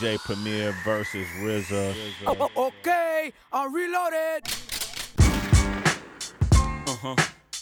DJ 0.00 0.16
Premier 0.16 0.74
versus 0.82 1.26
RZA. 1.42 1.94
Oh, 2.26 2.50
oh, 2.56 2.68
okay, 2.68 3.30
I'm 3.52 3.74
reloaded. 3.74 4.42
Uh 6.86 6.96
huh. 7.02 7.14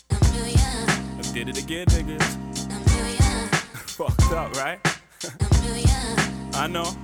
I 0.09 1.33
did 1.33 1.49
it 1.49 1.59
again, 1.59 1.87
niggas. 1.89 2.23
Fucked 3.91 4.33
up, 4.33 4.55
right? 4.55 4.79
I 6.55 6.69
know. 6.69 6.95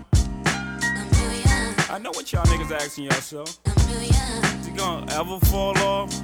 I 1.90 1.98
know 1.98 2.10
what 2.10 2.32
y'all 2.32 2.44
niggas 2.44 2.70
asking 2.70 3.06
yourself. 3.06 3.58
Is 3.66 4.66
he 4.66 4.72
gonna 4.72 5.12
ever 5.14 5.40
fall 5.46 5.76
off? 5.78 6.14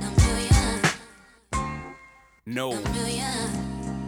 No. 2.47 2.79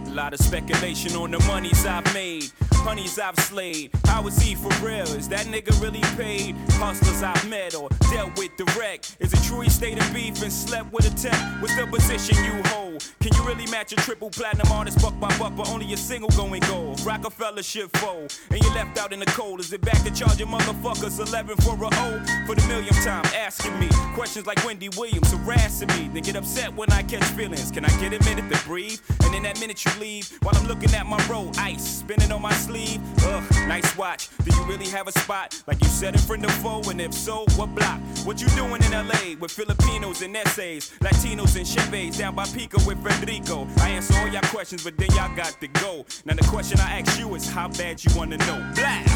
A 0.06 0.10
lot 0.14 0.32
of 0.32 0.38
speculation 0.38 1.16
on 1.16 1.32
the 1.32 1.40
monies 1.40 1.84
I've 1.86 2.04
made, 2.14 2.52
honeys 2.82 3.18
I've 3.18 3.38
slayed. 3.38 3.90
How 4.06 4.26
is 4.26 4.40
he 4.40 4.54
for 4.54 4.68
real? 4.84 5.06
Is 5.16 5.28
that 5.28 5.46
nigga 5.46 5.80
really 5.80 6.02
paid? 6.16 6.56
Hustlers 6.72 7.22
I've 7.22 7.48
met 7.48 7.74
or 7.74 7.88
dealt 8.10 8.36
with 8.36 8.56
direct. 8.56 9.16
Is 9.20 9.32
it 9.32 9.42
true 9.44 9.60
he 9.60 9.70
stayed 9.70 9.98
beef 10.12 10.42
and 10.42 10.52
slept 10.52 10.92
with 10.92 11.06
a 11.06 11.14
tech? 11.16 11.40
What's 11.62 11.76
the 11.76 11.86
position 11.86 12.36
you 12.44 12.62
hold? 12.70 12.81
Can 13.22 13.32
you 13.36 13.44
really 13.44 13.66
match 13.66 13.92
a 13.92 13.96
triple 13.96 14.30
platinum 14.30 14.66
artist 14.72 15.00
buck 15.00 15.18
by 15.20 15.28
buck, 15.38 15.54
but 15.54 15.68
only 15.68 15.92
a 15.92 15.96
single 15.96 16.28
going 16.30 16.60
gold? 16.62 17.00
Rockefeller 17.02 17.62
shit 17.62 17.96
fold, 17.98 18.36
and 18.50 18.60
you're 18.60 18.74
left 18.74 18.98
out 18.98 19.12
in 19.12 19.20
the 19.20 19.26
cold. 19.26 19.60
Is 19.60 19.72
it 19.72 19.80
back 19.80 20.02
to 20.02 20.10
charging 20.10 20.48
motherfuckers 20.48 21.20
11 21.20 21.56
for 21.58 21.76
a 21.84 21.86
O? 21.86 22.24
For 22.46 22.56
the 22.56 22.64
millionth 22.66 23.00
time, 23.04 23.24
asking 23.26 23.78
me 23.78 23.88
questions 24.14 24.44
like 24.44 24.64
Wendy 24.64 24.88
Williams 24.96 25.30
harassing 25.30 25.86
me. 25.90 26.10
They 26.12 26.20
get 26.20 26.34
upset 26.34 26.74
when 26.74 26.90
I 26.90 27.04
catch 27.04 27.22
feelings. 27.36 27.70
Can 27.70 27.84
I 27.84 27.90
get 28.00 28.12
a 28.12 28.24
minute 28.24 28.52
to 28.52 28.64
breathe? 28.66 28.98
And 29.22 29.36
in 29.36 29.44
that 29.44 29.60
minute 29.60 29.84
you 29.84 29.92
leave, 30.00 30.36
while 30.42 30.56
I'm 30.56 30.66
looking 30.66 30.92
at 30.92 31.06
my 31.06 31.24
roll, 31.30 31.52
ice 31.58 31.98
spinning 31.98 32.32
on 32.32 32.42
my 32.42 32.52
sleeve. 32.54 33.00
Ugh, 33.24 33.44
nice 33.68 33.96
watch. 33.96 34.30
Do 34.44 34.52
you 34.52 34.64
really 34.64 34.88
have 34.88 35.06
a 35.06 35.12
spot 35.12 35.62
like 35.68 35.80
you 35.80 35.88
said 35.88 36.14
in 36.14 36.20
front 36.20 36.44
of 36.44 36.50
foe? 36.54 36.82
And 36.90 37.00
if 37.00 37.14
so, 37.14 37.44
what 37.54 37.72
block? 37.72 38.00
What 38.24 38.40
you 38.40 38.48
doing 38.48 38.82
in 38.82 38.90
LA 38.90 39.36
with 39.38 39.52
Filipinos 39.52 40.22
and 40.22 40.36
essays, 40.36 40.90
Latinos 41.00 41.54
and 41.54 41.66
Chevys 41.66 42.18
down 42.18 42.34
by 42.34 42.46
Pico 42.46 42.84
with 42.84 43.00
Federico? 43.20 43.66
I 43.78 43.90
answer 43.90 44.14
all 44.18 44.28
y'all 44.28 44.42
questions, 44.42 44.84
but 44.84 44.96
then 44.96 45.08
y'all 45.10 45.34
got 45.36 45.56
to 45.60 45.68
go. 45.68 46.04
Now 46.24 46.34
the 46.34 46.44
question 46.44 46.80
I 46.80 47.00
ask 47.00 47.18
you 47.18 47.34
is 47.34 47.48
how 47.48 47.68
bad 47.68 48.02
you 48.04 48.10
wanna 48.16 48.38
know? 48.38 48.72
Black. 48.74 49.06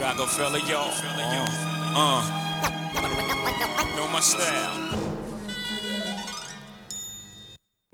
Rockefeller, 0.00 0.58
y'all. 0.60 0.92
Uh. 1.94 2.22
Know 3.96 4.08
my 4.08 4.20
style. 4.20 4.90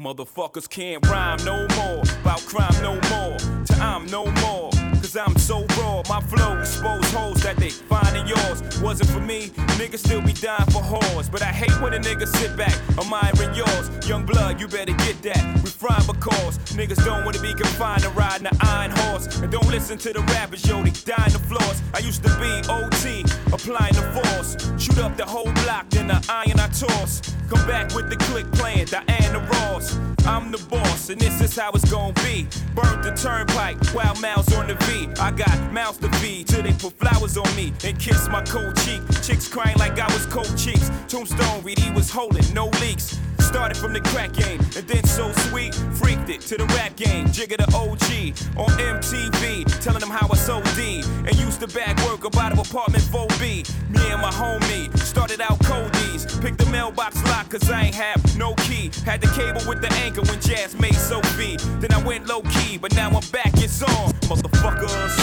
Motherfuckers 0.01 0.69
can't 0.69 1.05
rhyme 1.07 1.39
no 1.45 1.67
more. 1.77 2.03
About 2.21 2.41
crime 2.47 2.83
no 2.83 2.95
more. 3.11 3.39
To 3.67 3.75
I'm 3.81 4.07
no 4.07 4.27
more. 4.43 4.76
Cause 5.17 5.29
I'm 5.29 5.39
so 5.39 5.65
raw. 5.81 6.03
My 6.11 6.21
flow 6.21 6.59
expose 6.59 7.11
holes 7.11 7.43
that 7.43 7.57
they 7.57 7.71
find 7.71 8.15
in 8.17 8.27
yours. 8.27 8.61
Wasn't 8.83 9.09
for 9.09 9.21
me, 9.21 9.49
niggas 9.79 10.01
still 10.01 10.21
be 10.21 10.35
dying 10.35 10.69
for 10.71 10.83
whores. 10.83 11.31
But 11.31 11.41
I 11.41 11.47
hate 11.47 11.73
when 11.81 11.95
a 11.95 11.99
nigga 11.99 12.27
sit 12.27 12.55
back, 12.55 12.75
admiring 12.99 13.55
yours. 13.55 13.89
Young 14.07 14.27
blood, 14.27 14.61
you 14.61 14.69
better 14.69 14.93
get 14.93 15.23
that. 15.23 15.43
We 15.57 15.71
Refine 15.71 16.07
because 16.07 16.59
niggas 16.77 17.03
don't 17.05 17.25
wanna 17.25 17.41
be 17.41 17.55
confined 17.55 18.03
to 18.03 18.11
riding 18.11 18.47
an 18.47 18.57
iron 18.61 18.91
horse. 18.91 19.27
And 19.41 19.51
don't 19.51 19.69
listen 19.69 19.97
to 19.99 20.13
the 20.13 20.21
rappers, 20.21 20.67
yo, 20.67 20.83
they 20.83 20.91
dying 20.91 21.33
the 21.33 21.39
floors. 21.39 21.81
I 21.95 22.01
used 22.01 22.23
to 22.25 22.31
be 22.37 22.53
OT, 22.69 23.25
applying 23.53 23.95
the 23.95 24.05
force. 24.17 24.57
Shoot 24.79 24.99
up 24.99 25.17
the 25.17 25.25
whole 25.25 25.53
block, 25.65 25.89
then 25.91 26.09
the 26.09 26.21
iron 26.29 26.61
I 26.61 26.69
toss. 26.69 27.23
Come 27.49 27.67
back 27.67 27.95
with 27.95 28.11
the 28.11 28.17
click 28.17 28.51
playing 28.53 28.87
Diana 28.87 29.39
Ross. 29.51 29.97
I'm 30.27 30.51
the 30.51 30.59
boss, 30.69 31.09
and 31.11 31.21
this 31.21 31.41
is 31.41 31.57
how 31.57 31.71
it's 31.71 31.89
gonna 31.91 32.13
be. 32.25 32.49
Burnt 32.75 33.05
the 33.05 33.13
turnpike, 33.13 33.77
wild 33.95 34.21
mouths 34.21 34.53
on 34.55 34.67
the 34.67 34.75
V. 34.87 35.06
I 35.21 35.31
got 35.31 35.73
mouths 35.73 35.99
to 35.99 36.11
feed 36.19 36.49
till 36.49 36.63
they 36.63 36.73
put 36.73 36.93
flowers 36.99 37.37
on 37.37 37.55
me 37.57 37.73
and 37.85 37.99
kiss 37.99 38.29
my 38.29 38.43
cold 38.43 38.77
cheek. 38.85 39.01
Chicks 39.23 39.49
crying 39.49 39.79
like 39.79 39.99
I 39.99 40.07
was 40.13 40.27
cold 40.27 40.57
cheeks. 40.57 40.91
Tombstone 41.09 41.63
read 41.63 41.79
he 41.79 41.91
was 41.91 42.11
holding, 42.11 42.45
no 42.55 42.67
leaks. 42.81 43.19
Started 43.47 43.77
from 43.77 43.93
the 43.93 44.01
crack 44.01 44.33
game, 44.33 44.59
and 44.77 44.87
then 44.89 45.05
so 45.05 45.31
sweet, 45.49 45.73
freaked 45.95 46.29
it 46.29 46.41
to 46.43 46.57
the 46.57 46.65
rap 46.75 46.97
game. 46.97 47.27
Jigga 47.29 47.57
the 47.57 47.69
OG 47.79 48.35
on 48.59 48.71
MTV, 48.77 49.65
telling 49.81 50.01
them 50.01 50.11
how 50.11 50.29
I 50.31 50.37
sold 50.37 50.65
D. 50.75 51.03
And 51.25 51.35
used 51.39 51.61
to 51.61 51.69
bag 51.69 51.99
work 52.01 52.25
up 52.25 52.37
out 52.37 52.53
of 52.53 52.59
apartment 52.59 53.05
4B. 53.05 53.65
Me 53.89 54.01
and 54.11 54.21
my 54.21 54.31
homie 54.31 54.95
started 54.99 55.41
out 55.41 55.59
coldies. 55.61 56.27
Picked 56.43 56.59
the 56.59 56.67
mailbox 56.67 57.23
lock, 57.25 57.49
cause 57.49 57.71
I 57.71 57.85
ain't 57.85 57.95
have 57.95 58.21
no 58.37 58.55
key. 58.67 58.91
Had 59.05 59.21
the 59.21 59.29
cable 59.29 59.63
with 59.69 59.81
the 59.81 59.93
anchor 60.05 60.23
when 60.23 60.41
Jazz 60.41 60.79
made 60.79 60.97
Sophie. 60.97 61.57
Then 61.79 61.93
I 61.93 62.03
went 62.03 62.27
low 62.27 62.43
key, 62.43 62.79
but 62.79 62.95
now 62.97 63.09
I'm 63.09 63.31
back, 63.31 63.53
it's 63.55 63.81
on, 63.81 64.13
motherfuckers. 64.27 65.15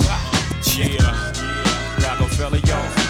Yeah, 0.75 2.09
Rockefeller, 2.09 2.57
y'all. 2.65 3.04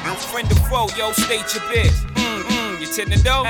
Friend, 0.00 0.18
friend 0.18 0.50
of 0.52 0.58
foe, 0.68 0.88
yo, 0.96 1.12
state 1.12 1.54
your 1.54 1.64
biz. 1.72 2.04
Mm, 2.14 2.42
mm, 2.42 2.80
you 2.80 2.86
tend 2.86 3.12
to 3.12 3.22
know? 3.22 3.44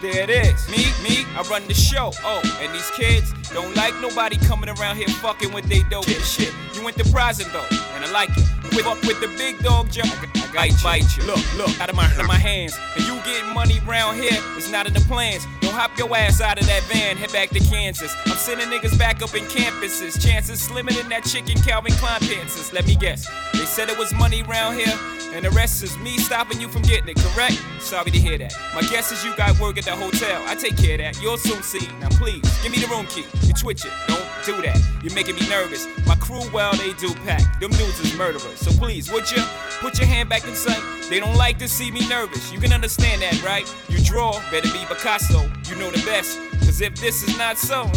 There 0.00 0.22
it 0.22 0.30
is. 0.30 0.68
Me, 0.68 0.84
me, 1.02 1.24
I 1.36 1.42
run 1.50 1.66
the 1.66 1.74
show. 1.74 2.12
Oh, 2.24 2.58
and 2.60 2.72
these 2.74 2.90
kids 2.90 3.32
don't 3.52 3.74
like 3.74 3.94
nobody 4.00 4.36
coming 4.36 4.68
around 4.68 4.96
here 4.96 5.08
fucking 5.08 5.52
with 5.52 5.68
they 5.68 5.82
dope 5.90 6.04
shit. 6.04 6.52
You 6.74 6.82
prison 7.12 7.46
though, 7.52 7.66
and 7.94 8.04
I 8.04 8.10
like 8.12 8.30
it. 8.36 8.55
With, 8.74 8.86
with 9.06 9.20
the 9.20 9.28
big 9.36 9.58
dog 9.62 9.90
jump, 9.90 10.12
I, 10.12 10.26
got 10.52 10.56
I 10.56 10.70
bite 10.82 11.16
you. 11.16 11.24
Look, 11.24 11.40
look, 11.56 11.80
out 11.80 11.90
of 11.90 11.96
my, 11.96 12.04
out 12.04 12.20
of 12.20 12.26
my 12.26 12.38
hands. 12.50 12.78
And 12.96 13.06
you 13.06 13.16
getting 13.24 13.52
money 13.54 13.80
round 13.86 14.16
here, 14.16 14.38
it's 14.56 14.70
not 14.70 14.86
in 14.86 14.92
the 14.92 15.00
plans. 15.00 15.46
Don't 15.60 15.74
hop 15.74 15.96
your 15.98 16.14
ass 16.16 16.40
out 16.40 16.58
of 16.58 16.66
that 16.66 16.82
van, 16.84 17.16
head 17.16 17.32
back 17.32 17.50
to 17.50 17.60
Kansas. 17.60 18.14
I'm 18.26 18.36
sending 18.36 18.68
niggas 18.68 18.98
back 18.98 19.22
up 19.22 19.34
in 19.34 19.44
campuses. 19.44 20.20
Chances 20.20 20.60
slimmer 20.60 20.92
than 20.92 21.08
that 21.08 21.24
chicken 21.24 21.56
Calvin 21.62 21.92
Klein 21.92 22.20
pants. 22.20 22.72
Let 22.72 22.86
me 22.86 22.96
guess. 22.96 23.28
They 23.52 23.64
said 23.64 23.88
it 23.88 23.98
was 23.98 24.12
money 24.14 24.42
round 24.42 24.78
here. 24.78 24.98
And 25.32 25.44
the 25.44 25.50
rest 25.50 25.82
is 25.82 25.98
me 25.98 26.16
stopping 26.18 26.60
you 26.60 26.68
from 26.68 26.82
getting 26.82 27.08
it, 27.08 27.16
correct? 27.16 27.60
Sorry 27.78 28.10
to 28.10 28.18
hear 28.18 28.38
that. 28.38 28.54
My 28.74 28.80
guess 28.82 29.12
is 29.12 29.24
you 29.24 29.36
got 29.36 29.58
work 29.60 29.76
at 29.76 29.84
the 29.84 29.94
hotel. 29.94 30.42
I 30.46 30.54
take 30.54 30.76
care 30.76 30.94
of 30.94 31.00
that. 31.00 31.20
You'll 31.20 31.36
soon 31.36 31.62
see. 31.62 31.86
Now 32.00 32.08
please, 32.10 32.42
give 32.62 32.72
me 32.72 32.78
the 32.78 32.86
room 32.86 33.06
key. 33.06 33.26
You 33.42 33.52
twitch 33.52 33.84
it. 33.84 33.92
Don't 34.08 34.25
do 34.46 34.62
that. 34.62 34.80
You're 35.02 35.14
making 35.14 35.34
me 35.34 35.48
nervous. 35.48 35.88
My 36.06 36.14
crew, 36.14 36.40
well, 36.52 36.72
they 36.76 36.92
do 36.94 37.12
pack. 37.26 37.42
Them 37.60 37.70
dudes 37.72 37.98
is 37.98 38.16
murderers. 38.16 38.60
So 38.60 38.70
please, 38.70 39.10
would 39.12 39.28
you 39.30 39.42
put 39.80 39.98
your 39.98 40.06
hand 40.06 40.28
back 40.28 40.46
in 40.46 40.54
sight? 40.54 40.80
They 41.10 41.18
don't 41.18 41.36
like 41.36 41.58
to 41.58 41.68
see 41.68 41.90
me 41.90 42.06
nervous. 42.08 42.52
You 42.52 42.60
can 42.60 42.72
understand 42.72 43.22
that, 43.22 43.42
right? 43.42 43.66
You 43.88 43.98
draw, 44.04 44.32
better 44.52 44.70
be 44.72 44.84
Picasso. 44.86 45.50
You 45.68 45.74
know 45.76 45.90
the 45.90 46.02
best. 46.06 46.38
Cause 46.60 46.80
if 46.80 46.94
this 46.96 47.24
is 47.24 47.36
not 47.36 47.58
so, 47.58 47.90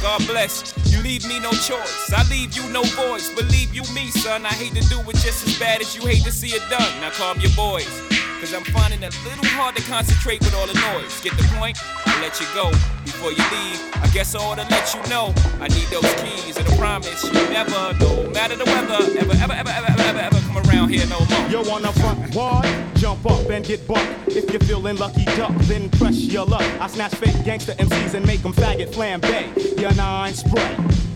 God 0.00 0.24
bless. 0.28 0.72
You 0.92 1.02
leave 1.02 1.26
me 1.26 1.40
no 1.40 1.50
choice. 1.50 2.12
I 2.12 2.24
leave 2.30 2.56
you 2.56 2.68
no 2.70 2.82
voice. 2.82 3.34
Believe 3.34 3.74
you 3.74 3.82
me, 3.92 4.10
son. 4.10 4.46
I 4.46 4.52
hate 4.52 4.80
to 4.80 4.88
do 4.88 5.00
it 5.00 5.16
just 5.16 5.46
as 5.46 5.58
bad 5.58 5.80
as 5.80 5.96
you 5.96 6.06
hate 6.06 6.22
to 6.22 6.30
see 6.30 6.54
it 6.54 6.62
done. 6.70 7.00
Now 7.00 7.10
calm 7.10 7.40
your 7.40 7.52
boys. 7.56 7.90
Cause 8.40 8.52
I'm 8.52 8.64
finding 8.64 9.02
it 9.02 9.16
a 9.16 9.28
little 9.28 9.46
hard 9.56 9.76
to 9.76 9.82
concentrate 9.84 10.40
with 10.40 10.54
all 10.54 10.66
the 10.66 10.74
noise. 10.92 11.20
Get 11.22 11.36
the 11.38 11.42
point? 11.56 11.78
I'll 12.04 12.20
let 12.20 12.38
you 12.38 12.46
go 12.54 12.70
before 13.02 13.30
you 13.32 13.42
leave. 13.50 13.80
I 13.96 14.08
guess 14.12 14.34
I 14.34 14.40
ought 14.40 14.58
to 14.58 14.66
let 14.68 14.92
you 14.92 15.00
know 15.08 15.32
I 15.58 15.68
need 15.68 15.88
those 15.88 16.04
keys 16.20 16.56
and 16.58 16.68
I 16.68 16.76
promise 16.76 17.24
you 17.24 17.32
never, 17.32 17.96
no 17.98 18.30
matter 18.30 18.56
the 18.56 18.64
weather, 18.64 19.00
ever, 19.18 19.32
ever, 19.40 19.52
ever, 19.52 19.70
ever, 19.70 19.88
ever, 19.88 20.02
ever, 20.02 20.18
ever 20.18 20.40
come 20.48 20.58
around 20.68 20.90
here 20.90 21.06
no 21.06 21.18
more. 21.20 21.48
Yo, 21.48 21.60
on 21.72 21.82
the 21.82 21.92
front 22.00 22.34
ward, 22.34 22.66
jump 22.96 23.24
up 23.24 23.48
and 23.48 23.64
get 23.64 23.86
bucked. 23.88 24.28
If 24.28 24.50
you're 24.50 24.60
feeling 24.60 24.96
lucky 24.96 25.24
duck, 25.36 25.54
then 25.62 25.88
press 25.90 26.16
your 26.16 26.44
luck. 26.44 26.62
I 26.78 26.88
snatch 26.88 27.14
fake 27.14 27.42
gangster 27.42 27.72
MCs 27.72 28.14
and 28.14 28.26
make 28.26 28.42
them 28.42 28.52
faggot 28.52 28.92
flambe. 28.92 29.80
Your 29.80 29.94
nine 29.94 30.34
spray. 30.34 31.15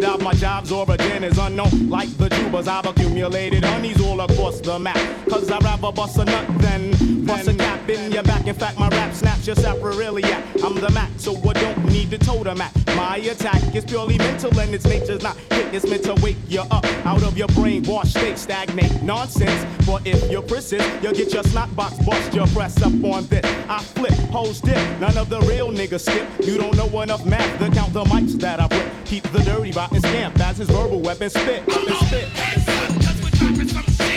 dive. 0.00 0.22
My 0.22 0.32
job's 0.32 0.72
origin 0.72 1.24
is 1.24 1.38
unknown, 1.38 1.88
like 1.88 2.08
the. 2.16 2.30
Cause 2.50 2.66
I've 2.66 2.84
accumulated 2.84 3.64
honeys 3.64 4.04
all 4.04 4.20
across 4.20 4.60
the 4.60 4.78
map. 4.78 4.98
Cause 5.28 5.50
I'd 5.50 5.62
rather 5.62 5.92
bust 5.92 6.18
a 6.18 6.24
nut 6.24 6.46
than 6.58 7.24
bust 7.24 7.46
a 7.48 7.54
cap 7.54 7.88
in 7.88 8.10
your 8.10 8.24
back. 8.24 8.46
In 8.46 8.54
fact, 8.54 8.78
my 8.78 8.88
rap 8.88 9.14
snaps 9.14 9.46
your 9.46 9.56
sacroiliac. 9.56 10.64
I'm 10.64 10.74
the 10.74 10.90
Mac, 10.90 11.10
so 11.16 11.36
I 11.48 11.52
don't 11.52 11.84
need 11.86 12.10
to 12.10 12.18
totem 12.18 12.60
at. 12.60 12.72
My 12.96 13.18
attack 13.18 13.74
is 13.74 13.84
purely 13.84 14.18
mental 14.18 14.58
and 14.58 14.74
its 14.74 14.84
nature's 14.84 15.22
not 15.22 15.36
hit. 15.52 15.72
It's 15.72 15.86
meant 15.88 16.02
to 16.04 16.14
wake 16.22 16.36
you 16.48 16.60
up 16.60 16.84
out 17.06 17.22
of 17.22 17.38
your 17.38 17.48
brainwash 17.48 18.08
state. 18.08 18.36
Stagnate 18.36 19.02
nonsense. 19.02 19.64
For 19.86 20.00
if 20.04 20.30
you're 20.30 20.42
persist, 20.42 20.86
you'll 21.02 21.14
get 21.14 21.32
your 21.32 21.44
snot 21.44 21.74
box 21.76 21.96
bust. 22.04 22.34
Your 22.34 22.48
press 22.48 22.82
up 22.82 22.92
on 23.04 23.26
this. 23.26 23.44
I 23.68 23.80
flip, 23.80 24.12
hoes 24.32 24.60
dip. 24.60 24.76
None 24.98 25.16
of 25.16 25.30
the 25.30 25.40
real 25.42 25.70
niggas 25.70 26.00
skip. 26.00 26.26
You 26.46 26.58
don't 26.58 26.76
know 26.76 27.00
enough 27.00 27.24
math 27.24 27.58
to 27.60 27.70
count 27.70 27.92
the 27.92 28.04
mics 28.04 28.32
that 28.40 28.60
I 28.60 28.66
rip. 28.66 28.92
Keep 29.04 29.22
the 29.30 29.38
dirty 29.44 29.70
rotten 29.90 30.10
scamp 30.10 30.40
as 30.40 30.58
his 30.58 30.68
verbal 30.68 31.00
weapon 31.00 31.30
spit. 31.30 31.66
Weapon 31.66 31.94
spit. 32.06 34.09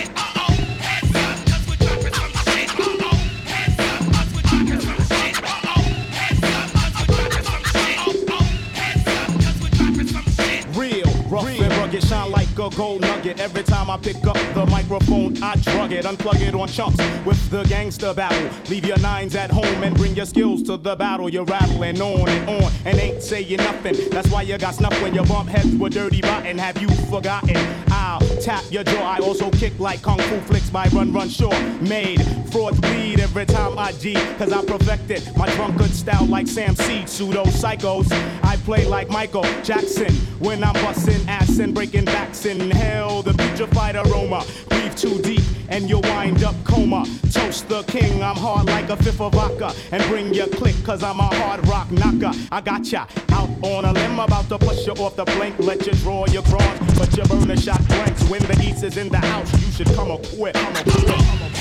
A 12.63 12.69
gold 12.69 13.01
nugget. 13.01 13.41
Every 13.41 13.61
time 13.61 13.89
I 13.89 13.97
pick 13.97 14.25
up 14.25 14.37
the 14.53 14.65
microphone, 14.67 15.35
I 15.43 15.55
drug 15.57 15.91
it, 15.91 16.05
unplug 16.05 16.39
it 16.39 16.55
on 16.55 16.69
chunks 16.69 16.97
with 17.25 17.49
the 17.49 17.63
gangster 17.63 18.13
battle. 18.13 18.49
Leave 18.69 18.85
your 18.85 18.97
nines 18.99 19.35
at 19.35 19.51
home 19.51 19.83
and 19.83 19.93
bring 19.97 20.15
your 20.15 20.25
skills 20.25 20.63
to 20.63 20.77
the 20.77 20.95
battle. 20.95 21.29
You're 21.29 21.43
rattling 21.43 21.99
on 21.99 22.29
and 22.29 22.49
on 22.49 22.71
and 22.85 22.97
ain't 22.97 23.21
saying 23.21 23.57
nothing. 23.57 23.95
That's 24.11 24.29
why 24.29 24.43
you 24.43 24.57
got 24.57 24.75
snuff 24.75 24.93
when 25.01 25.13
your 25.13 25.25
bump 25.25 25.49
heads 25.49 25.75
were 25.75 25.89
dirty 25.89 26.21
rotten. 26.21 26.57
Have 26.57 26.81
you 26.81 26.87
forgotten? 27.11 27.57
I'll 27.91 28.21
tap 28.41 28.63
your 28.69 28.85
jaw. 28.85 29.11
I 29.11 29.17
also 29.17 29.49
kick 29.51 29.77
like 29.77 30.01
kung 30.01 30.19
fu 30.19 30.39
flicks 30.41 30.69
by 30.69 30.87
Run 30.93 31.11
Run 31.11 31.27
Shaw. 31.27 31.51
Made 31.81 32.21
frauds 32.49 32.79
bleed 32.79 33.19
every 33.19 33.45
time 33.45 33.77
I 33.77 33.91
G, 33.91 34.13
cause 34.37 34.53
I 34.53 34.63
perfected 34.63 35.29
my 35.35 35.53
drunkard 35.55 35.91
style 35.91 36.27
like 36.27 36.47
Sam 36.47 36.75
Seed. 36.75 37.09
Pseudo 37.09 37.43
psychos. 37.45 38.09
I 38.41 38.55
play 38.57 38.85
like 38.85 39.09
Michael 39.09 39.43
Jackson 39.63 40.13
when 40.39 40.63
I'm 40.63 40.73
busting 40.75 41.27
ass 41.27 41.59
and 41.59 41.73
breaking 41.73 42.05
backs. 42.05 42.45
Inhale 42.61 43.23
the 43.23 43.31
putrefied 43.31 43.95
aroma. 43.95 44.45
Breathe 44.69 44.95
too 44.95 45.19
deep 45.23 45.43
and 45.69 45.89
you'll 45.89 46.01
wind 46.01 46.43
up 46.43 46.55
coma. 46.63 47.03
Toast 47.31 47.67
the 47.67 47.81
king, 47.83 48.21
I'm 48.21 48.35
hard 48.35 48.67
like 48.67 48.89
a 48.89 48.97
fifth 48.97 49.21
of 49.21 49.33
vodka. 49.33 49.73
And 49.91 50.03
bring 50.03 50.31
your 50.35 50.45
click, 50.47 50.75
cause 50.83 51.01
I'm 51.01 51.19
a 51.19 51.23
hard 51.23 51.67
rock 51.67 51.89
knocker. 51.91 52.31
I 52.51 52.61
got 52.61 52.85
ya 52.91 53.07
out 53.31 53.49
on 53.63 53.85
a 53.85 53.91
limb, 53.91 54.19
about 54.19 54.49
to 54.49 54.59
push 54.59 54.85
you 54.85 54.93
off 54.93 55.15
the 55.15 55.25
plank. 55.25 55.57
Let 55.57 55.87
you 55.87 55.93
draw 55.93 56.27
your 56.27 56.43
cross, 56.43 56.77
but 56.99 57.17
you 57.17 57.23
burn 57.23 57.47
the 57.47 57.57
shot 57.57 57.85
blanks. 57.87 58.23
When 58.29 58.43
the 58.43 58.61
east 58.63 58.83
is 58.83 58.97
in 58.97 59.09
the 59.09 59.17
house, 59.17 59.51
you 59.53 59.71
should 59.71 59.95
come 59.95 60.11
a 60.11 60.17
quit. 60.19 60.53
Come 60.53 60.75
a 60.75 61.52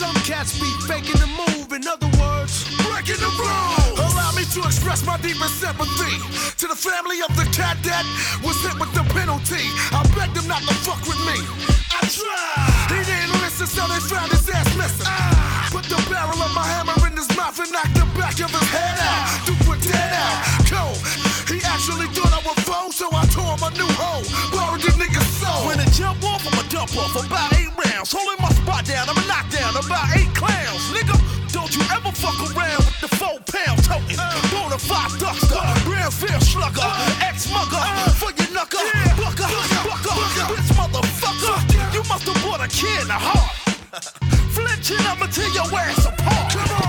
some 0.00 0.16
cats 0.24 0.56
be 0.56 0.64
faking 0.88 1.20
the 1.20 1.28
move, 1.36 1.68
in 1.76 1.84
other 1.84 2.08
words, 2.16 2.64
breaking 2.88 3.20
the 3.20 3.28
rules. 3.36 4.00
Allow 4.00 4.32
me 4.32 4.48
to 4.56 4.64
express 4.64 5.04
my 5.04 5.20
deepest 5.20 5.60
sympathy 5.60 6.16
to 6.56 6.64
the 6.72 6.78
family 6.88 7.20
of 7.20 7.28
the 7.36 7.44
cat 7.52 7.76
that 7.84 8.08
was 8.40 8.56
hit 8.64 8.72
with 8.80 8.88
the 8.96 9.04
penalty. 9.12 9.60
I 9.92 10.00
begged 10.16 10.40
him 10.40 10.48
not 10.48 10.64
to 10.64 10.72
fuck 10.88 11.04
with 11.04 11.20
me. 11.28 11.36
I 11.92 12.00
tried. 12.08 12.96
He 12.96 13.04
didn't 13.04 13.44
listen, 13.44 13.68
so 13.68 13.84
they 13.92 14.00
found 14.00 14.32
his 14.32 14.48
ass 14.48 14.72
missing. 14.72 15.04
Ah. 15.04 15.68
Put 15.68 15.84
the 15.84 16.00
barrel 16.08 16.40
of 16.40 16.52
my 16.56 16.64
hammer 16.64 16.96
in 17.04 17.12
his 17.12 17.28
mouth 17.36 17.60
and 17.60 17.68
knocked 17.68 17.92
the 17.92 18.08
back 18.16 18.40
of 18.40 18.48
his 18.56 18.68
head 18.72 18.96
out. 19.04 19.28
Duke 19.44 19.60
went 19.68 19.84
dead 19.84 20.16
out. 20.16 20.40
Cold. 20.64 20.96
He 21.44 21.60
actually 21.68 22.08
thought 22.16 22.32
I 22.32 22.40
was 22.40 22.56
foe, 22.64 22.88
so 22.88 23.12
I 23.12 23.28
tore 23.28 23.52
him 23.52 23.68
a 23.68 23.70
new 23.76 23.92
hole. 24.00 24.24
Borrowed 24.48 24.80
the 24.80 24.96
nigga's 24.96 25.28
soul. 25.36 25.68
When 25.68 25.76
I 25.76 25.84
jump 25.92 26.24
off, 26.24 26.40
I'ma 26.48 26.64
dump 26.72 26.96
off 26.96 27.20
about 27.20 27.52
eight 27.60 27.69
rounds. 28.00 28.12
Holding 28.12 28.42
my 28.42 28.48
spot 28.50 28.84
down, 28.84 29.08
I'm 29.08 29.16
a 29.16 29.26
knockdown 29.26 29.76
about 29.76 30.16
eight 30.16 30.32
clowns. 30.34 30.82
Nigga, 30.92 31.16
don't 31.52 31.70
you 31.76 31.82
ever 31.92 32.12
fuck 32.12 32.38
around 32.40 32.78
with 32.78 33.00
the 33.00 33.08
four 33.08 33.38
pound 33.52 33.84
toting. 33.84 34.16
Bona 34.50 34.78
fide 34.78 35.12
duckster, 35.20 35.84
brown 35.84 36.10
fair 36.10 36.40
slugger, 36.40 36.90
ex 37.20 37.50
mugger, 37.52 37.82
for 38.16 38.30
your 38.32 38.48
knucker, 38.54 38.84
bucker, 39.16 39.48
bucker, 39.84 40.16
bitch 40.48 40.70
motherfucker. 40.78 41.94
You 41.94 42.02
must 42.08 42.26
have 42.26 42.42
bought 42.42 42.64
a 42.64 42.68
kid 42.68 43.02
in 43.02 43.08
the 43.08 43.14
heart. 43.14 43.52
Flinching, 44.54 45.04
I'ma 45.06 45.26
tear 45.26 45.48
your 45.48 45.68
ass 45.78 46.06
apart. 46.06 46.79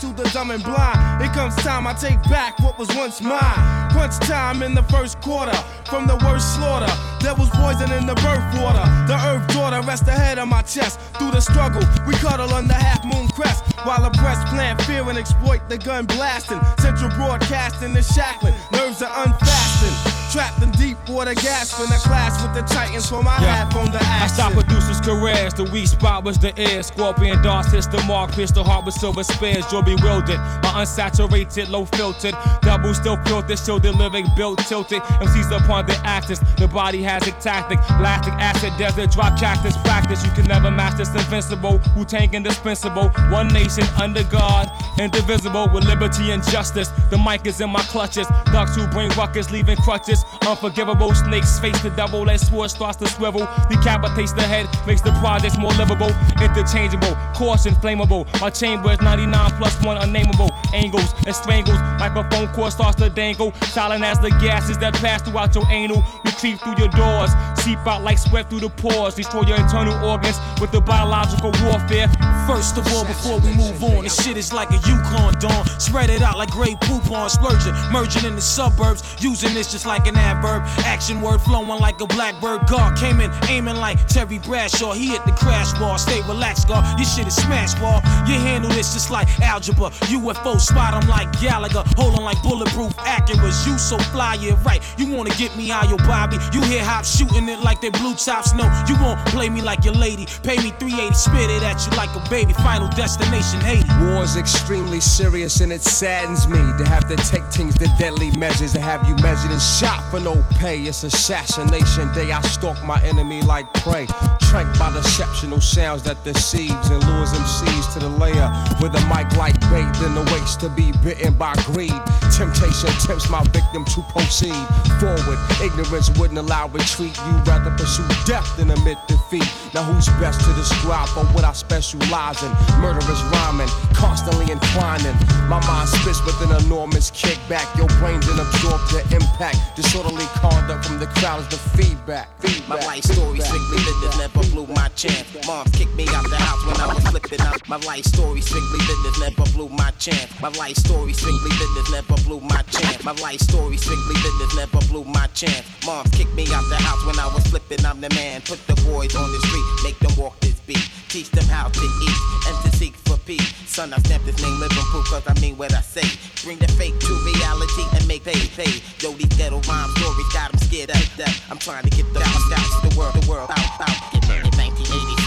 To 0.00 0.06
the 0.12 0.24
dumb 0.32 0.50
and 0.50 0.62
blind. 0.62 1.22
It 1.22 1.32
comes 1.32 1.54
time 1.56 1.86
I 1.86 1.92
take 1.92 2.22
back 2.24 2.58
what 2.60 2.78
was 2.78 2.88
once 2.96 3.20
mine. 3.20 3.90
Crunch 3.90 4.18
time 4.20 4.62
in 4.62 4.74
the 4.74 4.82
first 4.84 5.20
quarter, 5.20 5.56
from 5.86 6.06
the 6.06 6.16
worst 6.24 6.54
slaughter. 6.54 6.92
There 7.20 7.34
was 7.34 7.48
poison 7.50 7.90
in 7.92 8.06
the 8.06 8.14
birth 8.16 8.44
water. 8.60 8.84
The 9.06 9.18
earth 9.26 9.46
daughter 9.54 9.80
rests 9.86 10.08
ahead 10.08 10.38
of 10.38 10.48
my 10.48 10.62
chest. 10.62 11.00
Through 11.18 11.32
the 11.32 11.40
struggle, 11.40 11.82
we 12.06 12.14
cuddle 12.14 12.52
under 12.54 12.74
half 12.74 13.04
moon 13.04 13.28
crest. 13.28 13.64
While 13.84 14.02
the 14.02 14.10
press 14.18 14.38
plant 14.50 14.80
fear 14.82 15.08
and 15.08 15.18
exploit 15.18 15.68
the 15.68 15.78
gun 15.78 16.06
blasting. 16.06 16.60
Central 16.78 17.10
broadcasting 17.10 17.96
is 17.96 18.06
shackling. 18.14 18.54
Nerves 18.72 19.02
are 19.02 19.26
unfastened. 19.26 20.11
Trapped 20.32 20.62
in 20.62 20.70
deep 20.72 20.96
water, 21.10 21.34
gasping. 21.34 21.92
A 21.92 21.98
clash 21.98 22.40
with 22.42 22.54
the 22.54 22.62
titans 22.62 23.06
for 23.06 23.22
my 23.22 23.36
Yeah. 23.42 23.54
half 23.56 23.76
on 23.76 23.90
the 23.92 23.98
I 24.02 24.06
action. 24.06 24.28
stop 24.34 24.52
producers' 24.54 24.98
careers. 25.00 25.52
The 25.52 25.64
weak 25.64 25.86
spot 25.86 26.24
was 26.24 26.38
the 26.38 26.58
ear. 26.58 26.82
Scorpion 26.82 27.42
darts 27.42 27.70
hits 27.70 27.86
the 27.86 28.00
mark. 28.04 28.32
Pierce 28.32 28.50
the 28.50 28.64
heart 28.64 28.86
with 28.86 28.94
silver 28.94 29.24
spears. 29.24 29.64
You're 29.70 29.82
bewildered. 29.82 30.38
My 30.62 30.82
unsaturated, 30.84 31.68
low 31.68 31.84
filtered. 31.84 32.34
Double 32.62 32.94
still 32.94 33.18
filtered. 33.26 33.58
Show 33.58 33.78
the 33.78 33.92
lyric 33.92 34.24
built 34.34 34.58
tilted. 34.60 35.02
MCs 35.20 35.50
upon 35.52 35.84
the 35.84 35.96
axis. 36.06 36.40
The 36.56 36.66
body 36.66 37.02
has 37.02 37.26
a 37.26 37.32
tactic. 37.32 37.78
Lactic 38.00 38.32
acid, 38.34 38.72
desert, 38.78 39.10
drop 39.10 39.38
cactus 39.38 39.76
You 40.20 40.30
can 40.32 40.44
never 40.44 40.70
match 40.70 40.98
this 40.98 41.08
invincible. 41.08 41.80
Wu 41.96 42.04
Tang 42.04 42.34
indispensable. 42.34 43.08
One 43.30 43.48
nation 43.48 43.84
under 44.00 44.22
God. 44.24 44.70
Indivisible 44.98 45.70
with 45.72 45.84
liberty 45.84 46.32
and 46.32 46.42
justice. 46.48 46.88
The 47.08 47.16
mic 47.16 47.46
is 47.46 47.62
in 47.62 47.70
my 47.70 47.80
clutches. 47.84 48.26
Ducks 48.52 48.76
who 48.76 48.86
bring 48.88 49.08
ruckus, 49.10 49.50
leaving 49.50 49.76
crutches. 49.76 50.22
Unforgivable 50.46 51.14
snakes 51.14 51.58
face 51.58 51.80
the 51.82 51.88
devil 51.90 52.28
as 52.28 52.46
sword 52.46 52.70
starts 52.70 52.98
to 52.98 53.06
swivel. 53.08 53.48
Decapitates 53.70 54.34
the 54.34 54.42
head, 54.42 54.68
makes 54.86 55.00
the 55.00 55.12
projects 55.12 55.56
more 55.56 55.72
livable. 55.72 56.10
Interchangeable, 56.42 57.16
caution 57.34 57.74
flammable. 57.76 58.28
My 58.40 58.50
chamber 58.50 58.92
is 58.92 59.00
99 59.00 59.50
plus 59.52 59.82
one 59.82 59.96
unnameable. 59.96 60.50
Angles 60.72 61.14
and 61.26 61.34
strangles. 61.34 61.78
Microphone 61.98 62.48
cord 62.48 62.72
starts 62.72 62.96
to 62.96 63.10
dangle. 63.10 63.52
Silent 63.72 64.04
as 64.04 64.18
the 64.20 64.30
gases 64.40 64.78
that 64.78 64.94
pass 64.94 65.22
throughout 65.22 65.54
your 65.54 65.64
anal. 65.70 66.02
We 66.24 66.32
creep 66.32 66.58
through 66.60 66.76
your 66.78 66.88
doors. 66.88 67.30
Seep 67.62 67.78
out 67.86 68.02
like 68.02 68.18
sweat 68.18 68.50
through 68.50 68.60
the 68.60 68.70
pores. 68.70 69.14
Destroy 69.14 69.42
your 69.42 69.58
internal 69.58 69.94
organs 70.04 70.38
with 70.60 70.72
the 70.72 70.80
biological 70.80 71.52
warfare. 71.64 72.08
First 72.46 72.76
of 72.76 72.86
all, 72.92 73.04
before 73.04 73.38
we 73.40 73.54
move 73.54 73.82
on, 73.82 74.04
this 74.04 74.22
shit 74.22 74.36
is 74.36 74.52
like 74.52 74.70
a 74.70 74.80
Yukon 74.88 75.34
dawn. 75.38 75.64
Spread 75.78 76.10
it 76.10 76.22
out 76.22 76.38
like 76.38 76.50
great 76.50 76.80
poop 76.80 77.10
on 77.10 77.30
splurging, 77.30 77.74
merging 77.92 78.24
in 78.24 78.34
the 78.34 78.40
suburbs. 78.40 79.02
Using 79.20 79.54
this 79.54 79.70
just 79.70 79.86
like 79.86 80.06
an 80.06 80.16
adverb. 80.16 80.62
Action 80.84 81.20
word 81.20 81.40
flowing 81.40 81.80
like 81.80 82.00
a 82.00 82.06
blackbird. 82.06 82.66
God 82.66 82.96
came 82.98 83.20
in 83.20 83.30
aiming 83.48 83.76
like 83.76 84.06
Terry 84.08 84.38
Bradshaw. 84.38 84.92
He 84.92 85.08
hit 85.08 85.24
the 85.24 85.32
crash 85.32 85.78
wall. 85.80 85.98
Stay 85.98 86.20
relaxed, 86.22 86.68
God. 86.68 86.82
Your 86.98 87.06
shit 87.06 87.26
is 87.26 87.36
smash 87.36 87.78
wall. 87.80 88.00
You 88.26 88.34
handle 88.34 88.70
this 88.70 88.92
just 88.92 89.10
like 89.10 89.28
algebra. 89.40 89.90
UFO 90.10 90.58
spot 90.58 90.94
'em 90.94 91.08
like 91.08 91.30
Gallagher. 91.40 91.84
Holding 91.96 92.24
like 92.24 92.40
bulletproof 92.42 92.92
Acuras. 92.96 93.66
You 93.66 93.78
so 93.78 93.98
fly, 94.12 94.34
yeah, 94.34 94.56
right. 94.64 94.82
You 94.96 95.06
wanna 95.14 95.34
get 95.36 95.56
me 95.56 95.70
out, 95.70 95.88
your 95.88 95.98
Bobby. 95.98 96.38
You 96.52 96.60
hear 96.62 96.84
hop 96.84 97.04
shooting 97.04 97.48
it 97.48 97.60
like 97.60 97.80
they 97.80 97.90
blue 97.90 98.14
tops. 98.14 98.52
No, 98.54 98.64
you 98.88 98.96
won't 98.96 99.24
play 99.26 99.48
me 99.48 99.62
like 99.62 99.84
your 99.84 99.94
lady. 99.94 100.26
Pay 100.42 100.56
me 100.58 100.72
380, 100.78 101.14
spit 101.14 101.50
it 101.50 101.62
at 101.62 101.86
you 101.86 101.96
like 101.96 102.10
a 102.16 102.31
baby. 102.32 102.54
Final 102.54 102.88
destination 102.88 103.60
Haiti. 103.60 103.86
War's 104.00 104.36
extremely 104.36 105.00
serious 105.00 105.60
and 105.60 105.70
it 105.70 105.82
saddens 105.82 106.48
me 106.48 106.56
to 106.78 106.84
have 106.88 107.06
to 107.08 107.16
take 107.16 107.44
things 107.52 107.76
to 107.76 107.86
deadly 107.98 108.30
measures 108.38 108.72
to 108.72 108.80
have 108.80 109.06
you 109.06 109.14
measured 109.16 109.50
and 109.50 109.60
shot 109.60 110.00
for 110.10 110.18
no 110.18 110.42
pay. 110.52 110.80
It's 110.80 111.04
assassination 111.04 112.10
day. 112.14 112.32
I 112.32 112.40
stalk 112.40 112.82
my 112.84 112.98
enemy 113.02 113.42
like 113.42 113.70
prey. 113.74 114.06
Tranked 114.48 114.78
by 114.78 114.90
deceptional 114.92 115.60
sounds 115.60 116.02
that 116.04 116.24
deceives 116.24 116.88
and 116.88 117.04
lures 117.04 117.32
MCs 117.32 117.92
to 117.92 117.98
the 117.98 118.08
lair 118.08 118.48
with 118.80 118.94
a 118.96 119.02
mic 119.12 119.28
like 119.36 119.60
bait, 119.68 119.92
then 120.00 120.16
awaits 120.16 120.56
to 120.56 120.70
be 120.70 120.90
bitten 121.04 121.34
by 121.34 121.52
greed. 121.68 122.00
Temptation 122.34 122.90
tempts 123.04 123.28
my 123.28 123.42
victim 123.52 123.84
to 123.92 124.00
proceed 124.08 124.56
forward. 124.98 125.38
Ignorance 125.62 126.08
wouldn't 126.18 126.38
allow 126.38 126.68
retreat. 126.68 127.14
You'd 127.26 127.46
rather 127.46 127.70
pursue 127.76 128.08
death 128.24 128.48
than 128.56 128.70
admit 128.70 128.96
defeat. 129.06 129.48
Now 129.74 129.84
who's 129.84 130.08
best 130.16 130.40
to 130.40 130.52
describe 130.54 131.08
for 131.10 131.24
what 131.36 131.44
I 131.44 131.52
specialize 131.52 132.21
Murderous 132.22 133.20
rhyming, 133.34 133.66
constantly 133.94 134.50
inclining. 134.52 135.16
My 135.48 135.58
mind 135.66 135.88
spits 135.88 136.24
with 136.24 136.40
an 136.42 136.64
enormous 136.64 137.10
kickback. 137.10 137.66
Your 137.76 137.88
brain 137.98 138.20
then 138.20 138.38
absorb 138.38 138.78
the 138.94 139.02
impact. 139.10 139.58
Disorderly 139.74 140.26
conduct 140.38 140.84
from 140.84 141.00
the 141.00 141.06
crowd 141.18 141.40
is 141.40 141.48
the 141.48 141.58
feedback. 141.74 142.28
feedback 142.40 142.68
My 142.68 142.86
life 142.86 143.02
story 143.02 143.40
strictly 143.40 143.78
business 143.82 144.18
never 144.18 144.40
blew 144.54 144.66
my 144.72 144.88
chance. 144.94 145.26
Mom 145.48 145.66
kicked 145.72 145.96
me 145.96 146.06
out 146.14 146.22
the 146.30 146.36
house 146.36 146.64
when 146.64 146.76
I 146.76 146.94
was 146.94 147.02
flipping 147.08 147.40
out. 147.40 147.68
My 147.68 147.76
life 147.78 148.04
story 148.04 148.40
strictly 148.40 148.78
business 148.78 149.18
never 149.18 149.50
blew 149.50 149.68
my 149.68 149.90
chance. 149.98 150.30
My 150.40 150.48
life 150.50 150.76
story 150.76 151.12
strictly 151.12 151.50
business 151.50 151.90
never 151.90 152.16
blew 152.22 152.40
my 152.40 152.62
chance. 152.70 153.02
My 153.02 153.12
life 153.18 153.40
story 153.40 153.76
strictly 153.76 154.14
business 154.22 154.56
never 154.56 154.78
blew 154.86 155.04
my 155.04 155.26
chance. 155.34 155.66
Mom 155.84 156.06
kicked 156.14 156.34
me 156.34 156.46
out 156.54 156.62
the 156.70 156.76
house 156.76 157.04
when 157.04 157.18
I 157.18 157.26
was 157.34 157.44
flipping. 157.48 157.84
I'm 157.84 158.00
the 158.00 158.10
man. 158.10 158.42
Put 158.42 158.64
the 158.68 158.78
boys 158.86 159.16
on 159.16 159.26
the 159.32 159.40
street, 159.42 159.66
make 159.82 159.98
them 159.98 160.14
walk 160.16 160.38
this 160.38 160.60
beat. 160.60 160.86
Teach 161.08 161.30
them 161.30 161.44
how 161.44 161.68
to 161.68 161.80
eat 161.80 162.11
and 162.48 162.56
to 162.64 162.76
seek 162.76 162.94
for 163.06 163.16
peace. 163.18 163.52
Son, 163.66 163.92
I 163.92 163.98
stamp 163.98 164.24
this 164.24 164.40
name 164.42 164.58
Liverpool 164.60 165.02
cause 165.04 165.22
I 165.26 165.34
mean 165.40 165.56
what 165.56 165.72
I 165.72 165.80
say. 165.80 166.06
Bring 166.44 166.58
the 166.58 166.68
fake 166.72 166.98
to 166.98 167.12
reality 167.24 167.84
and 167.94 168.06
make 168.06 168.24
pay 168.24 168.38
pay. 168.56 168.72
Yo, 169.00 169.12
these 169.12 169.32
ghetto 169.36 169.60
rhymes, 169.68 169.92
stories 169.96 170.32
got 170.32 170.52
them 170.52 170.60
scared 170.60 170.90
up. 170.90 171.02
I'm 171.50 171.58
trying 171.58 171.84
to 171.84 171.90
get 171.90 172.06
the 172.12 172.20
out, 172.20 172.52
out, 172.58 172.82
the 172.82 172.92
world, 172.98 173.14
the 173.14 173.24
world 173.30 173.50
out, 173.50 173.80
out. 173.80 174.12
Get 174.12 174.22
1980 174.56 175.21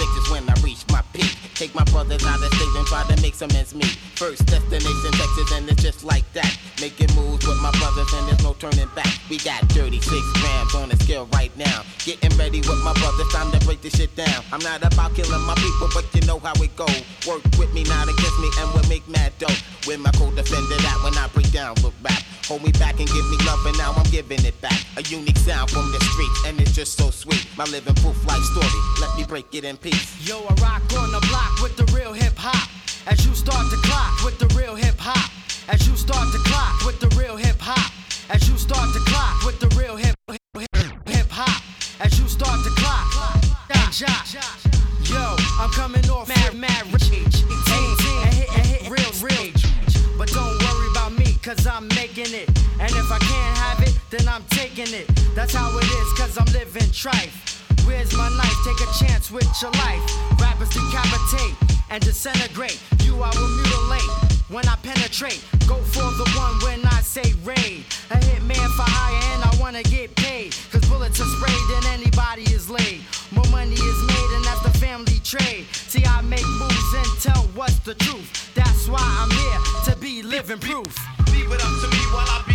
Take 1.55 1.73
my 1.73 1.85
brothers 1.85 2.25
out 2.25 2.43
of 2.43 2.53
state 2.53 2.75
and 2.75 2.85
try 2.85 3.03
to 3.07 3.21
make 3.21 3.33
some 3.33 3.49
ends 3.51 3.73
meet. 3.73 3.95
First 4.19 4.45
destination 4.45 5.11
Texas 5.13 5.51
and 5.53 5.69
it's 5.69 5.81
just 5.81 6.03
like 6.03 6.27
that. 6.33 6.51
Making 6.81 7.07
moves 7.15 7.47
with 7.47 7.55
my 7.61 7.71
brothers 7.79 8.11
and 8.11 8.27
there's 8.27 8.43
no 8.43 8.51
turning 8.59 8.89
back. 8.93 9.07
We 9.29 9.37
got 9.37 9.63
36 9.71 10.03
grams 10.41 10.75
on 10.75 10.89
the 10.89 10.97
scale 10.97 11.27
right 11.31 11.55
now. 11.55 11.83
Getting 12.03 12.37
ready 12.37 12.59
with 12.59 12.83
my 12.83 12.91
brothers, 12.99 13.31
time 13.31 13.51
to 13.53 13.65
break 13.65 13.81
this 13.81 13.95
shit 13.95 14.13
down. 14.17 14.43
I'm 14.51 14.59
not 14.59 14.83
about 14.83 15.15
killing 15.15 15.41
my 15.47 15.55
people, 15.55 15.87
but 15.95 16.03
you 16.13 16.27
know 16.27 16.39
how 16.39 16.51
it 16.61 16.75
go. 16.75 16.87
Work 17.25 17.43
with 17.57 17.73
me, 17.73 17.83
not 17.85 18.09
against 18.11 18.37
me, 18.43 18.49
and 18.59 18.73
we'll 18.73 18.89
make 18.89 19.07
mad 19.07 19.31
dough. 19.39 19.55
With 19.87 19.99
my 19.99 20.11
co-defender 20.11 20.75
that 20.75 20.99
when 21.03 21.15
I 21.17 21.27
break 21.33 21.51
down 21.53 21.75
with 21.79 21.95
rap. 22.03 22.21
Hold 22.47 22.63
me 22.63 22.71
back 22.73 22.99
and 22.99 23.07
give 23.07 23.25
me 23.31 23.37
love, 23.47 23.65
and 23.65 23.77
now 23.77 23.93
I'm 23.93 24.05
giving 24.11 24.43
it 24.45 24.59
back. 24.61 24.77
A 24.97 25.01
unique 25.01 25.37
sound 25.37 25.71
from 25.71 25.91
the 25.91 25.99
street, 26.11 26.31
and 26.45 26.61
it's 26.61 26.75
just 26.75 26.97
so 26.97 27.09
sweet. 27.09 27.47
My 27.57 27.63
living 27.63 27.95
proof 27.95 28.19
life 28.27 28.43
story, 28.43 28.81
let 29.01 29.17
me 29.17 29.23
break 29.23 29.47
it 29.55 29.63
in 29.63 29.77
peace. 29.77 30.05
Yo, 30.27 30.37
I 30.45 30.53
rock 30.61 30.83
on 30.93 31.11
the 31.11 31.25
block 31.27 31.44
with 31.61 31.75
the 31.77 31.85
real 31.95 32.13
hip 32.13 32.33
hop. 32.37 32.69
As 33.07 33.25
you 33.25 33.33
start 33.33 33.69
to 33.71 33.77
clock 33.87 34.23
with 34.23 34.37
the 34.39 34.47
real 34.57 34.75
hip 34.75 34.97
hop. 34.97 35.31
As 35.67 35.87
you 35.87 35.95
start 35.95 36.31
to 36.33 36.39
clock 36.39 36.85
with 36.85 36.99
the 36.99 37.09
real 37.19 37.35
hip 37.35 37.59
hop. 37.59 37.91
As 38.29 38.47
you 38.49 38.57
start 38.57 38.93
to 38.93 38.99
clock 39.11 39.43
with 39.45 39.59
the 39.59 39.69
real 39.79 39.95
hip 39.95 40.15
hip 41.07 41.29
hop. 41.29 41.61
As 41.99 42.19
you 42.19 42.27
start 42.27 42.63
to 42.63 42.71
clock. 42.81 43.07
Yo, 45.05 45.35
I'm 45.59 45.69
coming 45.71 46.09
off 46.09 46.27
mad, 46.27 46.55
mad 46.55 46.85
rage. 46.91 47.43
And 47.43 48.33
hit, 48.33 48.49
and 48.57 48.65
hit, 48.65 48.89
real, 48.89 49.11
real. 49.21 49.53
But 50.17 50.29
don't 50.29 50.57
worry 50.63 50.89
about 50.91 51.13
me, 51.13 51.37
cause 51.43 51.65
I'm 51.67 51.87
making 51.89 52.33
it. 52.33 52.49
And 52.79 52.91
if 52.91 53.11
I 53.11 53.19
can't 53.19 53.57
have 53.57 53.81
it, 53.87 53.97
then 54.09 54.27
I'm 54.27 54.43
taking 54.49 54.93
it. 54.93 55.07
That's 55.35 55.53
how 55.53 55.77
it 55.77 55.85
is, 55.85 56.13
cause 56.19 56.37
I'm 56.37 56.51
living 56.53 56.89
trife. 56.91 57.54
Where's 57.85 58.15
my 58.17 58.29
knife? 58.29 58.57
Take 58.65 58.81
a 58.81 58.91
chance 59.05 59.31
with 59.31 59.47
your 59.61 59.71
life. 59.71 60.01
Rappers 60.41 60.69
decapitate 60.69 61.55
and 61.89 62.03
disintegrate. 62.03 62.81
You 63.03 63.21
I 63.21 63.29
will 63.29 63.47
mutilate 63.47 64.11
when 64.49 64.67
I 64.67 64.75
penetrate. 64.77 65.43
Go 65.67 65.75
for 65.75 66.09
the 66.17 66.27
one 66.35 66.55
when 66.65 66.85
I 66.87 67.01
say 67.01 67.33
raid. 67.43 67.85
A 68.09 68.17
hitman 68.17 68.69
for 68.75 68.89
hire 68.89 69.33
and 69.33 69.43
I 69.43 69.61
wanna 69.61 69.83
get 69.83 70.15
paid. 70.15 70.55
Cause 70.71 70.83
bullets 70.89 71.19
are 71.21 71.31
sprayed 71.37 71.69
and 71.77 71.85
anybody 71.99 72.43
is 72.53 72.69
laid. 72.69 73.01
More 73.31 73.49
money 73.51 73.75
is 73.75 73.99
made 74.07 74.29
and 74.35 74.45
that's 74.45 74.63
the 74.63 74.77
family 74.79 75.19
trade. 75.23 75.65
See, 75.71 76.03
I 76.05 76.21
make 76.21 76.47
moves 76.59 76.93
and 76.97 77.21
tell 77.21 77.43
what's 77.53 77.79
the 77.79 77.93
truth. 77.95 78.53
That's 78.55 78.87
why 78.87 79.01
I'm 79.01 79.29
here 79.29 79.93
to 79.93 79.95
be 80.01 80.23
living 80.23 80.59
proof. 80.59 80.93
Leave 81.31 81.51
it 81.51 81.61
up 81.61 81.73
to 81.81 81.87
me 81.89 82.01
while 82.13 82.29
I 82.29 82.43
be 82.47 82.54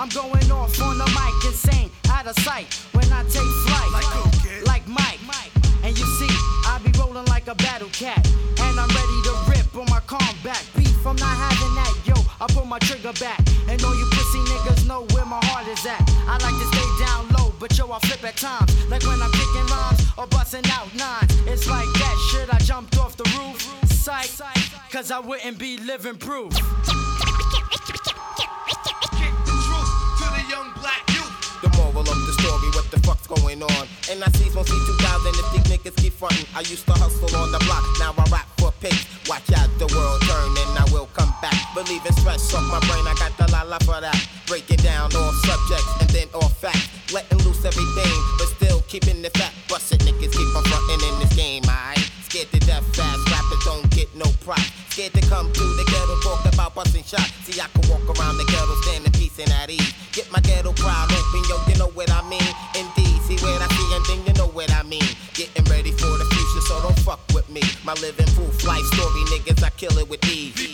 I'm 0.00 0.08
going 0.08 0.50
off 0.50 0.80
on 0.80 0.96
the 0.96 1.04
mic, 1.12 1.44
insane, 1.44 1.90
out 2.08 2.26
of 2.26 2.34
sight. 2.38 2.72
When 2.92 3.04
I 3.12 3.22
take 3.24 3.44
flight, 3.68 3.90
like, 4.64 4.88
Mike. 4.88 5.20
And 5.82 5.98
you 5.98 6.06
see, 6.16 6.28
I 6.64 6.80
be 6.82 6.90
rolling 6.98 7.26
like 7.26 7.48
a 7.48 7.54
battle 7.54 7.90
cat. 7.92 8.24
And 8.60 8.80
I'm 8.80 8.88
ready 8.88 9.18
to 9.28 9.32
rip 9.46 9.76
on 9.76 9.84
my 9.90 10.00
combat. 10.06 10.64
Beef, 10.74 11.06
I'm 11.06 11.16
not 11.16 11.36
having 11.36 11.74
that, 11.74 11.94
yo. 12.06 12.14
I 12.40 12.46
pull 12.48 12.64
my 12.64 12.78
trigger 12.78 13.12
back. 13.20 13.40
And 13.68 13.82
all 13.84 13.94
you 13.94 14.06
pussy 14.12 14.38
niggas 14.48 14.88
know 14.88 15.04
where 15.12 15.26
my 15.26 15.40
heart 15.44 15.68
is 15.68 15.84
at. 15.84 16.00
I 16.26 16.38
like 16.40 16.56
to 16.56 16.66
stay 16.72 17.04
down 17.04 17.28
low, 17.36 17.52
but 17.58 17.76
yo, 17.76 17.92
I 17.92 17.98
flip 17.98 18.24
at 18.24 18.38
times. 18.38 18.72
Like 18.88 19.02
when 19.02 19.20
I'm 19.20 19.32
kicking 19.32 19.66
rhymes 19.66 20.00
or 20.16 20.26
busting 20.28 20.64
out 20.70 20.88
nines. 20.96 21.34
It's 21.46 21.68
like 21.68 21.88
that 22.00 22.16
shit, 22.30 22.54
I 22.54 22.58
jumped 22.58 22.96
off 22.96 23.18
the 23.18 23.28
roof. 23.36 23.60
Sight, 23.90 24.40
cause 24.90 25.10
I 25.10 25.18
wouldn't 25.18 25.58
be 25.58 25.76
living 25.76 26.16
proof. 26.16 26.54
Going 33.30 33.62
on? 33.62 33.84
And 34.10 34.18
I 34.22 34.28
see 34.34 34.50
from 34.50 34.66
C2000 34.66 35.38
if 35.38 35.46
these 35.54 35.66
niggas 35.70 35.96
keep 35.96 36.12
frontin'. 36.12 36.46
I 36.54 36.60
used 36.66 36.84
to 36.86 36.92
hustle 36.92 37.30
on 37.38 37.52
the 37.52 37.62
block, 37.62 37.86
now 38.02 38.12
I 38.18 38.26
rap 38.30 38.48
for 38.58 38.72
pace. 38.82 39.06
Watch 39.30 39.46
out, 39.54 39.70
the 39.78 39.86
world 39.94 40.20
turn 40.26 40.50
and 40.50 40.74
I 40.74 40.84
will 40.90 41.08
come 41.14 41.32
back. 41.40 41.54
Believe 41.74 42.04
in 42.04 42.12
stress 42.18 42.52
off 42.52 42.66
my 42.66 42.82
brain, 42.90 43.06
I 43.06 43.14
got 43.14 43.32
the 43.38 43.46
la 43.54 43.62
la 43.62 43.78
for 43.86 44.02
that. 44.02 44.18
Breaking 44.46 44.82
down 44.82 45.14
all 45.14 45.32
subjects 45.46 45.92
and 46.00 46.10
then 46.10 46.28
all 46.34 46.50
facts. 46.50 46.90
Letting 47.14 47.38
loose 47.46 47.64
everything, 47.64 48.14
but 48.38 48.48
still 48.58 48.82
keeping 48.90 49.22
the 49.22 49.30
fact. 49.30 49.54
Busted 49.68 50.00
niggas 50.00 50.34
keep 50.34 50.50
on 50.58 50.64
frontin' 50.66 51.00
in 51.06 51.14
this 51.22 51.32
game, 51.34 51.62
alright? 51.70 52.02
Scared 52.26 52.50
to 52.52 52.60
death 52.60 52.86
fast, 52.94 53.22
rappers 53.30 53.64
don't 53.64 53.90
get 53.90 54.10
no 54.14 54.26
prop. 54.42 54.58
Scared 54.90 55.14
to 55.14 55.22
come 55.30 55.50
through 55.52 55.74
the 55.78 55.84
ghetto, 55.86 56.14
talk 56.22 56.42
about 56.52 56.74
busting 56.74 57.04
shots. 57.04 57.30
See, 57.46 57.60
I 57.60 57.66
can 57.74 57.86
walk 57.90 58.06
around 58.18 58.38
the 58.38 58.44
ghetto, 58.44 58.74
stand 58.82 59.06
in 59.06 59.12
peace 59.12 59.38
and 59.38 59.50
at 59.50 59.70
ease. 59.70 59.89
My 67.90 67.94
living 68.02 68.26
proof 68.36 68.64
life 68.64 68.84
story, 68.84 69.24
niggas, 69.32 69.64
I 69.64 69.70
kill 69.70 69.98
it 69.98 70.08
with 70.08 70.24
ease. 70.24 70.69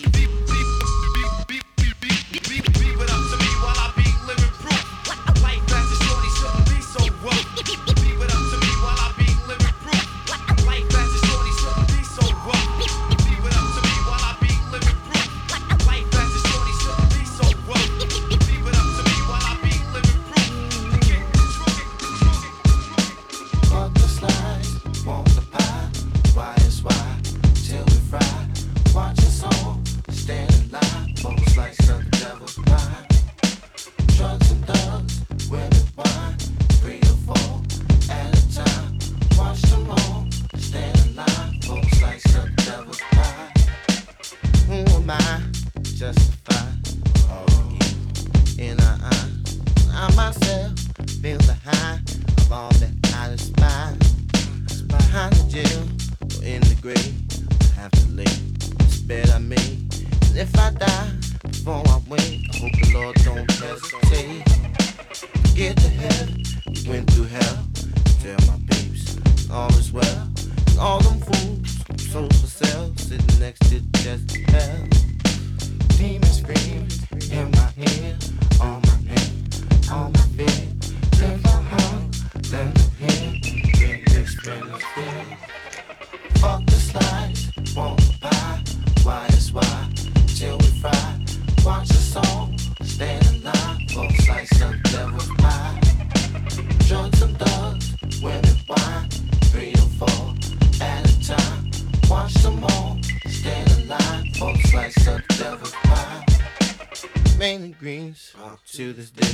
to 108.77 108.93
this 108.93 109.09
day. 109.09 109.26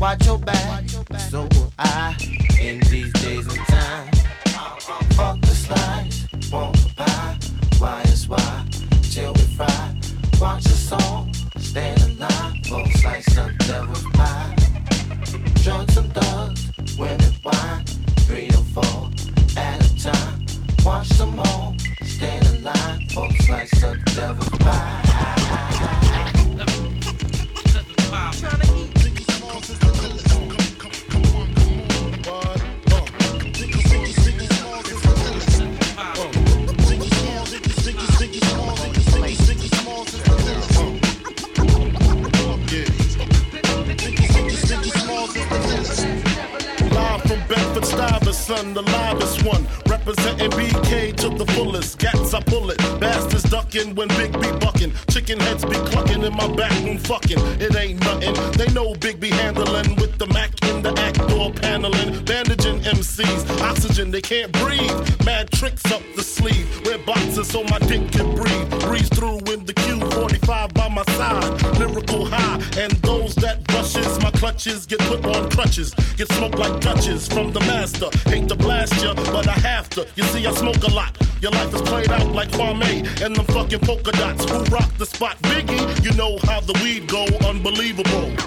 watch 0.00 0.26
your 0.26 0.38
back. 0.38 0.88
So 1.28 1.46
I, 1.78 2.16
in 2.60 2.80
these 2.90 3.12
days 3.12 3.46
and 3.46 3.66
times, 3.66 4.24
bucking 53.90 53.96
when 53.96 54.08
Big 54.18 54.32
B 54.40 54.58
bucking. 54.58 54.92
Chicken 55.10 55.40
heads 55.40 55.64
be 55.64 55.76
clucking 55.90 56.22
in 56.22 56.34
my 56.34 56.48
back 56.54 56.72
room 56.84 56.98
fucking. 56.98 57.38
It 57.60 57.74
ain't 57.76 58.00
nothing. 58.00 58.34
They 58.52 58.72
know 58.72 58.94
Big 58.94 59.20
B 59.20 59.30
handling 59.30 59.96
with 59.96 60.18
the 60.18 60.26
Mac 60.28 60.50
in 60.64 60.82
the 60.82 60.92
act 60.98 61.18
door 61.28 61.52
paneling. 61.52 62.24
Bandaging 62.24 62.80
MCs. 62.80 63.60
Oxygen, 63.60 64.10
they 64.10 64.20
can't 64.20 64.52
breathe. 64.52 65.24
Mad 65.24 65.50
tricks 65.50 65.84
up 65.92 66.02
the 66.16 66.22
sleeve. 66.22 66.66
Wear 66.84 66.98
boxes 66.98 67.48
so 67.48 67.62
my 67.64 67.78
dick 67.80 68.10
can 68.12 68.34
breathe. 68.34 68.70
Breeze 68.80 69.08
through 69.08 69.38
in 69.52 69.64
the 69.64 69.74
Q45 69.74 70.74
by 70.74 70.88
my 70.88 71.04
side. 71.16 71.78
Lyrical 71.78 72.26
high. 72.26 72.56
And 72.78 72.92
those 73.02 73.34
that 73.36 73.58
rushes, 73.72 74.18
my 74.22 74.30
clutches 74.32 74.86
get 74.86 75.00
put 75.00 75.24
on 75.24 75.50
crutches. 75.50 75.94
Get 76.16 76.30
smoked 76.32 76.58
like 76.58 76.80
touches 76.80 77.26
from 77.28 77.52
the 77.52 77.60
master. 77.60 78.08
Hate 78.28 78.48
to 78.48 78.56
blast 78.56 79.02
ya, 79.02 79.14
but 79.14 79.48
I 79.48 79.58
have 79.70 79.88
to. 79.90 80.06
You 80.16 80.24
see, 80.24 80.46
I 80.46 80.52
smoke 80.52 80.82
a 80.82 80.92
lot 80.92 81.19
like 82.40 82.48
Kwame 82.52 83.22
and 83.22 83.36
the 83.36 83.44
fucking 83.52 83.80
polka 83.80 84.12
dots 84.12 84.50
who 84.50 84.64
rock 84.74 84.90
the 84.96 85.04
spot. 85.04 85.36
Biggie, 85.42 86.02
you 86.02 86.12
know 86.16 86.38
how 86.44 86.60
the 86.60 86.72
weed 86.82 87.06
go, 87.06 87.26
unbelievable. 87.46 88.39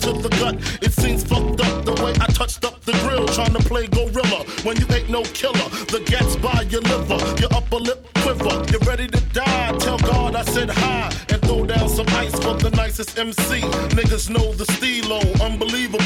to 0.00 0.12
the 0.12 0.28
gut. 0.40 0.56
It 0.82 0.92
seems 0.92 1.24
fucked 1.24 1.60
up 1.60 1.84
the 1.84 1.94
way 2.02 2.12
I 2.20 2.26
touched 2.26 2.64
up 2.64 2.80
the 2.82 2.92
grill, 3.02 3.26
trying 3.28 3.54
to 3.54 3.60
play 3.60 3.86
gorilla 3.86 4.44
when 4.62 4.76
you 4.76 4.86
ain't 4.92 5.10
no 5.10 5.22
killer. 5.22 5.68
The 5.94 6.02
gats 6.06 6.36
by 6.36 6.62
your 6.70 6.82
liver, 6.82 7.18
your 7.40 7.52
upper 7.52 7.76
lip 7.76 8.06
quiver. 8.22 8.64
You're 8.70 8.86
ready 8.90 9.06
to 9.08 9.20
die. 9.32 9.76
Tell 9.78 9.98
God 9.98 10.34
I 10.34 10.44
said 10.44 10.70
hi 10.70 11.12
and 11.30 11.40
throw 11.42 11.64
down 11.66 11.88
some 11.88 12.08
ice 12.08 12.34
for 12.44 12.54
the 12.54 12.70
nicest 12.70 13.18
MC. 13.18 13.60
Niggas 13.98 14.30
know 14.30 14.52
the 14.52 14.64
steelo, 14.64 15.20
unbelievable. 15.40 16.03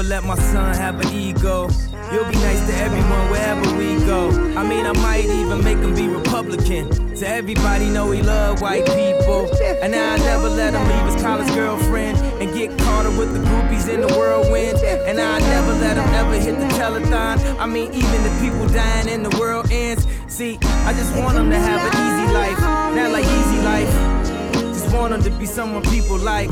Never 0.00 0.08
let 0.08 0.24
my 0.24 0.36
son 0.36 0.74
have 0.74 0.98
an 1.00 1.12
ego. 1.14 1.68
You'll 2.12 2.24
be 2.24 2.36
nice 2.36 2.66
to 2.66 2.74
everyone 2.76 3.30
wherever 3.30 3.76
we 3.76 3.96
go. 4.06 4.30
I 4.56 4.66
mean, 4.66 4.86
I 4.86 4.92
might 4.92 5.26
even 5.26 5.62
make 5.62 5.78
him 5.78 5.94
be 5.94 6.08
Republican. 6.08 6.88
To 7.16 7.28
everybody 7.28 7.90
know 7.90 8.10
he 8.10 8.22
love 8.22 8.62
white 8.62 8.86
people. 8.86 9.50
And 9.82 9.94
I'll 9.94 10.18
never 10.18 10.48
let 10.48 10.74
him 10.74 10.82
leave 10.88 11.12
his 11.12 11.22
college 11.22 11.52
girlfriend 11.54 12.18
and 12.40 12.52
get 12.54 12.78
caught 12.78 13.06
up 13.06 13.18
with 13.18 13.32
the 13.34 13.40
groupies 13.40 13.92
in 13.92 14.00
the 14.00 14.08
whirlwind. 14.08 14.78
And 14.78 15.20
I'll 15.20 15.40
never 15.40 15.72
let 15.80 15.96
him 15.96 16.08
ever 16.14 16.34
hit 16.34 16.58
the 16.58 16.68
telethon. 16.76 17.58
I 17.58 17.66
mean, 17.66 17.92
even 17.92 18.22
the 18.22 18.38
people 18.40 18.66
dying 18.68 19.08
in 19.08 19.22
the 19.22 19.36
world 19.38 19.70
ends. 19.70 20.06
See, 20.28 20.58
I 20.86 20.92
just 20.94 21.14
want 21.16 21.36
him 21.36 21.50
to 21.50 21.58
have 21.58 21.80
an 21.80 21.94
easy 22.06 22.32
life, 22.32 22.60
not 22.94 23.10
like 23.10 23.24
easy 23.24 23.60
life. 23.62 23.92
Just 24.72 24.94
want 24.94 25.12
him 25.12 25.22
to 25.24 25.30
be 25.30 25.46
someone 25.46 25.82
people 25.82 26.16
like. 26.16 26.50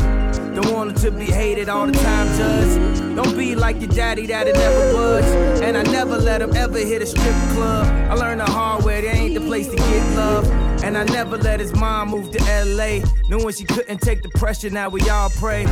Don't 0.60 0.74
want 0.74 0.96
to 0.96 1.12
be 1.12 1.26
hated 1.26 1.68
all 1.68 1.86
the 1.86 1.92
time, 1.92 2.26
judge. 2.36 2.98
Don't 3.14 3.38
be 3.38 3.54
like 3.54 3.80
your 3.80 3.90
daddy 3.90 4.26
that'll 4.26 4.52
never 4.52 4.92
budge. 4.92 5.62
And 5.62 5.76
I 5.76 5.84
never 5.84 6.18
let 6.18 6.42
him 6.42 6.56
ever 6.56 6.78
hit 6.78 7.00
a 7.00 7.06
strip 7.06 7.36
club. 7.52 7.86
I 8.10 8.14
learned 8.14 8.40
the 8.40 8.50
hard 8.50 8.84
way, 8.84 9.02
there 9.02 9.14
ain't 9.14 9.34
the 9.34 9.40
place 9.40 9.68
to 9.68 9.76
get 9.76 10.16
love. 10.16 10.50
And 10.82 10.98
I 10.98 11.04
never 11.04 11.38
let 11.38 11.60
his 11.60 11.72
mom 11.76 12.08
move 12.08 12.32
to 12.32 12.42
LA. 12.64 13.06
Knowing 13.28 13.54
she 13.54 13.66
couldn't 13.66 13.98
take 13.98 14.22
the 14.22 14.30
pressure, 14.30 14.68
now 14.68 14.88
we 14.88 15.08
all 15.08 15.30
pray. 15.30 15.64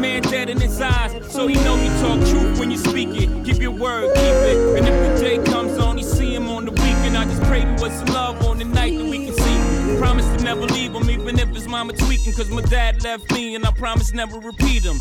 Man 0.00 0.22
dead 0.22 0.48
in 0.48 0.58
his 0.58 0.80
eyes, 0.80 1.12
so 1.30 1.46
he 1.46 1.54
know 1.56 1.76
you 1.76 1.90
talk 2.00 2.18
truth 2.30 2.58
when 2.58 2.70
you 2.70 2.78
speak 2.78 3.08
it. 3.10 3.44
Give 3.44 3.60
your 3.60 3.72
word, 3.72 4.14
keep 4.14 4.24
it. 4.24 4.78
And 4.78 4.88
if 4.88 5.18
the 5.18 5.24
day 5.24 5.44
comes 5.44 5.78
on, 5.78 5.98
you 5.98 6.04
see 6.04 6.34
him 6.34 6.48
on 6.48 6.64
the 6.64 6.70
weekend. 6.72 7.16
I 7.16 7.24
just 7.24 7.42
pray 7.42 7.64
was 7.80 7.92
some 7.92 8.06
love 8.06 8.44
on 8.46 8.58
the 8.58 8.64
night 8.64 8.96
that 8.96 9.04
we 9.04 9.26
can 9.26 9.34
see. 9.34 9.98
Promise 9.98 10.26
to 10.36 10.44
never 10.44 10.62
leave 10.62 10.94
him, 10.94 11.10
even 11.10 11.38
if 11.38 11.48
his 11.48 11.68
mama 11.68 11.92
tweaking. 11.92 12.32
Cause 12.32 12.48
my 12.48 12.62
dad 12.62 13.02
left 13.04 13.30
me, 13.32 13.54
and 13.54 13.66
I 13.66 13.72
promise 13.72 14.12
never 14.14 14.38
repeat 14.38 14.82
him. 14.82 14.98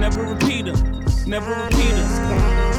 Never 0.00 0.22
repeat 0.22 0.66
him. 0.66 1.04
Never 1.26 1.50
repeat 1.50 1.94
him. 1.94 2.69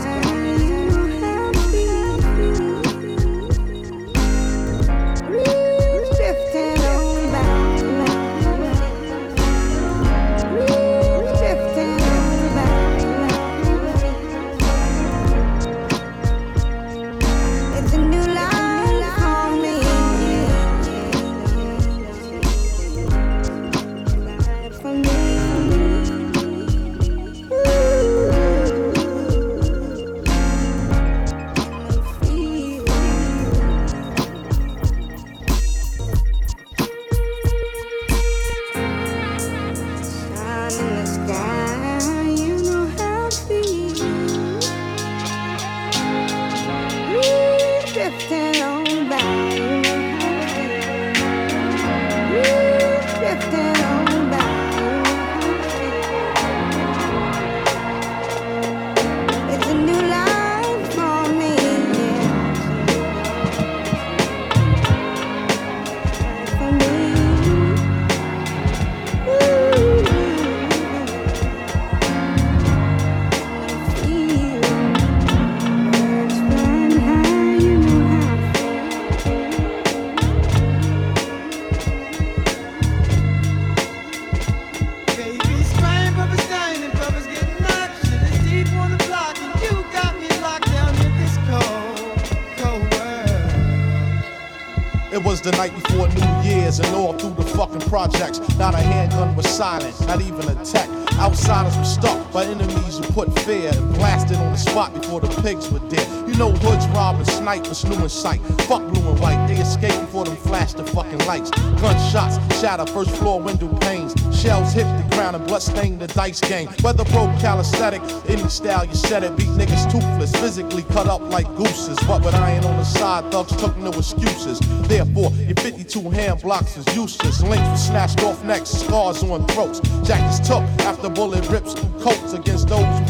The 95.51 95.57
night 95.57 95.73
before 95.75 96.07
New 96.07 96.49
Year's 96.49 96.79
and 96.79 96.95
all 96.95 97.13
through 97.13 97.33
the 97.35 97.43
fucking 97.43 97.81
projects. 97.81 98.39
Not 98.57 98.73
a 98.73 98.77
handgun 98.77 99.35
was 99.35 99.47
silent, 99.47 99.99
not 100.07 100.21
even 100.21 100.47
a 100.47 100.65
tech. 100.65 100.89
Outsiders 101.19 101.77
were 101.77 101.83
stuck 101.83 102.31
by 102.31 102.45
enemies 102.45 102.97
who 102.97 103.03
put 103.13 103.37
fear 103.41 103.71
and 103.73 103.93
blasted 103.95 104.37
on 104.37 104.51
the 104.51 104.57
spot 104.57 104.93
before 104.93 105.21
the 105.21 105.41
pigs 105.41 105.69
were 105.69 105.79
dead. 105.89 106.07
You 106.27 106.35
know 106.35 106.51
hoods 106.51 106.87
rob 106.87 107.17
and 107.17 107.27
snipe 107.27 107.67
was 107.67 107.83
new 107.85 108.01
in 108.01 108.09
sight. 108.09 108.41
Fuck 108.67 108.81
blue 108.91 109.07
and 109.09 109.19
white, 109.19 109.45
they 109.47 109.57
escaped 109.57 109.99
before 110.01 110.25
them 110.25 110.35
flashed 110.37 110.77
the 110.77 110.85
fucking 110.85 111.19
lights. 111.27 111.51
Gunshots 111.51 112.37
shatter 112.59 112.85
first 112.87 113.11
floor 113.17 113.39
window 113.41 113.67
panes. 113.79 114.13
Shells 114.35 114.73
hit 114.73 114.85
the 114.85 115.15
ground 115.15 115.35
and 115.35 115.45
blood 115.45 115.61
stained 115.61 115.99
the 115.99 116.07
dice 116.07 116.41
game. 116.41 116.69
Whether 116.81 117.05
pro 117.05 117.27
calisthenic, 117.39 118.01
any 118.27 118.47
style 118.47 118.85
you 118.85 118.95
said 118.95 119.23
it, 119.23 119.35
beat 119.35 119.49
niggas 119.49 119.91
toothless, 119.91 120.31
physically 120.37 120.83
cut 120.83 121.07
up 121.07 121.21
like 121.21 121.47
gooses. 121.55 121.99
But 122.07 122.25
with 122.25 122.35
iron 122.35 122.63
on 122.65 122.77
the 122.77 122.83
side, 122.83 123.31
thugs 123.31 123.55
took 123.57 123.77
no 123.77 123.91
excuses. 123.91 124.59
Therefore, 124.87 125.30
your 125.51 125.63
52 125.63 126.09
hand 126.11 126.41
blocks 126.41 126.77
is 126.77 126.95
useless. 126.95 127.41
Links 127.41 127.67
were 127.67 127.75
snatched 127.75 128.23
off 128.23 128.41
necks, 128.45 128.69
scars 128.69 129.21
on 129.23 129.45
throats. 129.47 129.81
Jackets 130.07 130.39
took 130.47 130.63
after 130.87 131.09
bullet 131.09 131.47
rips 131.49 131.73
coats 132.01 132.33
against 132.33 132.69
those 132.69 132.85
who 132.99 133.05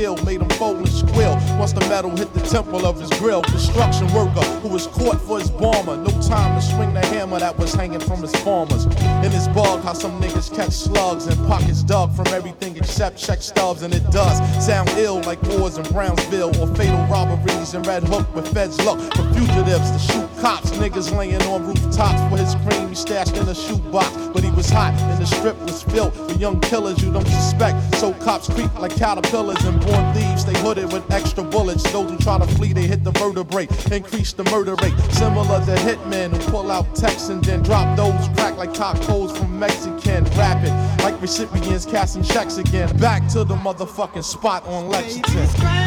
steel, 0.00 0.16
made 0.24 0.40
him 0.40 0.48
fold 0.50 0.78
and 0.78 0.88
squeal. 0.88 1.34
Once 1.58 1.72
the 1.72 1.80
metal 1.80 2.10
hit 2.16 2.32
the 2.32 2.40
temple 2.40 2.86
of 2.86 2.98
his 2.98 3.10
grill, 3.18 3.42
construction 3.42 4.06
worker 4.14 4.40
who 4.62 4.68
was 4.68 4.86
caught 4.86 5.20
for 5.20 5.38
his 5.38 5.50
bomber. 5.50 5.96
No 5.96 6.10
time 6.22 6.58
to 6.58 6.62
swing 6.66 6.94
the 6.94 7.04
hammer 7.06 7.38
that 7.38 7.56
was 7.58 7.74
hanging 7.74 8.00
from 8.00 8.22
his 8.22 8.34
farmers. 8.36 8.86
In 9.24 9.30
his 9.30 9.46
bug, 9.48 9.82
how 9.82 9.92
some 9.92 10.18
niggas 10.20 10.54
catch 10.54 10.72
slugs 10.72 11.26
and 11.26 11.36
pockets 11.46 11.82
dug 11.82 12.14
from 12.16 12.28
everything 12.28 12.76
except 12.76 13.18
check 13.18 13.42
stubs, 13.42 13.82
and 13.82 13.92
it 13.94 14.04
does 14.10 14.38
sound 14.64 14.88
ill 14.96 15.20
like 15.22 15.42
wars 15.42 15.76
in 15.76 15.84
Brownsville 15.92 16.56
or 16.60 16.74
fatal 16.76 17.04
robberies 17.06 17.74
in 17.74 17.82
Red 17.82 18.04
Hook 18.04 18.34
with 18.34 18.48
feds 18.54 18.78
look 18.84 18.98
for 19.14 19.24
fugitives 19.34 19.90
to 19.90 19.98
shoot 19.98 20.28
cops. 20.40 20.70
Niggas 20.70 21.14
laying 21.14 21.42
on 21.42 21.66
rooftops 21.66 22.22
for 22.30 22.38
his 22.38 22.54
cream 22.66 22.88
he 22.88 22.94
stashed 22.94 23.36
in 23.36 23.46
a 23.46 23.54
shoebox, 23.54 24.10
but 24.32 24.42
he 24.42 24.50
was 24.52 24.70
hot 24.70 24.94
and 24.94 25.20
the 25.20 25.26
strip 25.26 25.58
was 25.60 25.82
filled 25.82 26.16
with 26.18 26.40
young 26.40 26.58
killers 26.60 27.02
you 27.02 27.12
don't 27.12 27.26
suspect. 27.26 27.76
So 27.96 28.14
cops 28.14 28.48
creep 28.48 28.72
like 28.78 28.96
caterpillars 28.96 29.62
and 29.64 29.80
born 29.90 30.14
thieves. 30.14 30.44
They 30.44 30.58
hooded 30.60 30.92
with 30.92 31.10
extra 31.10 31.44
bullets. 31.44 31.82
Those 31.92 32.10
who 32.10 32.18
try 32.18 32.38
to 32.38 32.46
flee, 32.54 32.72
they 32.72 32.86
hit 32.86 33.04
the 33.04 33.12
vertebrae, 33.12 33.68
increase 33.90 34.32
the 34.32 34.44
murder 34.44 34.74
rate. 34.76 34.98
Similar 35.12 35.64
to 35.66 35.74
hitmen 35.86 36.30
who 36.30 36.50
pull 36.50 36.70
out 36.70 36.94
texts 36.94 37.28
and 37.28 37.44
then 37.44 37.62
drop 37.62 37.96
those 37.96 38.28
crack 38.36 38.56
like 38.56 38.72
tacos 38.72 39.36
from 39.36 39.58
Mexican. 39.58 40.24
Rapping 40.36 40.74
like 41.04 41.20
recipients 41.20 41.86
casting 41.86 42.22
checks 42.22 42.58
again. 42.58 42.94
Back 42.98 43.26
to 43.28 43.44
the 43.44 43.56
motherfucking 43.56 44.24
spot 44.24 44.64
on 44.66 44.88
Lexington. 44.88 45.79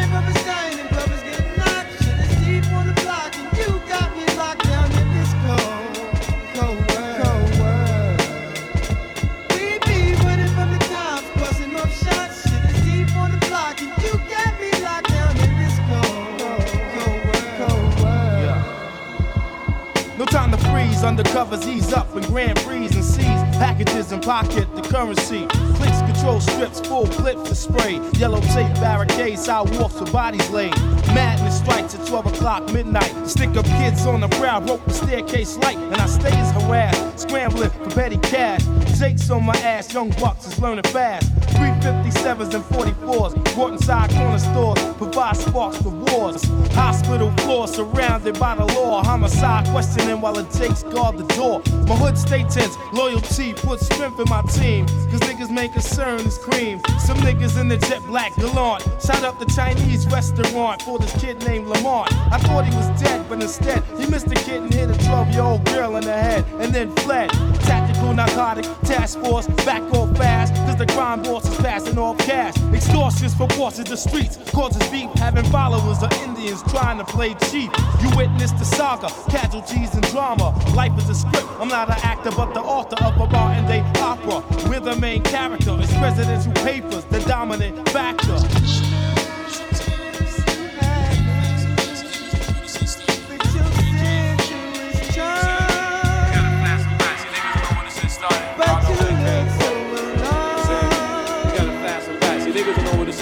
Undercovers 21.14 21.66
ease 21.66 21.92
up 21.92 22.12
and 22.16 22.26
Grand 22.26 22.56
Prix 22.58 22.86
and 22.86 23.04
seize 23.04 23.24
packages 23.56 24.10
and 24.10 24.22
pocket 24.22 24.66
the 24.74 24.82
currency. 24.82 25.46
Clicks 25.76 26.00
control 26.02 26.40
strips, 26.40 26.80
full 26.80 27.06
clips 27.06 27.56
spray. 27.58 28.00
Yellow 28.14 28.40
tape 28.40 28.74
barricades, 28.80 29.44
sidewalks 29.44 30.00
with 30.00 30.12
bodies 30.12 30.48
laid. 30.50 30.76
Madness 31.14 31.58
strikes 31.58 31.94
at 31.94 32.06
12 32.06 32.26
o'clock 32.26 32.72
midnight. 32.72 33.12
Stick 33.28 33.50
up 33.56 33.64
kids 33.66 34.06
on 34.06 34.20
the 34.20 34.28
prowl, 34.28 34.62
rope 34.62 34.84
the 34.86 34.92
staircase 34.92 35.56
light, 35.58 35.78
and 35.78 35.94
I 35.94 36.06
stay 36.06 36.32
as 36.32 36.50
harassed, 36.62 37.20
scrambling 37.20 37.70
for 37.70 37.90
petty 37.90 38.18
cash. 38.18 38.62
Jake's 38.98 39.30
on 39.30 39.44
my 39.44 39.56
ass, 39.58 39.92
young 39.92 40.10
bucks 40.10 40.46
is 40.46 40.58
learning 40.58 40.84
fast. 40.84 41.33
357s 41.54 42.54
and 42.54 42.64
44s, 42.64 43.54
brought 43.54 43.72
inside 43.72 44.10
corner 44.10 44.38
stores, 44.38 44.82
provide 44.96 45.36
sparks 45.36 45.78
for 45.82 45.90
wars. 45.90 46.42
Hospital 46.72 47.30
floor 47.38 47.68
surrounded 47.68 48.38
by 48.38 48.54
the 48.54 48.64
law, 48.64 49.02
homicide 49.02 49.66
questioning 49.68 50.20
while 50.20 50.34
the 50.34 50.44
Jakes 50.58 50.82
guard 50.82 51.18
the 51.18 51.26
door. 51.34 51.62
My 51.86 51.96
hood 51.96 52.18
stay 52.18 52.42
tense, 52.44 52.76
loyalty 52.92 53.54
puts 53.54 53.86
strength 53.86 54.18
in 54.18 54.28
my 54.28 54.42
team, 54.42 54.86
cause 55.10 55.20
niggas 55.20 55.50
make 55.50 55.72
concern 55.72 56.20
is 56.20 56.38
cream. 56.38 56.80
Some 56.98 57.18
niggas 57.18 57.60
in 57.60 57.68
the 57.68 57.76
jet 57.76 58.02
black 58.06 58.34
Galant, 58.36 58.82
shot 59.02 59.22
up 59.24 59.38
the 59.38 59.46
Chinese 59.46 60.06
restaurant 60.08 60.82
for 60.82 60.98
this 60.98 61.12
kid 61.20 61.44
named 61.46 61.66
Lamont. 61.68 62.12
I 62.32 62.38
thought 62.38 62.64
he 62.64 62.76
was 62.76 62.88
dead, 63.00 63.26
but 63.28 63.40
instead 63.42 63.82
he 63.98 64.06
missed 64.06 64.26
a 64.26 64.34
kid 64.34 64.62
and 64.62 64.72
hit 64.72 64.90
a 64.90 65.04
12 65.06 65.28
year 65.30 65.42
old 65.42 65.64
girl 65.66 65.96
in 65.96 66.04
the 66.04 66.12
head 66.12 66.44
and 66.60 66.74
then 66.74 66.90
fled. 66.96 67.30
Narcotic 68.12 68.64
task 68.82 69.18
force, 69.20 69.46
back 69.64 69.82
off 69.94 70.16
fast, 70.16 70.54
cause 70.54 70.76
the 70.76 70.86
crime 70.86 71.22
boss 71.22 71.48
is 71.48 71.56
passing 71.56 71.98
off 71.98 72.18
cash. 72.18 72.54
Extortions 72.72 73.34
for 73.34 73.46
bosses 73.48 73.86
the 73.86 73.96
streets, 73.96 74.38
causes 74.50 74.86
beef, 74.90 75.10
having 75.14 75.44
followers 75.46 76.02
of 76.02 76.12
Indians 76.22 76.62
trying 76.70 76.98
to 76.98 77.04
play 77.04 77.34
cheap. 77.50 77.70
You 78.00 78.16
witness 78.16 78.52
the 78.52 78.64
saga, 78.64 79.08
casualties 79.30 79.94
and 79.94 80.06
drama. 80.08 80.54
Life 80.74 80.96
is 80.98 81.08
a 81.08 81.14
script, 81.14 81.48
I'm 81.58 81.68
not 81.68 81.88
an 81.88 81.98
actor, 82.02 82.30
but 82.30 82.54
the 82.54 82.60
author 82.60 82.96
of 83.04 83.16
a 83.20 83.26
Martin 83.26 83.66
Day 83.66 83.80
opera. 83.96 84.44
We're 84.68 84.80
the 84.80 84.96
main 84.96 85.22
character, 85.22 85.76
it's 85.80 85.92
presidential 85.98 86.52
papers, 86.64 87.04
the 87.06 87.20
dominant 87.20 87.88
factor. 87.88 89.03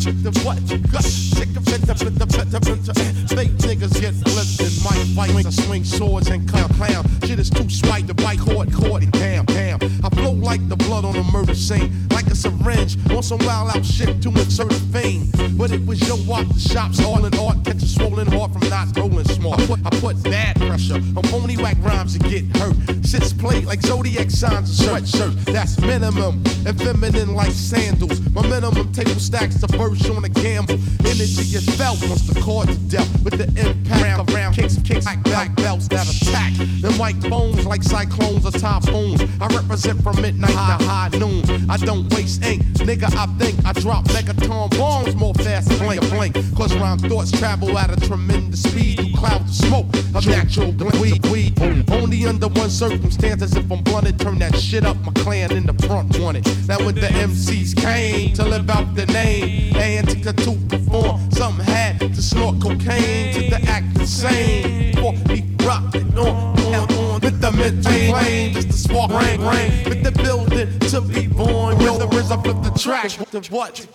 the 0.00 0.12
track, 0.12 0.22
the 0.22 0.40
what 0.44 0.70
you 0.70 0.78
got. 0.78 1.04
Sick 1.04 1.48
of 1.56 1.66
it, 1.68 1.80
the 1.86 1.94
the 1.94 2.10
the 2.10 2.54
the 2.56 3.34
Fake 3.34 3.52
niggas 3.58 4.00
get 4.00 4.14
flipped 4.14 4.60
and 4.60 4.84
might 4.84 5.04
fight. 5.14 5.46
I 5.46 5.50
swing 5.50 5.84
swords 5.84 6.28
and 6.28 6.48
clown 6.48 6.68
clown. 6.70 7.04
Shit 7.24 7.38
is 7.38 7.50
too 7.50 7.68
spite 7.68 8.06
to 8.08 8.14
bite, 8.14 8.40
court, 8.40 8.72
court, 8.72 9.02
and 9.02 9.12
damn, 9.12 9.44
damn. 9.44 9.78
I 10.04 10.08
flow 10.10 10.32
like 10.32 10.66
the 10.68 10.76
blood 10.76 11.04
on 11.04 11.16
a 11.16 11.22
murder 11.24 11.54
scene, 11.54 12.08
like 12.10 12.26
a 12.26 12.34
syringe 12.34 12.96
on 13.10 13.22
some 13.22 13.38
wild 13.40 13.76
out 13.76 13.84
shit 13.84 14.22
to 14.22 14.28
insert 14.28 14.72
fame. 14.92 15.30
But 15.56 15.72
it 15.72 15.84
was 15.86 16.00
your 16.06 16.18
walk, 16.26 16.46
the 16.48 16.60
shops, 16.60 17.02
all 17.04 17.24
in 17.24 17.36
art, 17.38 17.64
catch 17.64 17.82
a 17.82 17.86
swollen 17.86 18.26
heart 18.26 18.52
from 18.52 18.68
not 18.68 18.96
rolling 18.96 19.24
smart. 19.24 19.60
I 19.60 19.66
put, 19.66 19.80
I 19.84 19.90
put 20.00 20.22
bad 20.22 20.56
pressure 20.56 20.94
on 20.94 21.22
phony 21.24 21.56
whack 21.56 21.76
rhymes 21.80 22.18
to 22.18 22.28
get 22.28 22.44
hurt. 22.56 22.76
Shit's 23.04 23.32
played 23.32 23.64
like 23.64 23.80
zodiac 23.82 24.30
signs 24.30 24.68
and 24.80 25.06
sweatshirts. 25.06 25.44
That's 25.46 25.80
minimum 25.80 26.42
and 26.66 26.78
feminine 26.78 27.34
like 27.34 27.52
sandals. 27.52 28.20
My 28.30 28.42
minimum 28.42 28.92
table 28.92 29.18
stacks 29.20 29.56
the 29.56 29.68
first 29.68 30.08
on 30.10 30.24
a 30.24 30.28
gamble. 30.28 30.78
Energy 31.04 31.56
is 31.56 31.66
felt 31.76 32.00
once 32.08 32.26
the 32.26 32.40
card's 32.40 32.76
dealt 32.88 33.08
with 33.24 33.36
the 33.38 33.48
impact 33.60 34.02
around, 34.02 34.30
around 34.30 34.54
kicks, 34.54 34.78
kicks, 34.84 35.04
black, 35.04 35.22
black 35.24 35.56
belts 35.56 35.88
that 35.88 36.06
attack. 36.08 36.52
Them 36.80 36.92
white 36.98 37.20
bones 37.28 37.66
like 37.66 37.82
cyclones 37.82 38.46
or 38.46 38.52
typhoons. 38.52 39.22
I 39.40 39.46
represent 39.48 40.02
from 40.02 40.20
midnight 40.20 40.50
to 40.50 40.84
high 40.84 41.10
noon. 41.18 41.44
I 41.68 41.76
don't 41.76 42.12
waste 42.14 42.44
ink, 42.44 42.62
nigga. 42.86 43.14
I 43.14 43.26
think 43.38 43.58
I 43.64 43.72
drop 43.72 44.04
megaton 44.06 44.70
bombs 44.78 45.14
more 45.14 45.29
fast 45.34 45.68
than 45.68 45.78
blink, 45.78 46.00
blink. 46.10 46.34
Cause 46.56 46.74
rhyme 46.76 46.98
thoughts 46.98 47.30
travel 47.32 47.76
at 47.78 47.90
a 47.90 48.06
tremendous 48.06 48.62
speed 48.62 48.98
through 48.98 49.14
clouds 49.14 49.50
of 49.50 49.66
smoke. 49.66 49.86
A 50.14 50.20
natural 50.28 50.72
weed, 51.00 51.24
weed. 51.26 51.60
Only 51.90 52.26
under 52.26 52.48
one 52.48 52.70
circumstance, 52.70 53.42
as 53.42 53.56
if 53.56 53.70
I'm 53.70 53.82
blunted, 53.82 54.18
turn 54.18 54.38
that 54.38 54.56
shit 54.56 54.84
up. 54.84 54.96
My 55.04 55.12
clan 55.12 55.52
in 55.52 55.66
the 55.66 55.74
front 55.86 56.18
wanted. 56.18 56.46
Now 56.68 56.78
when 56.84 56.94
the 56.94 57.08
MCs 57.08 57.76
came 57.76 58.34
to 58.34 58.44
live 58.44 58.68
out 58.70 58.94
the 58.94 59.06
name, 59.06 59.76
and 59.76 60.08
to 60.08 60.32
to 60.32 60.52
perform, 60.68 61.30
Something 61.30 61.64
had 61.64 61.98
to 62.00 62.22
snort 62.22 62.60
cocaine 62.60 63.32
to 63.34 63.50
the 63.50 63.60
act 63.66 63.98
insane. 63.98 64.94
For 64.96 65.14
he 65.32 65.42
rocked 65.64 65.94
it 65.94 66.18
on, 66.18 66.26
on, 66.26 66.92
on 66.92 67.20
with 67.20 67.40
the 67.40 67.50
mental 67.50 67.92
plane, 68.12 68.52
just 68.52 68.68
the 68.68 68.74
spark 68.74 69.10
rain, 69.10 69.40
rain 69.40 69.88
with 69.88 70.02
the 70.02 70.12
building 70.22 70.78
to 70.80 71.00
be 71.00 71.28
born. 71.28 71.78
With 71.78 71.98
the 71.98 72.06
RZA 72.06 72.42
flip 72.42 72.62
the 72.62 72.78
track, 72.78 73.10
the 73.30 73.40
what? 73.50 73.86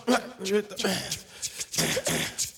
Thank 1.76 2.50
you. 2.50 2.55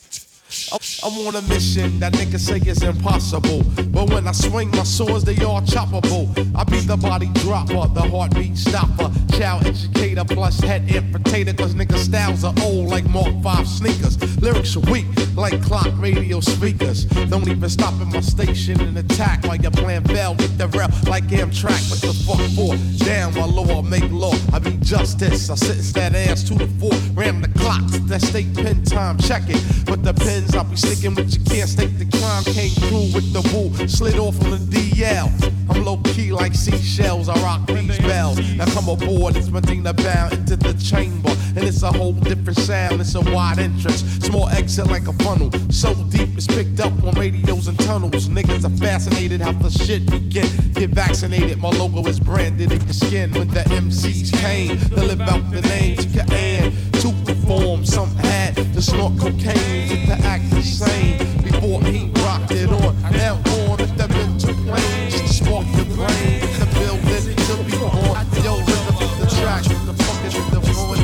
I'm 0.71 1.27
on 1.27 1.37
a 1.37 1.43
mission 1.43 1.99
that 2.01 2.13
niggas 2.13 2.41
say 2.41 2.59
is 2.59 2.83
impossible. 2.83 3.63
But 3.91 4.11
when 4.11 4.29
I 4.29 4.33
swing 4.33 4.71
my 4.73 4.83
swords, 4.83 5.25
they 5.25 5.37
all 5.43 5.63
choppable. 5.63 6.29
I 6.55 6.65
be 6.65 6.81
the 6.81 6.97
body 6.97 7.31
dropper, 7.35 7.89
the 7.95 8.03
heartbeat 8.03 8.57
stopper, 8.57 9.11
child 9.33 9.67
educator 9.67 10.25
plus 10.25 10.61
head 10.61 10.87
amputator. 10.89 11.57
Cause 11.57 11.75
niggas 11.75 12.05
styles 12.05 12.45
are 12.45 12.55
old 12.63 12.89
like 12.89 13.09
Mark 13.09 13.33
5 13.43 13.67
sneakers. 13.67 14.19
Lyrics 14.43 14.77
are 14.77 14.91
weak 14.91 15.07
like 15.37 15.63
clock 15.63 15.89
radio 15.97 16.41
speakers. 16.41 17.05
Don't 17.05 17.49
even 17.49 17.69
stop 17.71 17.95
at 18.01 18.09
my 18.09 18.21
station 18.21 18.81
and 18.81 18.99
attack 18.99 19.45
while 19.45 19.57
your 19.57 19.71
plan 19.71 20.05
fail. 20.05 20.35
with 20.35 20.59
the 20.59 20.69
rail 20.69 20.89
like 21.09 21.25
Amtrak. 21.29 21.81
What 21.91 22.01
the 22.01 22.13
fuck 22.27 22.43
for? 22.57 22.77
Damn, 23.05 23.35
my 23.35 23.47
law 23.47 23.81
make 23.83 24.11
law. 24.11 24.35
I 24.53 24.59
be 24.59 24.77
justice. 24.83 25.49
I 25.49 25.55
sentence 25.55 25.93
that 25.93 26.15
ass 26.15 26.47
two 26.47 26.59
to 26.59 26.67
floor. 26.79 26.93
Ram 27.15 27.41
the 27.41 27.49
clocks. 27.59 27.99
That 28.11 28.21
state 28.21 28.55
pen 28.55 28.85
time. 28.85 29.17
Check 29.19 29.45
it. 29.47 29.63
But 29.87 30.03
the 30.03 30.13
pens 30.13 30.55
I'll 30.59 30.65
be 30.65 30.75
sticking 30.77 31.15
with 31.15 31.33
you 31.33 31.45
can't 31.45 31.69
state 31.69 31.97
the 31.99 32.19
crime. 32.19 32.43
Came 32.43 32.71
through 32.71 33.15
with 33.15 33.33
the 33.33 33.43
woo. 33.55 33.87
Slid 33.87 34.19
off 34.19 34.43
on 34.43 34.51
the 34.51 34.57
DL. 34.57 35.31
I'm 35.71 35.85
low 35.85 35.99
key 35.99 36.33
like 36.33 36.55
seashells. 36.55 37.29
I 37.29 37.35
rock 37.43 37.67
these 37.69 37.97
bells. 37.99 38.41
Now 38.57 38.67
come 38.67 38.89
aboard. 38.89 39.37
It's 39.37 39.51
Medina 39.51 39.93
bound 39.93 40.33
into 40.33 40.57
the 40.57 40.75
chamber. 40.75 41.31
And 41.55 41.59
it's 41.59 41.85
a 41.85 41.93
whole 41.93 42.13
different 42.13 42.59
sound. 42.59 43.01
It's 43.01 43.15
a 43.15 43.21
wide 43.21 43.61
entrance. 43.61 44.03
Small 44.27 44.49
exit 44.49 44.89
like 44.89 45.07
a 45.07 45.13
funnel. 45.25 45.53
So 45.71 45.95
deep 46.11 46.31
it's 46.37 46.49
picked 46.49 46.81
up 46.81 46.93
on 47.05 47.15
radios 47.15 47.69
and 47.69 47.79
tunnels. 47.79 48.29
Niggas 48.29 48.65
are 48.65 48.77
fascinated 48.79 49.41
how 49.41 49.53
the 49.53 49.71
shit 49.71 50.11
begin. 50.11 50.29
Get 50.29 50.75
Get 50.75 50.91
vaccinated. 50.91 51.59
My 51.59 51.71
logo 51.71 52.05
is 52.09 52.19
branded 52.19 52.73
in 52.73 52.81
your 52.81 52.93
skin. 52.93 53.33
When 53.33 53.49
the 53.49 53.61
MCs 53.61 54.33
came 54.41 54.77
to 54.77 55.05
live 55.05 55.21
out 55.21 55.51
the 55.53 55.61
names 55.63 56.05
and 56.31 56.93
to 57.01 57.18
perform. 57.41 57.85
Some 57.85 58.15
had 58.17 58.57
to 58.57 58.83
snort 58.83 59.19
cocaine 59.19 60.07
to 60.07 60.13
act 60.25 60.51
the 60.51 60.63
same. 60.63 61.19
Before 61.43 61.83
he 61.83 62.11
rocked 62.23 62.53
it 62.53 62.69
on. 62.69 62.97
Now 63.13 63.35
on 63.35 63.81
if 63.81 63.97
the 63.97 64.09
mental 64.09 64.55
plane. 64.55 65.11
Just 65.11 65.39
spark 65.39 65.67
your 65.77 65.85
brain. 65.97 66.41
The 66.59 66.67
building 66.79 67.37
to 67.37 67.55
be 67.65 67.77
born. 67.79 68.27
Yo, 68.45 68.57
rhythm 68.59 68.97
the 69.21 69.27
track. 69.41 69.63
The 69.65 69.95
fuck 70.05 70.25
is 70.25 70.35
the 70.51 70.61
point? 70.61 71.01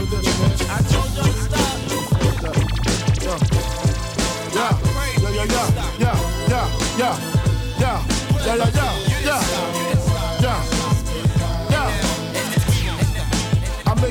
I 0.70 0.78
told 0.91 1.11
you 1.16 1.24
to 1.24 1.43
stop. 3.20 3.41
Yeah, 4.55 4.72
yeah, 5.22 5.45
yeah, 5.45 5.68
yeah, 5.99 6.05
yeah, 6.05 6.16
yeah, 6.49 6.66
yeah, 6.99 7.14
yeah, 7.78 7.99
yeah, 8.47 8.70
yeah, 8.74 9.04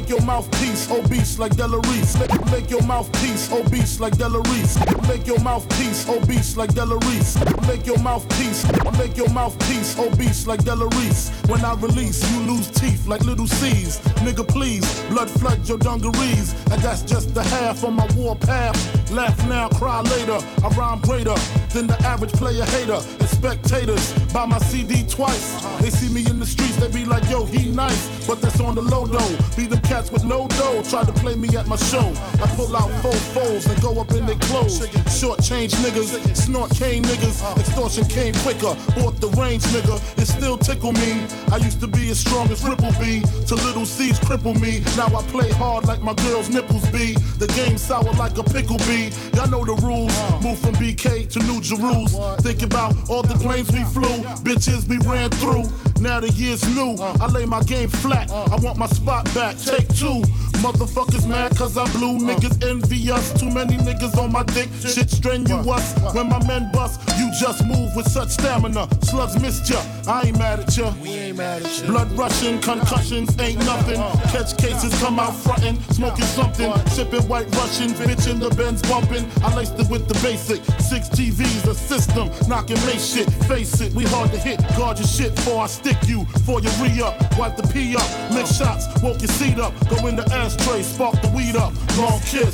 make 0.04 0.10
your 0.10 0.22
mouthpiece 0.24 0.92
obese 0.92 1.40
like 1.40 1.54
Delarice. 1.54 2.20
Make, 2.20 2.52
make 2.52 2.70
your 2.70 2.84
mouthpiece 2.84 3.50
obese 3.52 4.02
like 4.02 4.14
Delarice. 4.18 5.08
Make 5.08 5.26
your 5.26 5.40
mouthpiece 5.40 6.10
obese 6.10 6.58
like 6.58 6.72
Delarice. 6.72 7.40
Make 7.68 7.86
your 7.86 8.00
mouthpiece. 8.00 8.66
Make 8.98 9.16
your 9.16 9.30
mouthpiece 9.30 9.98
obese 9.98 10.46
like 10.46 10.60
Delarice. 10.62 11.32
When 11.50 11.64
I 11.64 11.76
release, 11.76 12.20
you 12.32 12.40
lose 12.42 12.70
teeth 12.72 13.08
like 13.08 13.22
little 13.22 13.48
C's. 13.48 14.00
Nigga, 14.26 14.46
please, 14.46 14.84
blood 15.04 15.30
flood 15.30 15.68
your 15.70 15.78
dungarees. 15.78 16.54
And 16.72 16.82
that's 16.82 17.04
just 17.04 17.34
the 17.34 17.44
half 17.44 17.86
on 17.86 17.94
my 17.94 18.08
war 18.16 18.36
path. 18.36 18.76
Laugh 19.12 19.38
now, 19.48 19.70
cry 19.70 20.02
later. 20.02 20.40
I 20.64 20.68
rhyme 20.76 21.00
greater 21.00 21.36
than 21.72 21.88
the 21.88 21.98
average 22.04 22.34
player 22.34 22.66
hater. 22.66 23.00
And 23.20 23.30
spectators 23.30 24.14
buy 24.34 24.46
my 24.48 24.58
CD 24.60 25.06
twice. 25.08 25.64
They 25.80 25.90
see 25.90 26.14
me 26.14 26.26
in 26.30 26.40
the 26.40 26.46
streets, 26.46 26.76
they 26.76 26.90
be 26.90 27.06
like, 27.06 27.30
yo, 27.30 27.46
he 27.46 27.70
nice. 27.70 28.28
But 28.28 28.42
that's 28.42 28.60
on 28.60 28.76
the 28.76 28.82
low 28.82 29.06
though. 29.06 29.38
Be 29.56 29.66
them 29.66 29.80
with 30.12 30.24
no 30.24 30.48
dough. 30.48 30.84
Try 30.84 31.04
to 31.04 31.14
play 31.14 31.36
me 31.36 31.50
at 31.58 31.68
my 31.68 31.76
show. 31.76 32.14
I 32.42 32.48
pull 32.56 32.76
out 32.76 32.90
four 33.02 33.14
foes 33.36 33.66
and 33.66 33.82
go 33.82 34.00
up 34.00 34.12
in 34.12 34.26
their 34.26 34.38
clothes. 34.48 34.80
Short 35.20 35.42
change 35.42 35.74
niggas, 35.76 36.36
snort 36.36 36.72
cane 36.72 37.04
niggas. 37.04 37.38
Extortion 37.60 38.06
came 38.06 38.34
quicker. 38.36 38.76
Bought 38.96 39.20
the 39.20 39.30
range 39.38 39.64
nigga. 39.76 39.96
It 40.18 40.28
still 40.28 40.58
tickle 40.58 40.94
me. 40.94 41.26
I 41.52 41.58
used 41.58 41.80
to 41.82 41.88
be 41.88 42.10
as 42.10 42.20
strong 42.20 42.50
as 42.50 42.64
Ripple 42.64 42.92
B. 43.00 43.22
To 43.48 43.56
little 43.56 43.86
C's 43.86 44.20
cripple 44.20 44.60
me. 44.60 44.82
Now 44.98 45.08
I 45.08 45.22
play 45.24 45.50
hard 45.52 45.86
like 45.86 46.02
my 46.02 46.14
girl's 46.14 46.50
nipples 46.50 46.90
be. 46.92 47.14
The 47.38 47.48
game 47.56 47.78
sour 47.78 48.12
like 48.14 48.38
a 48.38 48.44
pickle 48.44 48.78
bee. 48.80 49.12
Y'all 49.36 49.50
know 49.50 49.64
the 49.66 49.76
rules. 49.86 50.14
Move 50.44 50.60
from 50.60 50.76
BK 50.76 51.30
to 51.34 51.40
New 51.40 51.62
Jerusalem. 51.62 52.38
Think 52.40 52.64
about 52.64 52.96
all 53.10 53.24
the 53.24 53.36
planes 53.36 53.72
we 53.72 53.84
flew. 53.84 54.24
Bitches 54.44 54.88
we 54.88 54.98
ran 55.10 55.30
through. 55.30 55.66
Now 56.02 56.20
the 56.20 56.30
year's 56.30 56.64
new. 56.76 56.96
I 57.00 57.28
lay 57.28 57.46
my 57.46 57.62
game 57.64 57.90
flat. 57.90 58.30
I 58.32 58.56
want 58.58 58.78
my 58.78 58.88
spot 58.88 59.26
back. 59.34 59.58
Take 59.58 59.83
two. 59.90 60.22
Motherfuckers 60.64 61.28
mad 61.28 61.56
cause 61.58 61.78
I 61.78 61.86
blew. 61.92 62.18
Niggas 62.20 62.64
envy 62.68 63.12
us. 63.12 63.34
Too 63.38 63.50
many 63.50 63.76
niggas 63.78 64.18
on 64.18 64.32
my 64.32 64.44
dick. 64.44 64.70
Shit 64.80 65.10
strenuous. 65.10 65.94
When 66.14 66.30
my 66.30 66.46
men 66.48 66.72
bust, 66.72 67.02
you 67.18 67.30
just 67.40 67.66
move 67.66 67.94
with 67.96 68.08
such 68.08 68.30
stamina. 68.30 68.88
Slugs 69.04 69.40
missed 69.42 69.70
ya. 69.70 69.84
I 70.08 70.28
ain't 70.28 70.40
mad 70.40 70.62
at 70.62 70.78
ya. 70.78 70.94
We 71.02 71.10
ain't 71.10 71.38
mad 71.38 71.64
at 71.64 71.82
ya. 71.82 71.88
Blood 71.88 72.12
rushing, 72.14 72.60
concussions 72.62 73.38
ain't 73.40 73.60
nothing. 73.66 73.98
Catch 74.32 74.58
cases, 74.58 74.98
come 75.02 75.20
out 75.20 75.36
frontin', 75.36 75.78
smoking 75.92 76.26
something. 76.26 76.74
Sipping 76.88 77.28
white 77.28 77.54
Russian, 77.56 77.90
bitch 77.92 78.30
in 78.30 78.40
the 78.40 78.50
Benz 78.52 78.82
bumping. 78.84 79.26
I 79.44 79.54
laced 79.56 79.80
it 79.80 79.90
with 79.90 80.08
the 80.08 80.16
basic. 80.26 80.64
Six 80.80 81.10
TVs, 81.10 81.68
a 81.68 81.76
system, 81.76 82.30
knocking 82.48 82.80
make 82.86 83.00
shit. 83.00 83.30
Face 83.52 83.82
it, 83.82 83.94
we 83.94 84.06
hard 84.06 84.32
to 84.32 84.40
hit. 84.40 84.60
Guard 84.78 84.98
your 85.00 85.08
shit 85.08 85.36
before 85.36 85.64
I 85.64 85.68
stick 85.68 85.98
you. 86.08 86.26
For 86.46 86.62
your 86.62 86.72
re 86.80 87.02
up, 87.02 87.16
wipe 87.38 87.58
the 87.58 87.68
pee 87.68 87.96
up. 87.98 88.32
Lick 88.32 88.48
shots, 88.48 88.88
woke 89.02 89.20
your 89.20 89.32
seat 89.32 89.60
up. 89.60 89.73
Go 89.90 90.08
in 90.08 90.16
the 90.16 90.24
ashtray, 90.32 90.82
spark 90.84 91.22
the 91.22 91.30
weed 91.30 91.56
up. 91.56 91.74
Long 91.98 92.20
kiss. 92.22 92.54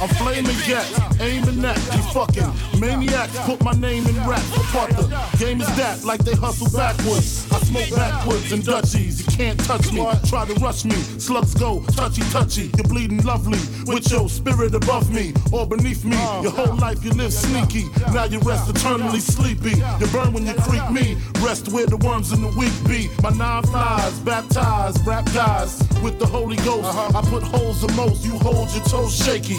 Uh, 0.00 0.17
I'm 0.18 0.24
flaming 0.24 0.56
jets, 0.66 0.98
aiming 1.20 1.64
at 1.64 1.76
these 1.76 2.12
fucking 2.12 2.80
maniacs. 2.80 3.38
Put 3.40 3.62
my 3.62 3.72
name 3.72 4.06
in 4.06 4.16
rap. 4.26 4.42
What 4.74 4.90
the 4.90 5.36
game 5.38 5.60
is 5.60 5.76
that? 5.76 6.04
Like 6.04 6.24
they 6.24 6.34
hustle 6.34 6.68
backwards. 6.76 7.50
I 7.52 7.58
smoke 7.60 7.90
backwards 7.90 8.52
and 8.52 8.64
Dutchies. 8.64 9.20
You 9.20 9.36
can't 9.36 9.58
touch 9.60 9.92
me. 9.92 10.04
Try 10.28 10.46
to 10.46 10.54
rush 10.54 10.84
me. 10.84 10.96
Slugs 11.18 11.54
go 11.54 11.84
touchy 11.92 12.22
touchy. 12.30 12.70
You're 12.76 12.88
bleeding 12.88 13.22
lovely 13.22 13.58
with 13.86 14.10
your 14.10 14.28
spirit 14.28 14.74
above 14.74 15.12
me 15.12 15.34
or 15.52 15.66
beneath 15.66 16.04
me. 16.04 16.16
Your 16.42 16.50
whole 16.50 16.76
life 16.76 17.04
you 17.04 17.12
live 17.12 17.32
sneaky. 17.32 17.86
Now 18.12 18.24
you 18.24 18.40
rest 18.40 18.68
eternally 18.68 19.20
sleepy. 19.20 19.76
You 20.00 20.06
burn 20.08 20.32
when 20.32 20.46
you 20.46 20.54
creep 20.54 20.90
me. 20.90 21.16
Rest 21.40 21.68
where 21.68 21.86
the 21.86 21.96
worms 21.98 22.32
in 22.32 22.42
the 22.42 22.48
weak 22.58 22.74
be. 22.88 23.08
My 23.22 23.30
nine 23.30 23.62
flies, 23.64 24.18
baptized, 24.20 25.06
rap 25.06 25.26
guys 25.32 25.78
with 26.02 26.18
the 26.18 26.26
Holy 26.26 26.56
Ghost. 26.56 26.88
I 27.14 27.22
put 27.22 27.42
holes 27.42 27.82
the 27.82 27.92
most. 27.92 28.24
You 28.24 28.32
hold 28.38 28.70
your 28.74 28.84
toes 28.84 29.14
shaky. 29.14 29.56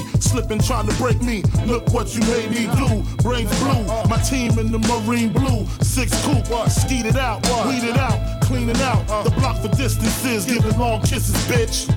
Slipping, 0.50 0.66
trying 0.66 0.88
to 0.88 0.95
break 0.95 1.22
me. 1.22 1.43
Look 1.66 1.93
what 1.93 2.16
you 2.16 2.22
made 2.22 2.50
me 2.50 2.66
do. 2.76 3.04
Brains 3.22 3.56
blue. 3.60 3.84
My 4.10 4.18
team 4.18 4.58
in 4.58 4.72
the 4.72 4.80
marine 4.80 5.32
blue. 5.32 5.68
Six 5.82 6.12
coupe. 6.26 6.47
Skeet 6.70 7.06
it 7.06 7.18
out. 7.18 7.45
Weed 7.68 7.84
it 7.84 7.97
out. 7.97 8.41
Clean 8.41 8.68
it 8.68 8.82
out. 8.82 9.06
The 9.24 9.32
block 9.32 9.62
for 9.62 9.68
distances. 9.68 10.45
Giving 10.45 10.78
long 10.80 11.02
kisses, 11.02 11.36
bitch. 11.45 11.88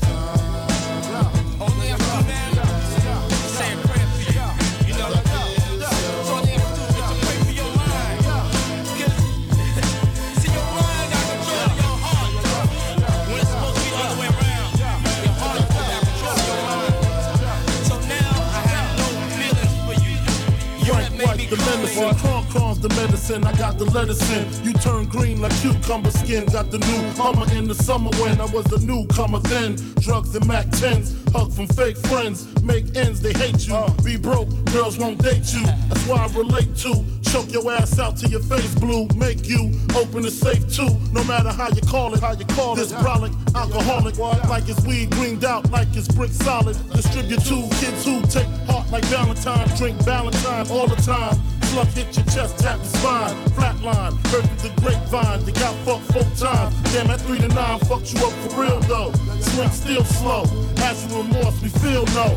Medicine. 21.95 22.31
Corn 22.31 22.45
corn's 22.51 22.81
the 22.81 22.89
medicine. 22.91 23.45
I 23.45 23.53
got 23.57 23.79
the 23.79 23.85
lettuce 23.87 24.31
in. 24.31 24.65
You 24.65 24.73
turn 24.75 25.07
green 25.07 25.41
like 25.41 25.55
cucumber 25.61 26.11
skin. 26.11 26.47
Got 26.47 26.71
the 26.71 26.79
new 26.79 27.03
Hummer 27.23 27.47
in 27.55 27.69
the 27.69 27.75
summer 27.75 28.11
when 28.21 28.41
I 28.41 28.47
was 28.47 28.67
a 28.73 28.85
newcomer 28.85 29.41
then. 29.41 29.77
Drugs 30.01 30.35
and 30.35 30.47
Mac 30.47 30.67
10s. 30.67 31.31
Hug 31.33 31.53
from 31.53 31.67
fake 31.69 31.97
friends. 31.97 32.47
Make 32.63 32.97
ends, 32.97 33.21
they 33.21 33.33
hate 33.33 33.67
you. 33.67 33.75
Uh. 33.75 33.91
Be 34.03 34.17
broke, 34.17 34.49
girls 34.73 34.99
won't 34.99 35.23
date 35.23 35.53
you. 35.53 35.65
That's 35.89 36.07
why 36.07 36.25
I 36.25 36.27
relate 36.37 36.77
to. 36.79 37.05
Choke 37.23 37.51
your 37.51 37.71
ass 37.73 37.99
out 37.99 38.19
till 38.19 38.31
your 38.31 38.43
face 38.43 38.75
blue. 38.75 39.09
Make 39.17 39.49
you 39.49 39.73
open 39.97 40.23
the 40.23 40.31
safe 40.31 40.71
too. 40.75 40.89
No 41.13 41.25
matter 41.25 41.51
how 41.51 41.69
you 41.69 41.81
call 41.83 42.13
it, 42.15 42.21
how 42.21 42.33
you 42.33 42.45
call 42.45 42.75
this 42.75 42.93
brolic, 42.93 43.33
alcoholic, 43.55 44.19
like 44.19 44.69
it's 44.69 44.85
weed 44.85 45.11
greened 45.13 45.45
out, 45.45 45.71
like 45.71 45.89
it's 45.95 46.09
brick 46.09 46.31
solid. 46.31 46.77
Distribute 46.93 47.43
to 47.45 47.69
kids 47.81 48.05
who 48.05 48.21
take 48.23 48.47
heart 48.69 48.91
like 48.91 49.05
Valentine, 49.05 49.67
drink 49.77 49.97
Valentine 50.03 50.67
all 50.71 50.87
the 50.87 50.97
time. 50.97 51.52
Sluck 51.73 51.89
hit 51.89 52.15
your 52.15 52.27
chest, 52.27 52.59
tap 52.59 52.79
the 52.81 52.85
spine. 52.85 53.35
Flatline, 53.57 54.13
heard 54.29 54.45
through 54.61 54.69
the 54.69 54.81
grapevine. 54.83 55.43
They 55.47 55.53
got 55.53 55.75
fucked 55.87 56.05
four 56.13 56.23
times. 56.37 56.75
Damn, 56.93 57.09
at 57.09 57.23
three 57.23 57.39
to 57.39 57.49
nine 57.49 57.79
fucked 57.89 58.13
you 58.13 58.21
up 58.27 58.33
for 58.45 58.61
real 58.61 58.79
though. 58.81 59.11
Swing 59.41 59.71
still 59.71 60.05
slow. 60.05 60.45
Has 60.77 61.03
remorse, 61.07 61.63
we 61.63 61.71
feel 61.71 62.05
no. 62.13 62.37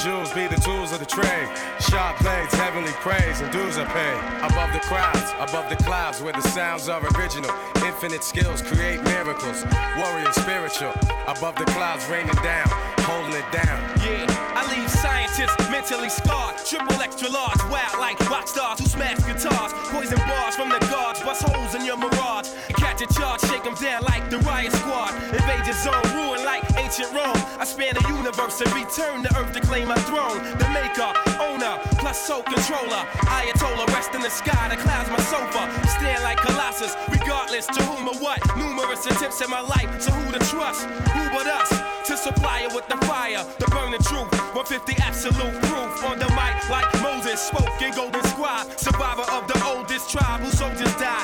jewels 0.03 0.33
be 0.33 0.47
the 0.47 0.59
tools 0.61 0.91
of 0.91 0.99
the 0.99 1.05
trade. 1.05 1.47
Sharp 1.79 2.17
blades, 2.19 2.53
heavenly 2.53 2.91
praise, 3.01 3.41
and 3.41 3.51
dues 3.51 3.77
are 3.77 3.85
paid. 3.85 4.51
Above 4.51 4.73
the 4.73 4.79
crowds, 4.79 5.31
above 5.39 5.69
the 5.69 5.75
clouds, 5.83 6.21
where 6.21 6.33
the 6.33 6.41
sounds 6.41 6.89
are 6.89 7.01
original. 7.17 7.51
Infinite 7.85 8.23
skills 8.23 8.61
create 8.61 9.01
miracles. 9.03 9.63
Warrior 9.97 10.31
spiritual. 10.33 11.20
Above 11.27 11.55
the 11.55 11.65
clouds, 11.65 12.05
raining 12.09 12.35
down, 12.41 12.67
holding 13.05 13.35
it 13.35 13.45
down. 13.51 13.77
Yeah, 14.01 14.25
I 14.57 14.65
leave 14.73 14.89
scientists 14.89 15.55
mentally 15.69 16.09
scarred. 16.09 16.57
Triple 16.65 17.01
extra 17.01 17.29
large, 17.29 17.61
wild 17.69 17.99
like 17.99 18.19
rock 18.29 18.47
stars 18.47 18.79
who 18.79 18.85
smash 18.85 19.17
guitars. 19.25 19.71
Poison 19.93 20.17
bars 20.27 20.55
from 20.55 20.69
the 20.69 20.79
guards, 20.89 21.21
bust 21.21 21.43
holes 21.43 21.75
in 21.75 21.85
your 21.85 21.97
mirage. 21.97 22.49
Catch 22.75 23.01
a 23.01 23.07
charge, 23.13 23.41
shake 23.41 23.63
them 23.63 23.75
down 23.75 24.03
like 24.03 24.29
the 24.29 24.39
riot 24.39 24.73
squad. 24.73 25.13
Invade 25.31 25.65
your 25.65 25.77
zone, 25.77 26.01
ruin 26.17 26.43
like 26.43 26.65
ancient 26.77 27.13
Rome. 27.13 27.37
I 27.59 27.65
span 27.65 27.93
the 27.93 28.07
universe 28.09 28.59
and 28.61 28.73
return 28.73 29.23
to 29.23 29.29
earth 29.37 29.53
to 29.53 29.61
claim 29.61 29.87
my 29.87 29.99
throne. 30.09 30.41
The 30.57 30.67
maker, 30.73 31.13
owner, 31.39 31.77
plus 32.01 32.19
soul 32.19 32.41
controller. 32.41 33.05
Ayatollah, 33.29 33.87
rest 33.93 34.13
in 34.15 34.21
the 34.21 34.29
sky, 34.29 34.67
the 34.69 34.75
clouds 34.81 35.09
my 35.09 35.21
sofa. 35.29 35.69
Stand 35.87 36.23
like 36.23 36.37
Colossus, 36.37 36.97
regardless 37.09 37.67
to 37.67 37.79
whom 37.85 38.09
or 38.09 38.17
what. 38.17 38.41
Numerous 38.57 39.05
attempts 39.05 39.39
in 39.39 39.49
my 39.49 39.61
life, 39.61 39.89
so 40.01 40.11
who 40.11 40.31
to 40.33 40.39
trust? 40.49 40.81
Who 41.13 41.23
but 41.29 41.45
us? 41.45 41.69
To 42.09 42.17
supply 42.17 42.65
it 42.65 42.73
with 42.73 42.87
the 42.89 42.97
fire, 43.05 43.45
the 43.59 43.67
burning 43.67 44.01
truth. 44.01 44.33
150 44.57 44.97
absolute 45.03 45.55
proof 45.69 46.03
on 46.03 46.17
the 46.17 46.27
mic, 46.33 46.57
like 46.69 46.89
Moses 47.01 47.39
spoke 47.39 47.79
in 47.79 47.93
Golden 47.93 48.23
Squad. 48.33 48.65
Survivor 48.77 49.27
of 49.31 49.47
the 49.47 49.57
oldest 49.63 50.09
tribe 50.09 50.41
whose 50.41 50.57
soldiers 50.57 50.93
died. 50.97 51.20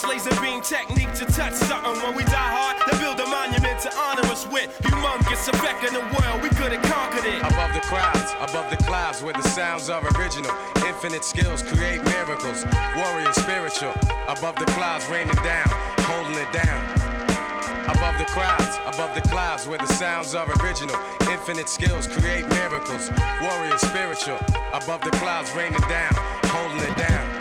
Laser 0.00 0.32
beam 0.40 0.62
technique 0.62 1.12
to 1.12 1.26
touch 1.26 1.52
something. 1.52 1.92
When 2.00 2.16
we 2.16 2.24
die 2.24 2.48
hard, 2.56 2.80
they 2.88 2.96
build 2.96 3.20
a 3.20 3.28
monument 3.28 3.78
to 3.84 3.92
honor 4.00 4.24
us 4.32 4.48
with. 4.48 4.72
Humongous 4.88 5.52
effect 5.52 5.84
in 5.84 5.92
the 5.92 6.00
world, 6.16 6.40
we 6.40 6.48
could 6.48 6.72
have 6.72 6.80
conquered 6.88 7.28
it. 7.28 7.44
Above 7.44 7.76
the 7.76 7.84
crowds, 7.84 8.32
above 8.40 8.70
the 8.70 8.80
clouds, 8.88 9.22
where 9.22 9.34
the 9.34 9.44
sounds 9.52 9.90
are 9.90 10.00
original. 10.16 10.50
Infinite 10.88 11.24
skills 11.24 11.62
create 11.62 12.02
miracles. 12.04 12.64
Warrior 12.96 13.32
spiritual. 13.34 13.92
Above 14.32 14.56
the 14.56 14.64
clouds, 14.72 15.04
raining 15.12 15.36
down, 15.44 15.68
holding 16.08 16.40
it 16.40 16.50
down. 16.56 16.80
Above 17.92 18.16
the 18.16 18.24
crowds, 18.32 18.72
above 18.88 19.14
the 19.14 19.28
clouds, 19.28 19.68
where 19.68 19.78
the 19.78 19.92
sounds 19.92 20.34
are 20.34 20.48
original. 20.64 20.96
Infinite 21.28 21.68
skills 21.68 22.08
create 22.08 22.48
miracles. 22.48 23.12
Warrior 23.44 23.76
spiritual. 23.76 24.40
Above 24.72 25.04
the 25.04 25.12
clouds, 25.20 25.52
raining 25.52 25.84
down, 25.92 26.14
holding 26.48 26.80
it 26.80 26.96
down. 26.96 27.31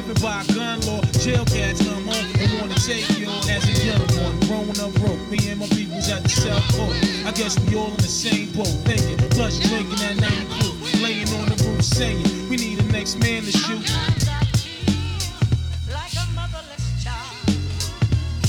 Living 0.00 0.22
by 0.22 0.44
gun 0.54 0.80
law. 0.82 1.00
Jail 1.20 1.44
cats 1.44 1.84
come 1.84 2.04
home 2.04 2.32
and 2.38 2.60
wanna 2.60 2.74
take 2.74 3.08
you 3.18 3.28
as 3.48 3.64
a 3.68 3.84
young 3.84 4.00
one. 4.24 4.38
Growing 4.48 4.80
up 4.80 4.92
broke, 5.00 5.20
me 5.28 5.38
and 5.50 5.60
my 5.60 5.66
peoples 5.68 6.08
at 6.08 6.22
the 6.22 6.28
cell 6.28 6.60
phone. 6.72 6.94
I 7.26 7.32
guess 7.32 7.58
we 7.60 7.76
all 7.76 7.90
in 7.90 7.96
the 7.96 8.02
same 8.02 8.50
boat, 8.52 8.72
thinking, 8.88 9.18
plus 9.30 9.58
drinking 9.68 9.96
that 9.96 10.16
name 10.16 10.46
crew. 10.48 10.72
Laying 11.02 11.28
on 11.40 11.48
the 11.48 11.64
roof 11.64 11.82
saying, 11.82 12.22
we 12.48 12.56
need 12.56 12.78
a 12.78 12.84
next 12.92 13.18
man 13.18 13.42
to 13.42 13.52
shoot. 13.52 13.84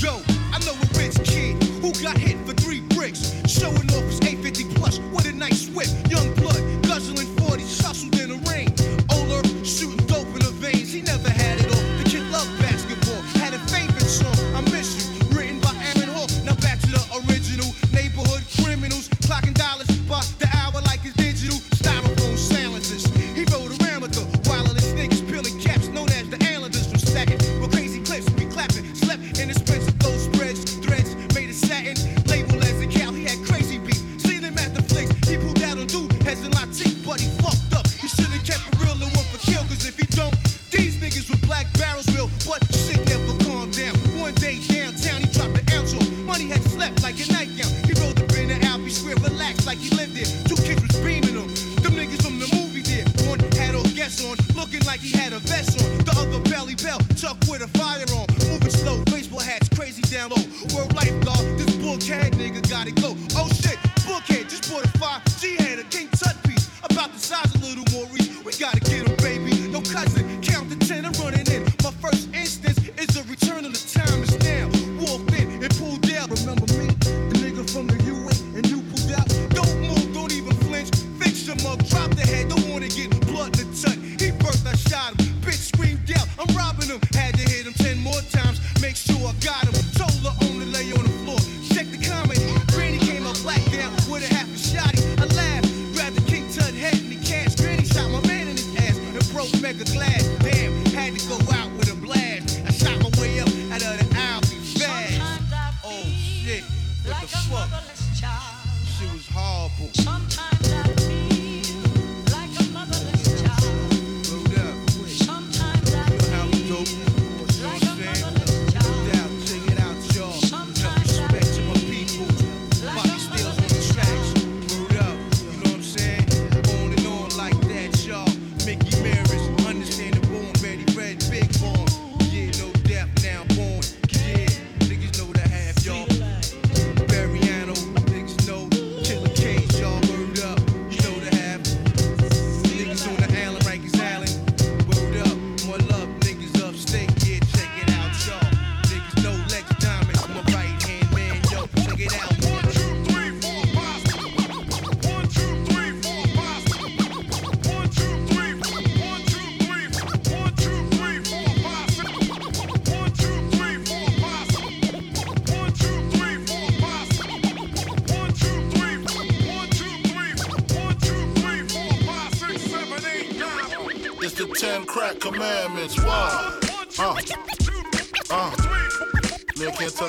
Yo, 0.00 0.22
I 0.52 0.58
know 0.64 0.72
a 0.72 0.88
rich 0.98 1.16
kid 1.24 1.62
who 1.82 1.92
got 2.02 2.16
hit 2.16 2.38
for 2.46 2.54
three 2.54 2.80
bricks. 2.96 3.32
Showing 3.46 3.88
off 3.92 4.04
his 4.08 4.20
850 4.20 4.74
plus 4.74 4.98
with 5.12 5.26
a 5.26 5.32
nice 5.32 5.68
whip. 5.68 5.88
Young 6.08 6.34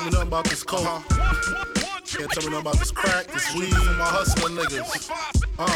tell 0.04 0.12
me 0.12 0.12
nothing 0.12 0.28
about 0.28 0.46
this 0.46 0.64
coke. 0.64 0.84
Can't 2.06 2.32
tell 2.32 2.44
me 2.44 2.50
nothing 2.50 2.60
about 2.60 2.80
this 2.80 2.92
crack, 2.92 3.28
this 3.28 3.56
weed 3.56 3.72
my 3.72 4.06
hustling 4.06 4.56
niggas. 4.56 5.10
Uh. 5.58 5.68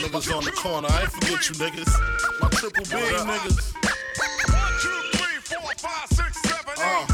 Niggas 0.00 0.36
on 0.36 0.44
the 0.44 0.52
corner, 0.52 0.88
I 0.90 1.02
ain't 1.02 1.12
forget 1.12 1.48
you 1.48 1.54
niggas. 1.56 2.40
My 2.40 2.48
triple 2.50 2.84
B 2.84 2.96
niggas. 2.96 3.74
Uh. 6.78 7.06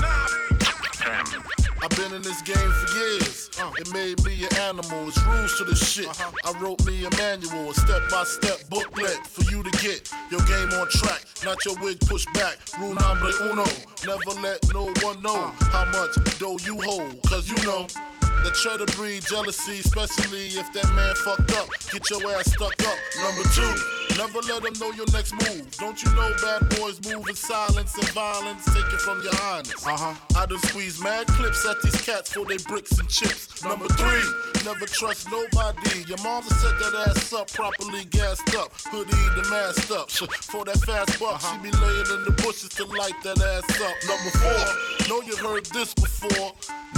I've 1.82 1.96
been 1.96 2.14
in 2.14 2.22
this 2.22 2.40
game 2.42 2.56
for 2.56 2.96
years. 2.96 3.50
It 3.78 3.92
made 3.92 4.24
me 4.24 4.44
an 4.44 4.56
animal. 4.58 5.08
It's 5.08 5.20
rules 5.24 5.58
to 5.58 5.64
this 5.64 5.92
shit. 5.92 6.08
I 6.44 6.52
wrote 6.60 6.84
me 6.86 7.04
a 7.04 7.10
manual, 7.16 7.70
a 7.70 7.74
step 7.74 8.02
by 8.10 8.24
step 8.24 8.68
booklet 8.70 9.26
for 9.26 9.42
you 9.50 9.62
to 9.62 9.70
get 9.78 10.10
your 10.30 10.40
game 10.42 10.70
on 10.78 10.88
track. 10.90 11.24
Not 11.45 11.64
your 11.64 11.74
wig 11.82 11.99
pushed 12.01 12.32
back. 12.34 12.57
Rule 12.78 12.95
number 12.95 13.30
uno. 13.43 13.64
Never 14.07 14.40
let 14.40 14.61
no 14.72 14.93
one 15.03 15.20
know 15.22 15.53
how 15.72 15.84
much 15.86 16.38
dough 16.38 16.59
you 16.64 16.80
hold. 16.80 17.20
Cause 17.28 17.49
you 17.49 17.57
know. 17.66 17.86
The 18.43 18.51
cheddar 18.51 18.86
breed 18.97 19.22
jealousy, 19.22 19.78
especially 19.78 20.47
if 20.59 20.72
that 20.72 20.90
man 20.97 21.14
fucked 21.22 21.55
up. 21.55 21.68
Get 21.93 22.03
your 22.11 22.28
ass 22.34 22.51
stuck 22.51 22.74
up. 22.82 22.99
Number 23.22 23.47
two, 23.55 23.70
never 24.26 24.40
let 24.46 24.62
them 24.62 24.72
know 24.78 24.92
your 24.92 25.06
next 25.12 25.32
move. 25.32 25.66
Don't 25.78 26.00
you 26.02 26.10
know 26.14 26.30
bad 26.42 26.68
boys 26.78 27.00
move 27.04 27.28
in 27.28 27.34
silence 27.34 27.96
and 27.96 28.08
violence? 28.10 28.64
Take 28.66 28.86
it 28.86 29.00
from 29.00 29.20
your 29.22 29.34
highness. 29.34 29.84
Uh 29.84 29.96
huh. 29.96 30.14
I 30.36 30.46
done 30.46 30.60
squeeze 30.60 31.02
mad 31.02 31.26
clips 31.26 31.66
at 31.66 31.82
these 31.82 32.00
cats 32.02 32.32
for 32.32 32.44
they 32.44 32.58
bricks 32.68 32.98
and 32.98 33.08
chips. 33.08 33.64
Number 33.64 33.88
three, 33.88 34.22
never 34.64 34.86
trust 34.86 35.28
nobody. 35.30 36.04
Your 36.06 36.18
mama 36.22 36.48
set 36.48 36.78
that 36.78 37.08
ass 37.08 37.32
up 37.32 37.50
properly 37.52 38.04
gassed 38.04 38.54
up. 38.54 38.70
Hoodie 38.86 39.10
the 39.10 39.48
masked 39.50 39.90
up. 39.90 40.10
For 40.52 40.64
that 40.64 40.78
fast 40.78 41.18
buck, 41.18 41.40
she 41.40 41.56
be 41.58 41.70
laying 41.70 42.06
in 42.14 42.24
the 42.24 42.34
bushes 42.42 42.68
to 42.70 42.84
light 42.84 43.14
that 43.24 43.40
ass 43.40 43.64
up. 43.80 43.96
Number 44.06 44.30
four, 44.38 45.08
know 45.08 45.22
you 45.22 45.36
heard 45.36 45.66
this 45.66 45.94
before. 45.94 46.52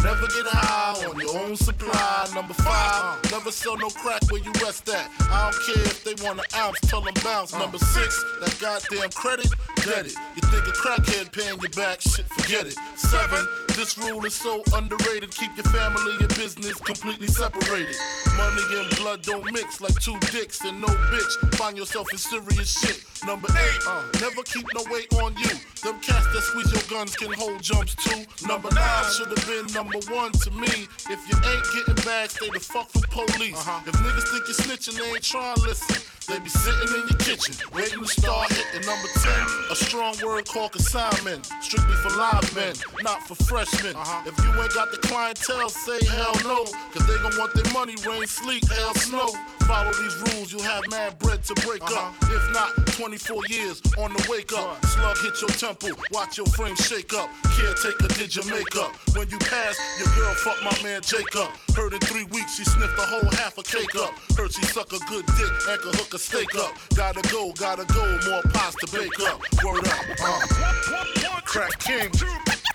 Never 0.04 0.26
get 0.26 0.44
high 0.44 1.06
on 1.06 1.18
your 1.18 1.38
own 1.38 1.56
supply. 1.56 2.28
Number 2.34 2.52
five, 2.52 3.22
never 3.30 3.50
sell 3.50 3.78
no 3.78 3.88
crack 3.88 4.20
where 4.30 4.42
you 4.42 4.52
rest 4.62 4.86
at. 4.90 5.08
I 5.30 5.50
don't 5.50 5.64
care 5.64 5.84
if 5.84 6.04
they 6.04 6.14
want 6.22 6.40
an 6.40 6.44
ounce, 6.56 6.78
tell 6.82 7.00
them 7.00 7.13
bounce. 7.22 7.52
Number 7.52 7.78
six, 7.78 8.24
that 8.40 8.56
goddamn 8.60 9.10
credit, 9.10 9.52
get 9.84 10.06
it. 10.06 10.14
You 10.36 10.42
think 10.48 10.66
a 10.66 10.72
crackhead 10.72 11.32
paying 11.32 11.60
you 11.60 11.68
back? 11.70 12.00
Shit, 12.00 12.26
forget 12.26 12.66
it. 12.66 12.76
Seven, 12.96 13.46
this 13.76 13.98
rule 13.98 14.24
is 14.24 14.34
so 14.34 14.62
underrated. 14.74 15.30
Keep 15.30 15.56
your 15.56 15.66
family 15.66 16.16
and 16.20 16.28
business 16.36 16.74
completely 16.78 17.26
separated. 17.26 17.96
Money 18.36 18.62
and 18.72 18.96
blood 18.96 19.22
don't 19.22 19.44
mix 19.52 19.80
like 19.80 19.94
two 20.00 20.18
dicks 20.32 20.60
and 20.64 20.80
no 20.80 20.88
bitch. 20.88 21.54
Find 21.56 21.76
yourself 21.76 22.10
in 22.12 22.18
serious 22.18 22.78
shit. 22.78 23.04
Number 23.26 23.48
eight, 23.50 23.80
uh, 23.86 24.04
never 24.20 24.42
keep 24.42 24.66
no 24.74 24.84
weight 24.90 25.12
on 25.14 25.34
you. 25.36 25.50
Them 25.82 26.00
cats 26.00 26.26
that 26.32 26.42
squeeze 26.42 26.72
your 26.72 26.82
guns 26.90 27.16
can 27.16 27.32
hold 27.32 27.62
jumps 27.62 27.94
too. 27.96 28.24
Number 28.46 28.68
nine 28.74 29.04
should 29.12 29.28
have 29.28 29.46
been 29.46 29.66
number 29.72 29.98
one 30.12 30.32
to 30.32 30.50
me. 30.50 30.88
If 31.08 31.20
you 31.28 31.36
ain't 31.50 31.64
getting 31.74 32.04
back, 32.04 32.30
stay 32.30 32.50
the 32.52 32.60
fuck 32.60 32.88
from 32.90 33.02
police. 33.10 33.56
Uh-huh. 33.56 33.80
If 33.86 33.94
niggas 33.94 34.28
think 34.30 34.44
you're 34.48 34.56
snitching, 34.56 34.98
they 34.98 35.08
ain't 35.08 35.22
trying 35.22 35.54
to 35.56 35.62
listen. 35.62 36.02
They 36.28 36.38
be 36.40 36.48
sitting 36.48 36.88
in 36.94 37.08
your 37.08 37.18
kitchen, 37.18 37.54
waiting 37.74 38.00
to 38.00 38.06
start 38.06 38.52
hitting 38.52 38.86
number 38.86 39.08
10. 39.08 39.32
A 39.70 39.76
strong 39.76 40.14
word 40.24 40.46
called 40.46 40.72
consignment, 40.72 41.46
strictly 41.60 41.94
for 41.96 42.10
live 42.16 42.46
men, 42.54 42.74
not 43.02 43.26
for 43.26 43.34
freshmen. 43.34 43.96
Uh-huh. 43.96 44.22
If 44.26 44.38
you 44.44 44.62
ain't 44.62 44.72
got 44.74 44.90
the 44.90 44.98
clientele, 44.98 45.68
say 45.68 46.04
hell 46.06 46.34
no. 46.44 46.64
Cause 46.92 47.06
they 47.06 47.16
gon' 47.22 47.36
want 47.36 47.54
their 47.54 47.72
money, 47.72 47.94
rain, 48.06 48.26
sleet, 48.26 48.64
hell, 48.68 48.94
snow. 48.94 49.28
Follow 49.66 49.92
these 49.92 50.16
rules, 50.28 50.52
you'll 50.52 50.62
have 50.62 50.82
mad 50.90 51.18
bread 51.18 51.42
to 51.44 51.54
break 51.66 51.82
up. 51.82 52.14
If 52.24 52.52
not, 52.52 52.70
24 52.98 53.46
years 53.48 53.80
on 53.98 54.12
the 54.12 54.26
wake 54.30 54.52
up. 54.52 54.84
Slug 54.86 55.16
hit 55.18 55.40
your 55.40 55.50
temple, 55.50 55.90
watch 56.12 56.36
your 56.36 56.46
frame 56.46 56.76
shake 56.76 57.14
up. 57.14 57.30
Caretaker 57.56 58.08
did 58.08 58.36
your 58.36 58.44
makeup. 58.46 58.92
When 59.16 59.28
you 59.30 59.38
pass, 59.38 59.78
your 59.98 60.08
girl 60.16 60.34
fuck 60.34 60.62
my 60.62 60.76
man 60.82 61.00
Jacob. 61.02 61.48
Heard 61.74 61.94
in 61.94 62.00
three 62.00 62.24
weeks 62.24 62.56
she 62.56 62.64
sniffed 62.64 62.98
a 62.98 63.06
whole 63.06 63.30
half 63.32 63.56
a 63.58 63.62
cake 63.62 63.94
up. 63.96 64.12
Heard 64.36 64.52
she 64.52 64.62
suck 64.66 64.92
a 64.92 64.98
good 65.08 65.24
dick 65.38 65.52
and 65.68 65.80
could 65.80 65.94
hook 65.94 66.12
a 66.14 66.18
steak 66.18 66.54
up. 66.56 66.72
Gotta 66.94 67.22
go, 67.30 67.52
gotta 67.52 67.84
go, 67.92 68.04
more 68.28 68.42
pies 68.52 68.74
to 68.76 68.86
bake 68.92 69.18
up. 69.28 69.40
Word 69.64 69.88
up, 69.88 70.04
uh. 70.22 71.40
Crack 71.44 71.78
King, 71.80 72.10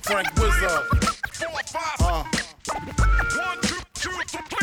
Frank 0.02 0.28
Wizard. 0.36 0.64
Uh. 2.02 2.24
One, 2.74 3.58
two, 3.62 3.76
two, 3.94 4.12
three, 4.40 4.59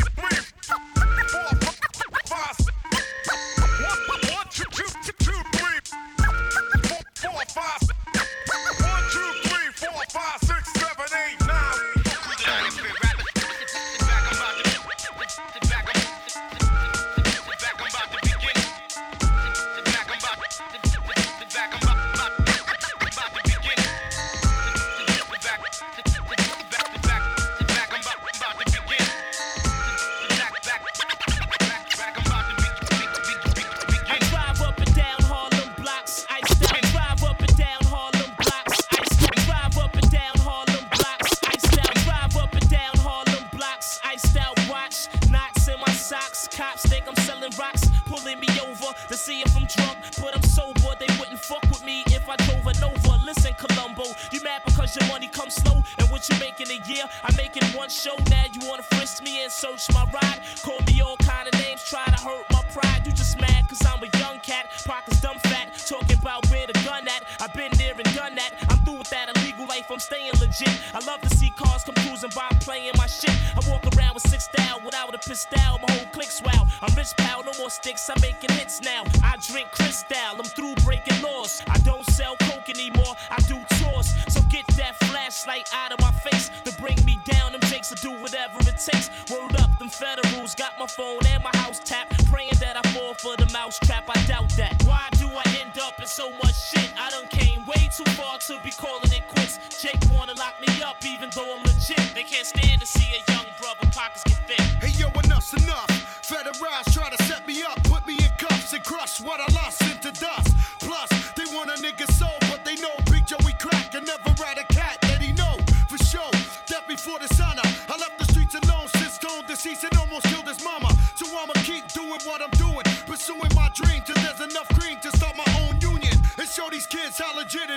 shit? 96.77 96.93
I 96.99 97.11
done 97.11 97.27
came 97.29 97.65
way 97.67 97.89
too 97.91 98.05
far 98.13 98.39
to 98.39 98.59
be 98.63 98.71
calling 98.71 99.13
it 99.13 99.27
quits. 99.29 99.59
Jake 99.81 100.01
wanna 100.13 100.35
lock 100.35 100.55
me 100.61 100.83
up 100.83 101.05
even 101.05 101.31
though 101.35 101.57
I'm 101.57 101.63
legit. 101.65 102.15
They 102.15 102.23
can't 102.23 102.47
stand 102.47 102.81
to 102.81 102.87
see 102.87 103.09
a 103.17 103.33
young 103.33 103.47
brother 103.61 103.89
pockets 103.93 104.25
get 104.25 104.41
thick. 104.49 104.61
Hey 104.83 104.93
yo, 105.01 105.09
enough's 105.25 105.53
enough. 105.55 105.91
Federals 106.23 106.87
try 106.93 107.09
to 107.11 107.23
set 107.25 107.47
me 107.47 107.63
up, 107.63 107.83
put 107.85 108.07
me 108.07 108.15
in 108.15 108.33
cuffs 108.39 108.73
and 108.73 108.85
crush 108.85 109.21
what 109.21 109.41
I 109.41 109.47
lost 109.55 109.83
into 109.83 110.11
dust. 110.21 110.55
Plus, 110.81 111.09
they 111.37 111.45
want 111.55 111.71
a 111.71 111.77
nigga 111.83 112.11
soul, 112.13 112.37
but 112.51 112.65
they 112.65 112.75
know 112.77 112.95
Big 113.11 113.27
Joey 113.27 113.55
crack 113.59 113.95
and 113.95 114.07
never 114.07 114.31
ride 114.43 114.56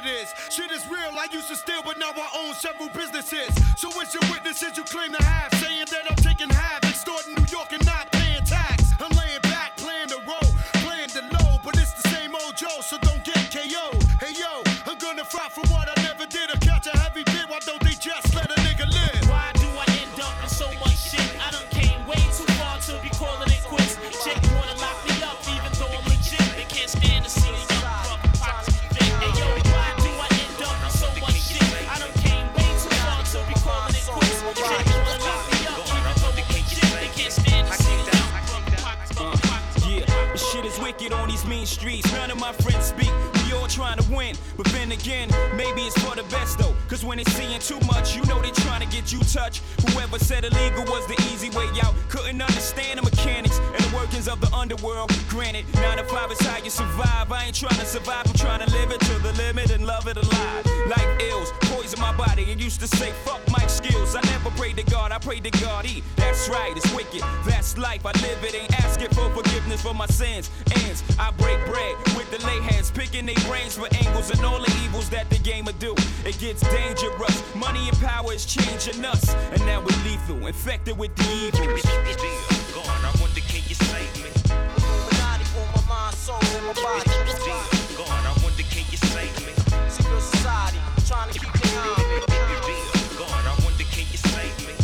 is. 0.10 0.34
Shit 0.50 0.72
is 0.72 0.88
real. 0.90 1.14
I 1.18 1.28
used 1.32 1.48
to 1.50 1.56
steal, 1.56 1.82
but 1.84 1.98
now 1.98 2.12
I 2.16 2.28
own 2.42 2.54
several 2.54 2.90
businesses. 2.90 3.50
So 3.78 3.90
it's 4.02 4.14
your 4.14 4.24
witnesses 4.32 4.78
you 4.78 4.84
claim 4.84 5.12
to 5.14 5.24
have, 5.24 5.54
saying 5.60 5.86
that 5.92 6.10
I'm 6.10 6.16
taking 6.18 6.50
half, 6.50 6.84
extorting 6.84 7.36
New 7.36 7.49
trying 43.90 44.08
to 44.08 44.16
win, 44.16 44.36
but 44.56 44.68
then 44.68 44.92
again, 44.92 45.30
maybe 45.56 45.82
it's 45.82 45.98
for 46.04 46.16
the 46.16 46.24
best 46.24 46.60
though. 46.60 46.76
Cause 46.88 47.04
when 47.04 47.18
they 47.18 47.24
seeing 47.26 47.60
too 47.60 47.80
much, 47.88 48.16
you 48.16 48.24
know 48.26 48.40
they 48.42 48.52
trying 48.52 48.82
to 48.82 48.96
get 48.96 49.12
you 49.12 49.20
touched. 49.20 49.64
Whoever 49.90 50.20
said 50.20 50.44
illegal 50.46 50.84
was 50.86 51.08
the 51.08 51.16
easy 51.34 51.50
way 51.58 51.68
out, 51.82 51.96
couldn't 52.08 52.42
understand 52.42 53.00
the 53.00 53.04
mechanics 53.04 53.40
and 53.40 53.49
workings 53.94 54.28
of 54.28 54.42
the 54.42 54.54
underworld. 54.54 55.12
Granted, 55.30 55.66
nine 55.76 55.98
to 55.98 56.04
five 56.04 56.32
is 56.32 56.40
how 56.42 56.58
you 56.64 56.70
survive. 56.70 57.32
I 57.32 57.46
ain't 57.46 57.56
trying 57.56 57.80
to 57.80 57.86
survive, 57.86 58.28
I'm 58.28 58.34
trying 58.34 58.66
to 58.66 58.72
live 58.72 58.92
it 58.92 59.00
to 59.02 59.20
the 59.20 59.34
limit 59.34 59.72
and 59.72 59.86
love 59.86 60.08
it 60.08 60.18
alive. 60.18 60.66
Life 60.88 61.22
ills, 61.22 61.52
poison 61.62 62.00
my 62.00 62.16
body. 62.16 62.44
It 62.44 62.60
used 62.60 62.80
to 62.82 62.88
say, 62.88 63.12
fuck 63.24 63.42
my 63.50 63.66
skills. 63.68 64.16
I 64.16 64.22
never 64.22 64.50
prayed 64.52 64.78
to 64.78 64.84
God, 64.84 65.12
I 65.12 65.20
prayed 65.20 65.44
to 65.46 65.52
God. 65.62 65.86
E. 65.86 66.04
That's 66.16 66.50
right, 66.50 66.76
it's 66.76 66.92
wicked. 66.94 67.22
That's 67.46 67.78
life. 67.78 68.06
I 68.06 68.12
live 68.22 68.44
it, 68.44 68.56
ain't 68.56 68.74
asking 68.84 69.10
for 69.10 69.30
forgiveness 69.32 69.82
for 69.82 69.94
my 69.94 70.08
sins. 70.08 70.50
Ends, 70.84 71.04
I 71.18 71.32
break 71.32 71.64
bread 71.66 71.96
with 72.16 72.30
the 72.32 72.46
lay 72.46 72.60
hands, 72.62 72.92
picking 72.92 73.26
their 73.26 73.40
brains 73.48 73.78
for 73.78 73.88
angles 74.06 74.30
and 74.32 74.44
all 74.46 74.60
the 74.60 74.72
evils 74.84 75.10
that 75.10 75.30
the 75.30 75.40
game 75.40 75.66
will 75.66 75.74
do. 75.74 75.94
It 76.26 76.40
gets 76.40 76.62
dangerous. 76.70 77.56
Money 77.56 77.88
and 77.90 77.98
power 78.00 78.34
is 78.34 78.46
changing 78.46 79.04
us, 79.06 79.34
and 79.52 79.62
now 79.66 79.80
we're 79.80 80.04
lethal, 80.04 80.48
infected 80.48 80.98
with 80.98 81.16
the 81.16 81.24
evils. 81.24 82.59
Soul, 86.30 86.58
and 86.58 86.66
my 86.68 86.74
body. 86.74 87.10
Gone, 87.98 88.26
I 88.30 88.34
wonder 88.44 88.66
can 88.70 88.86
you 88.94 89.00
save 89.10 89.34
me? 89.46 89.54
Secret 89.90 90.22
society, 90.22 90.78
trying 91.08 91.32
to 91.34 91.40
keep 91.40 91.54
me 91.58 91.70
on. 91.82 91.98
Gone, 93.18 93.46
I 93.50 93.56
wonder 93.66 93.86
can 93.90 94.06
you 94.14 94.20
save 94.34 94.56
me? 94.68 94.76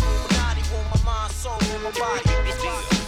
Illuminati 0.00 0.62
for 0.70 0.82
my 0.92 0.98
mind, 1.04 1.32
soul, 1.32 1.60
and 1.60 1.82
my 1.84 1.92
body. 1.92 2.24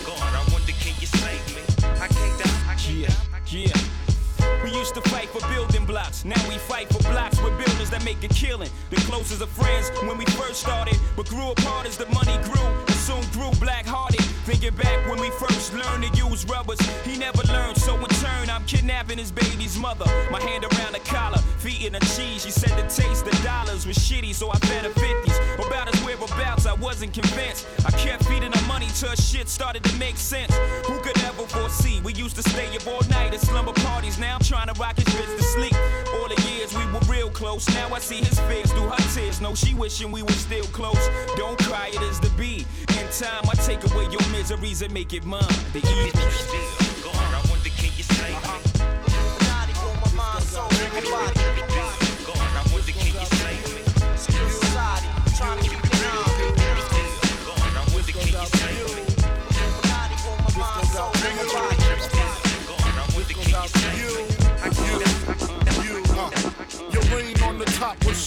Gone, 0.05 0.35
I 0.41 0.43
wonder 0.53 0.75
can 0.83 0.95
you 1.01 1.09
save 1.09 1.45
me? 1.57 1.63
I 2.05 2.09
can't 2.09 2.37
die, 2.41 2.73
I 2.73 2.75
can't 2.77 3.17
Yeah, 3.49 3.73
yeah. 3.73 4.63
We 4.63 4.71
used 4.73 4.95
to 4.95 5.03
fight 5.13 5.29
for 5.31 5.41
building 5.49 5.87
blocks. 5.87 6.25
Now 6.25 6.43
we 6.49 6.59
fight 6.59 6.89
for 6.93 7.03
blocks 7.11 7.41
with 7.41 7.57
builders 7.57 7.91
that 7.91 8.05
make 8.05 8.23
a 8.25 8.29
killing. 8.29 8.71
The 8.91 8.97
closest 9.09 9.41
of 9.41 9.49
friends 9.49 9.91
when 10.07 10.19
we 10.19 10.27
first 10.41 10.61
started, 10.61 10.99
but 11.17 11.29
grew 11.29 11.51
apart 11.51 11.87
as 11.87 11.97
the 11.97 12.07
money 12.07 12.37
grew. 12.49 12.69
And 12.89 12.99
soon 13.09 13.25
grew 13.33 13.51
black 13.59 13.87
hearted. 13.87 14.25
Thinking 14.47 14.77
back 14.77 15.11
when 15.11 15.21
we 15.21 15.29
first 15.31 15.75
learned 15.75 16.05
to 16.05 16.11
use 16.17 16.45
rubbers, 16.47 16.79
he 17.05 17.19
never 17.19 17.43
learned. 17.53 17.77
So 17.79 17.97
in 17.97 18.07
turn, 18.07 18.49
I'm 18.49 18.65
kidnapping 18.65 19.19
his 19.19 19.33
baby's 19.33 19.77
mother. 19.77 20.05
My 20.31 20.41
hand 20.41 20.63
around 20.63 20.93
the 20.93 21.01
collar, 21.01 21.39
feet 21.59 21.85
in 21.85 21.95
the 21.95 21.99
cheese. 22.15 22.45
She 22.45 22.53
said 22.53 22.71
the 22.79 22.89
taste 22.89 23.27
of 23.27 23.43
dollars 23.43 23.89
was 23.89 23.99
shitty, 23.99 24.33
so 24.33 24.53
I 24.53 24.59
fed 24.59 24.85
her 24.85 24.91
50s. 24.91 25.67
About 25.67 25.93
his 25.93 26.01
whereabouts, 26.05 26.65
I 26.65 26.75
wasn't 26.75 27.13
convinced. 27.13 27.67
I 27.85 27.91
kept 27.91 28.25
feeding 28.27 28.53
her 28.53 28.67
money 28.69 28.87
till 28.95 29.09
her 29.09 29.17
shit 29.17 29.49
started 29.49 29.83
to 29.83 29.97
make 29.97 30.17
sense. 30.17 30.55
Who 30.87 31.01
could 31.01 31.19
ever 31.25 31.43
foresee? 31.49 32.01
We 32.05 32.13
used 32.13 32.37
to 32.37 32.49
stay 32.49 32.69
up 32.77 32.87
all 32.87 33.03
night 33.11 33.35
at 33.35 33.41
slumber 33.41 33.73
parties. 33.73 34.17
Now 34.17 34.37
I'm 34.37 34.45
trying 34.45 34.73
to 34.73 34.81
rock 34.81 34.95
his 34.95 35.07
bitch 35.07 35.37
to 35.37 35.43
sleep. 35.43 35.75
All 36.15 36.29
the 36.29 36.41
years 36.49 36.73
we 36.73 36.87
were 36.93 37.01
real 37.09 37.31
close. 37.31 37.69
Now 37.75 37.93
I 37.93 37.99
see 37.99 38.19
his 38.19 38.39
face 38.41 38.71
through 38.71 38.91
her 38.91 39.13
tears. 39.13 39.41
No, 39.41 39.57
she 39.57 39.75
wishing 39.75 40.13
we 40.13 40.23
were 40.23 40.39
still 40.47 40.67
close. 40.67 41.11
Don't 41.35 41.59
cry, 41.65 41.89
it 41.93 42.03
is 42.03 42.21
the 42.21 42.31
B. 42.39 42.65
In 43.01 43.09
time, 43.11 43.45
I 43.51 43.55
take 43.67 43.83
away 43.91 44.05
your 44.05 44.23
miseries 44.37 44.83
and 44.83 44.93
make 44.93 45.15
it 45.15 45.25
mine. 45.25 45.43
The 45.73 45.79
evils. 45.79 47.03
Gone, 47.03 47.35
I 47.35 47.47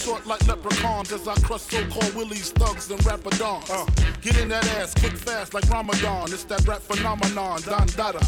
short 0.10 0.26
like 0.26 0.48
leprechauns 0.48 1.12
as 1.12 1.28
I 1.28 1.36
crush 1.36 1.62
so-called 1.62 2.16
willies, 2.16 2.52
thugs, 2.52 2.90
and 2.90 3.00
rapadons. 3.02 3.70
Uh, 3.70 3.86
get 4.22 4.40
in 4.40 4.50
that 4.50 4.66
ass 4.78 4.94
quick 4.96 5.14
fast 5.14 5.54
like 5.54 5.70
Ramadan. 5.70 6.34
It's 6.34 6.44
that 6.46 6.68
rap 6.68 6.82
phenomenon, 6.82 7.62
Don 7.62 7.88
Dada. 7.88 8.20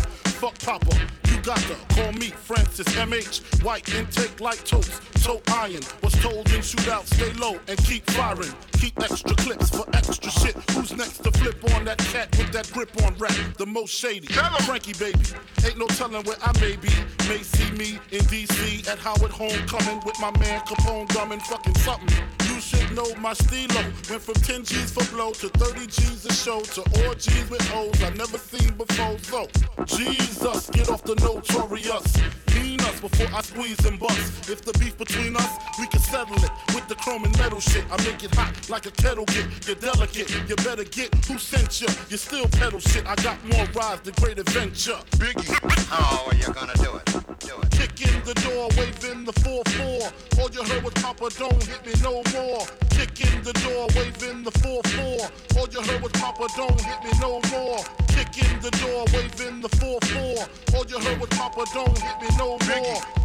Fuck 0.41 0.59
Papa, 0.59 0.95
you 1.41 1.45
got 1.45 1.57
to 1.57 1.75
call 1.95 2.11
me 2.13 2.29
Francis 2.29 2.87
MH. 2.89 3.63
White 3.63 3.93
intake 3.95 4.39
like 4.39 4.63
toast, 4.63 5.01
toe 5.23 5.41
iron. 5.53 5.81
Was 6.03 6.13
told 6.21 6.51
in 6.51 6.61
shootout, 6.61 7.05
stay 7.05 7.31
low 7.33 7.59
and 7.67 7.77
keep 7.83 8.09
firing. 8.11 8.53
Keep 8.73 9.01
extra 9.01 9.35
clips 9.35 9.69
for 9.69 9.85
extra 9.93 10.29
shit. 10.29 10.55
Who's 10.71 10.95
next 10.95 11.23
to 11.23 11.31
flip 11.31 11.57
on 11.73 11.85
that 11.85 11.97
cat 11.97 12.35
with 12.37 12.51
that 12.51 12.71
grip 12.71 12.89
on 13.03 13.15
rap? 13.17 13.33
The 13.57 13.65
most 13.65 13.93
shady. 13.93 14.27
Frankie 14.65 14.93
baby, 14.93 15.19
ain't 15.65 15.77
no 15.77 15.87
telling 15.87 16.23
where 16.25 16.37
I 16.43 16.51
may 16.59 16.75
be. 16.75 16.89
May 17.27 17.41
see 17.41 17.71
me 17.71 17.99
in 18.11 18.21
DC 18.25 18.87
at 18.87 18.99
Howard 18.99 19.31
Homecoming 19.31 20.01
with 20.05 20.19
my 20.19 20.31
man 20.37 20.61
Capone 20.61 21.07
gumming 21.13 21.39
fucking 21.39 21.75
something. 21.75 22.50
Should 22.61 22.95
know 22.95 23.15
my 23.15 23.33
stilo. 23.33 23.81
Went 24.07 24.21
from 24.21 24.35
10 24.35 24.63
G's 24.63 24.91
for 24.91 25.03
blow 25.15 25.31
to 25.31 25.49
30 25.49 25.87
G's 25.87 26.25
a 26.25 26.31
show 26.31 26.61
to 26.61 27.07
orgies 27.07 27.49
with 27.49 27.67
O's 27.73 28.03
I 28.03 28.11
never 28.11 28.37
seen 28.37 28.71
before. 28.77 29.17
So, 29.23 29.47
Jesus, 29.85 30.69
get 30.69 30.89
off 30.89 31.03
the 31.03 31.15
notorious. 31.15 32.50
Mean 32.71 32.79
us 32.87 33.01
before 33.01 33.27
I 33.35 33.41
squeeze 33.41 33.85
and 33.85 33.99
bust. 33.99 34.49
If 34.49 34.61
the 34.61 34.71
beef 34.79 34.97
between 34.97 35.35
us, 35.35 35.57
we 35.77 35.87
can 35.87 35.99
settle 35.99 36.37
it 36.37 36.51
with 36.73 36.87
the 36.87 36.95
chrome 36.95 37.25
and 37.25 37.37
metal 37.37 37.59
shit. 37.59 37.83
I 37.91 37.97
make 38.05 38.23
it 38.23 38.33
hot 38.33 38.69
like 38.69 38.85
a 38.85 38.91
kettle 38.91 39.25
get. 39.25 39.67
You're 39.67 39.75
delicate, 39.75 40.29
you 40.47 40.55
better 40.55 40.85
get 40.85 41.13
who 41.25 41.37
sent 41.37 41.81
you. 41.81 41.87
You 42.07 42.15
still 42.15 42.47
pedal 42.47 42.79
shit. 42.79 43.05
I 43.05 43.15
got 43.15 43.43
more 43.43 43.65
rides 43.75 44.01
than 44.03 44.13
great 44.21 44.39
adventure. 44.39 44.99
Biggie. 45.19 45.51
How 45.89 46.25
are 46.27 46.35
you 46.35 46.47
gonna 46.53 46.73
do 46.75 46.95
it? 46.95 47.05
Do 47.43 47.59
it. 47.59 47.71
Kick 47.71 48.07
in 48.07 48.23
the 48.23 48.35
door, 48.39 48.69
waving 48.77 49.25
the 49.25 49.33
4-4. 49.43 50.39
All 50.39 50.49
you 50.49 50.63
heard 50.63 50.83
was 50.83 50.93
Papa, 50.93 51.27
don't 51.37 51.61
hit 51.63 51.85
me 51.85 51.91
no 52.01 52.23
more. 52.31 52.63
Kick 52.91 53.19
in 53.19 53.43
the 53.43 53.51
door, 53.67 53.87
waving 53.95 54.43
the 54.43 54.51
4-4. 54.63 55.59
All 55.59 55.67
you 55.67 55.81
heard 55.81 56.01
was 56.01 56.11
Papa, 56.13 56.47
don't 56.55 56.79
hit 56.79 57.03
me 57.03 57.11
no 57.19 57.41
more. 57.51 57.83
Kick 58.07 58.31
in 58.47 58.59
the 58.61 58.71
door, 58.79 59.03
waving 59.11 59.59
the 59.59 59.69
4-4. 59.75 60.75
All 60.75 60.85
you 60.85 60.99
heard 60.99 61.19
was 61.19 61.29
Papa, 61.29 61.65
don't 61.73 61.97
hit 61.97 62.21
me 62.21 62.27
no 62.37 62.51
more. 62.51 62.60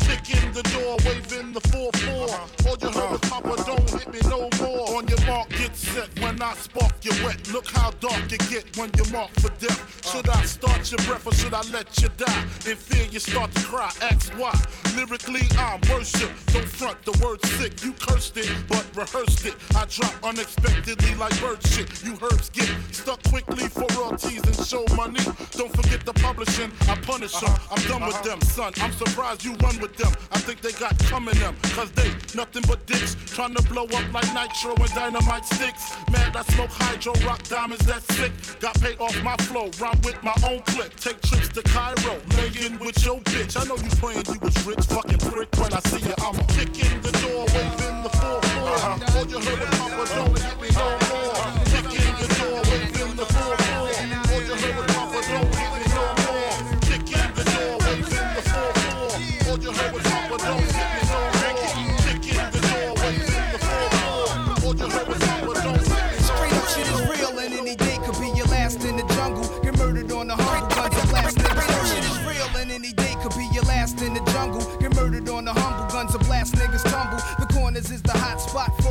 Kick 0.06 0.42
in 0.42 0.52
the 0.52 0.62
door, 0.72 0.96
waving 1.04 1.52
the 1.52 1.60
4-4. 1.60 2.66
All 2.66 2.76
you 2.80 2.88
heard 2.96 3.10
was 3.10 3.20
Papa, 3.28 3.56
don't 3.66 3.90
hit 3.90 4.08
me 4.12 4.20
no 4.30 4.48
more. 4.60 4.96
On 4.96 5.06
your 5.08 5.20
mark, 5.26 5.48
get 5.50 5.74
set. 5.76 6.08
When 6.20 6.40
I 6.40 6.54
spark 6.54 6.94
you 7.02 7.12
wet, 7.24 7.52
look 7.52 7.68
how 7.70 7.90
dark 8.00 8.30
you 8.30 8.38
get 8.38 8.76
when 8.76 8.90
you're 8.96 9.10
marked 9.10 9.40
for 9.40 9.50
death. 9.58 9.80
Should 10.10 10.28
I 10.28 10.42
start 10.44 10.90
your 10.90 10.98
breath 11.06 11.26
or 11.26 11.34
should 11.34 11.52
I 11.52 11.62
let 11.72 12.00
you 12.00 12.08
die? 12.16 12.42
In 12.70 12.76
fear, 12.76 13.06
you 13.10 13.18
start 13.18 13.52
to 13.52 13.62
cry. 13.64 13.90
Ask 14.00 14.32
why. 14.34 14.54
Lyrically, 14.96 15.42
I'm 15.58 15.80
worship. 15.90 16.30
Don't 16.52 16.68
front 16.68 17.02
the 17.04 17.12
word 17.24 17.44
sick. 17.58 17.82
You 17.84 17.92
cursed 17.92 18.36
it, 18.36 18.50
but 18.68 18.86
rehearsed 18.94 19.44
it. 19.44 19.54
I 19.74 19.84
drop 19.86 20.14
unexpectedly 20.22 21.14
like 21.16 21.38
bird 21.40 21.62
shit. 21.66 22.04
You 22.04 22.16
herbs 22.22 22.50
get 22.50 22.70
stuck 22.92 23.22
quickly 23.24 23.68
for 23.68 23.86
royalties 23.98 24.42
and 24.42 24.56
show 24.66 24.84
money. 24.94 25.20
Don't 25.52 25.74
forget 25.74 26.06
the 26.06 26.14
publishing. 26.14 26.72
I 26.88 26.94
punish 26.96 27.34
them. 27.40 27.54
I'm 27.70 27.82
done 27.88 28.06
with 28.06 28.14
uh-huh. 28.14 28.28
them, 28.28 28.40
son. 28.40 28.72
I'm 28.80 28.92
surprised 28.92 29.25
you 29.34 29.54
run 29.56 29.78
with 29.80 29.96
them. 29.96 30.12
I 30.30 30.38
think 30.38 30.60
they 30.60 30.72
got 30.72 30.96
coming 31.10 31.34
them. 31.38 31.56
Cause 31.74 31.90
they 31.92 32.10
nothing 32.34 32.62
but 32.68 32.86
dicks. 32.86 33.16
Trying 33.26 33.54
to 33.54 33.62
blow 33.64 33.84
up 33.84 34.12
like 34.12 34.32
nitro 34.32 34.74
and 34.74 34.94
dynamite 34.94 35.44
sticks. 35.44 35.96
Mad, 36.12 36.36
I 36.36 36.42
smoke 36.54 36.70
hydro, 36.70 37.12
rock 37.26 37.42
diamonds, 37.42 37.84
that's 37.84 38.06
sick. 38.14 38.32
Got 38.60 38.80
paid 38.80 38.98
off 39.00 39.20
my 39.22 39.36
flow, 39.48 39.70
rhyme 39.80 40.00
with 40.04 40.22
my 40.22 40.34
own 40.48 40.60
clip. 40.70 40.94
Take 40.96 41.20
trips 41.22 41.48
to 41.48 41.62
Cairo, 41.62 42.20
laying 42.36 42.78
with 42.78 43.04
your 43.04 43.18
bitch. 43.20 43.58
I 43.60 43.64
know 43.66 43.76
you 43.76 43.90
praying 43.98 44.24
you 44.32 44.38
was 44.40 44.66
rich, 44.66 44.84
fucking 44.86 45.18
prick. 45.18 45.48
When 45.58 45.72
I 45.72 45.80
see 45.80 46.06
you, 46.06 46.14
I'ma 46.18 46.44
kick 46.54 46.70
in 46.86 47.02
the 47.02 47.12
door, 47.22 47.46
waving 47.50 48.02
the 48.04 48.10
4 48.10 48.42
4 48.42 48.68
All 49.18 49.26
you 49.26 49.38
heard 49.40 49.58
was 49.58 49.70
Papa, 49.78 50.04
don't 50.14 50.38
hit 50.38 50.60
me 50.60 50.68
no 50.70 50.98
more. 51.10 51.25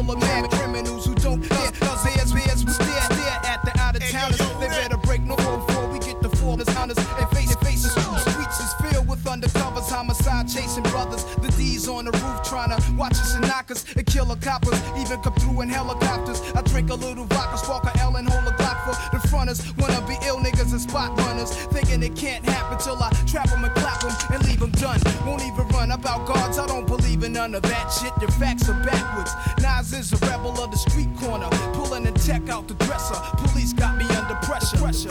Full 0.05 0.15
of 0.15 0.21
mad 0.21 0.49
criminals 0.51 1.05
who 1.05 1.15
don't 1.15 1.41
care. 1.41 1.71
Cause 1.79 2.03
here's 2.05 2.31
here's 2.31 2.65
we 2.65 2.71
stare, 2.71 3.01
stare 3.01 3.39
at 3.43 3.61
the 3.65 3.71
out 3.79 3.95
of 3.95 4.03
towners. 4.09 4.37
They 4.59 4.67
better 4.67 4.97
break 4.97 5.21
no 5.21 5.35
rule 5.35 5.57
before 5.65 5.87
we 5.87 5.99
get 5.99 6.21
the 6.21 6.29
full 6.29 6.57
hunters 6.57 6.97
and 6.97 7.29
face 7.29 7.55
to 7.55 7.65
faces. 7.65 7.91
Streets 7.91 8.59
is 8.59 8.73
filled 8.81 9.07
with 9.07 9.23
undercovers, 9.23 9.89
homicide 9.89 10.47
chasing 10.47 10.83
brothers. 10.83 11.23
The 11.41 11.51
D's 11.57 11.87
on 11.87 12.05
the 12.05 12.11
roof 12.11 12.43
trying 12.43 12.69
to 12.69 12.93
watch 12.93 13.13
us 13.13 13.35
and 13.35 13.47
knock 13.47 13.71
us 13.71 13.85
and 13.95 14.05
kill 14.05 14.25
the 14.25 14.35
coppers. 14.35 14.79
Even 14.97 15.21
come 15.21 15.33
through 15.33 15.61
in 15.61 15.69
helicopters. 15.69 16.41
I 16.53 16.61
drink 16.61 16.89
a 16.89 16.95
little 16.95 17.25
vodka, 17.25 17.57
spark 17.57 17.85
a 17.85 17.99
L 17.99 18.15
and 18.15 18.27
hold 18.29 18.45
a 18.47 18.55
Glock 18.55 18.77
for 18.85 18.95
the 19.15 19.27
fronters. 19.27 19.61
Wanna 19.77 20.01
be 20.07 20.17
ill 20.25 20.37
niggas 20.37 20.71
and 20.71 20.81
spot 20.81 21.17
runners, 21.19 21.51
thinking 21.73 22.03
it 22.03 22.15
can't 22.15 22.45
happen 22.45 22.77
till 22.77 23.01
I 23.01 23.09
trap 23.25 23.49
them 23.49 23.63
and 23.63 23.73
clap 23.75 24.01
them 24.01 24.13
and 24.33 24.45
leave 24.47 24.59
them 24.59 24.71
done. 24.71 24.99
Won't 25.25 25.43
even 25.43 25.67
run 25.69 25.91
about 25.91 26.27
guards, 26.27 26.57
I 26.59 26.67
don't 26.67 26.85
believe 26.85 26.94
in 27.23 27.33
none 27.33 27.55
of 27.55 27.61
that 27.63 27.89
shit. 27.89 28.11
Your 28.21 28.31
facts 28.31 28.67
are 28.69 28.83
backwards. 28.83 29.31
Nas 29.61 29.93
is 29.93 30.13
a 30.13 30.17
rebel 30.25 30.59
of 30.61 30.71
the 30.71 30.77
street 30.77 31.09
corner, 31.17 31.47
pulling 31.73 32.03
the 32.03 32.11
tech 32.11 32.49
out 32.49 32.67
the 32.67 32.73
dresser. 32.85 33.15
Police 33.37 33.73
got 33.73 33.97
me 33.97 34.05
under 34.15 34.35
pressure. 34.35 34.77
pressure. 34.77 35.09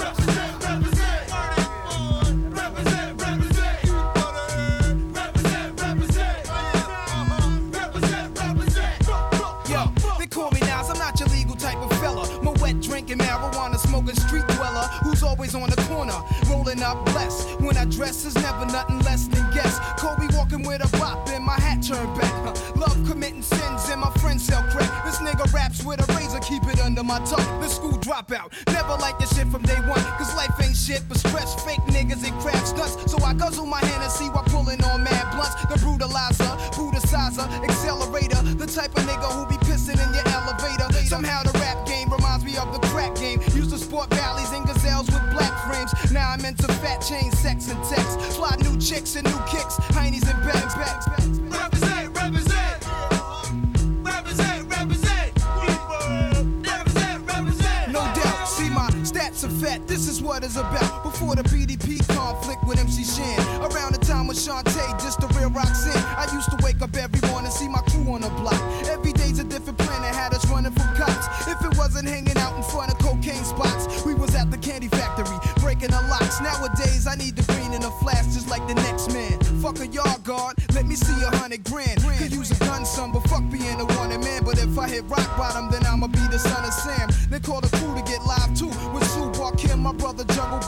Yo, 9.69 9.87
they 10.19 10.27
call 10.27 10.51
me 10.51 10.61
Nas, 10.61 10.91
I'm 10.91 10.99
not 10.99 11.19
your 11.19 11.29
legal 11.31 11.57
type 11.57 11.79
of 11.79 11.91
fella. 12.01 12.27
Moët 12.43 12.83
drinking, 12.83 13.19
marijuana 13.19 13.79
smoking 13.79 14.15
street 14.17 14.47
dweller 14.49 14.89
who's 15.03 15.23
always 15.23 15.55
on 15.55 15.69
the 15.71 15.77
corner, 15.89 16.15
rolling 16.51 16.83
up 16.83 17.05
blessed. 17.07 17.61
When 17.61 17.77
I 17.77 17.85
dress 17.87 18.25
is 18.25 18.34
my. 27.21 27.61
The 27.61 27.69
school 27.69 27.93
dropout, 27.93 28.53
never 28.73 28.95
like 29.01 29.19
this 29.19 29.35
shit 29.37 29.47
from 29.49 29.63
day 29.63 29.79
one. 29.87 30.03
Cause 30.19 30.35
life 30.37 30.51
ain't 30.63 30.77
shit 30.77 31.03
but 31.09 31.19
stress, 31.19 31.55
fake 31.65 31.81
niggas 31.87 32.27
and 32.27 32.35
crab 32.41 32.67
stunts. 32.67 33.11
So 33.11 33.23
I 33.25 33.35
guzzle 33.35 33.67
my 33.67 33.81
Hennessy 33.81 34.27
while 34.27 34.45
pulling 34.45 34.83
on 34.85 35.05
mad 35.05 35.35
blunts. 35.35 35.55
The 35.67 35.79
brutalizer, 35.79 36.53
brutalizer, 36.73 37.47
accelerator. 37.65 38.43
The 38.57 38.67
type 38.67 38.97
of 38.97 39.05
nigga 39.05 39.29
who 39.33 39.47
be 39.47 39.57
pissing 39.65 39.99
in 40.01 40.15
your 40.15 40.27
elevator. 40.29 40.93
Somehow 41.07 41.43
the 41.43 41.57
rap 41.59 41.87
game 41.87 42.11
reminds 42.11 42.45
me 42.45 42.57
of 42.57 42.73
the 42.73 42.81
crack 42.89 43.15
game. 43.17 43.41
Used 43.55 43.71
to 43.71 43.79
sport 43.79 44.11
Ballys 44.11 44.53
and 44.57 44.67
gazelles 44.67 45.07
with 45.07 45.25
black 45.31 45.55
frames. 45.67 45.93
Now 46.13 46.31
I'm 46.31 46.45
into 46.45 46.67
fat 46.83 46.99
chain, 46.99 47.31
sex 47.33 47.71
and 47.71 47.83
text. 47.85 48.21
Fly 48.37 48.57
new 48.61 48.79
chicks 48.79 49.17
and 49.17 49.25
new 49.25 49.41
kicks, 49.47 49.77
heinies 49.95 50.27
and 50.29 50.41
bags, 50.45 50.75
bags, 50.75 51.07
is 60.45 60.59
about. 60.59 61.04
Brother 90.27 90.35
Jungle 90.35 90.64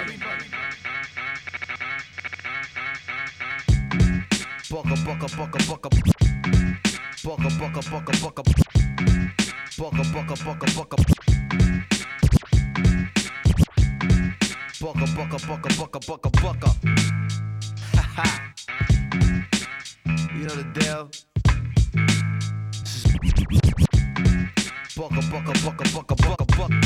Bugging. 0.00 0.20
Bucka, 4.70 4.94
bucka, 5.04 5.26
bucka, 5.36 5.58
bucka. 5.68 5.88
Bucka, 7.22 7.48
bucka, 7.60 7.80
bucka, 7.90 8.12
bucka. 8.22 8.42
Bucka, 9.76 10.02
bucka, 10.12 10.34
bucka, 10.44 10.66
bucka. 10.76 10.96
Bucka, 14.80 15.06
bucka, 15.16 15.36
bucka, 15.46 15.68
bucka, 15.76 15.98
bucka, 16.08 16.28
bucka. 16.40 16.68
Ha 17.94 18.04
ha. 18.16 18.26
You 20.32 20.44
know 20.46 20.56
the 20.56 20.64
deal. 20.72 21.10
Bucka, 24.96 25.20
bucka, 25.30 25.52
bucka, 25.60 25.84
bucka, 25.92 26.14
bucka, 26.14 26.44
bucka. 26.56 26.76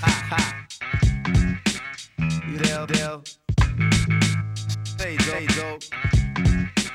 Ha 0.00 0.10
ha. 0.30 0.67
You 2.58 2.64
deal, 2.64 2.86
deal. 2.86 3.22
Hey, 4.98 5.16
hey. 5.16 5.46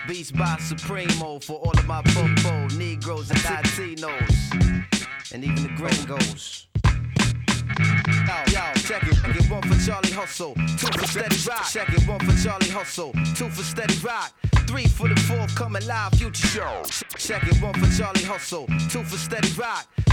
Beats 0.09 0.31
by 0.31 0.57
Su-Primo 0.59 1.39
for 1.39 1.59
all 1.59 1.71
of 1.71 1.87
my 1.87 2.01
popo 2.01 2.67
Negroes 2.75 3.29
and 3.29 3.39
Latinos, 3.39 4.83
and 5.33 5.41
even 5.41 5.63
the 5.63 5.69
gringos. 5.77 6.67
Yo, 8.27 8.35
yo, 8.51 8.73
check 8.75 9.03
it. 9.03 9.15
Check 9.15 9.35
it. 9.37 9.49
One 9.49 9.61
for 9.61 9.79
Charlie 9.85 10.11
Hustle, 10.11 10.53
two 10.55 10.99
for 10.99 11.07
Steady 11.07 11.37
Rock. 11.47 11.65
Check 11.71 11.89
it. 11.93 12.07
One 12.09 12.19
for 12.19 12.43
Charlie 12.43 12.69
Hustle, 12.69 13.13
two 13.33 13.49
for 13.49 13.63
Steady 13.63 13.97
Rock. 13.99 14.33
Three 14.67 14.87
for 14.87 15.07
the 15.07 15.15
forthcoming 15.21 15.85
live 15.87 16.11
future 16.15 16.47
show. 16.47 16.83
Check 17.17 17.43
it. 17.47 17.61
One 17.61 17.73
for 17.75 17.89
Charlie 17.97 18.23
Hustle, 18.23 18.67
two 18.89 19.03
for 19.05 19.17
Steady 19.17 19.49
Rock. 19.53 19.87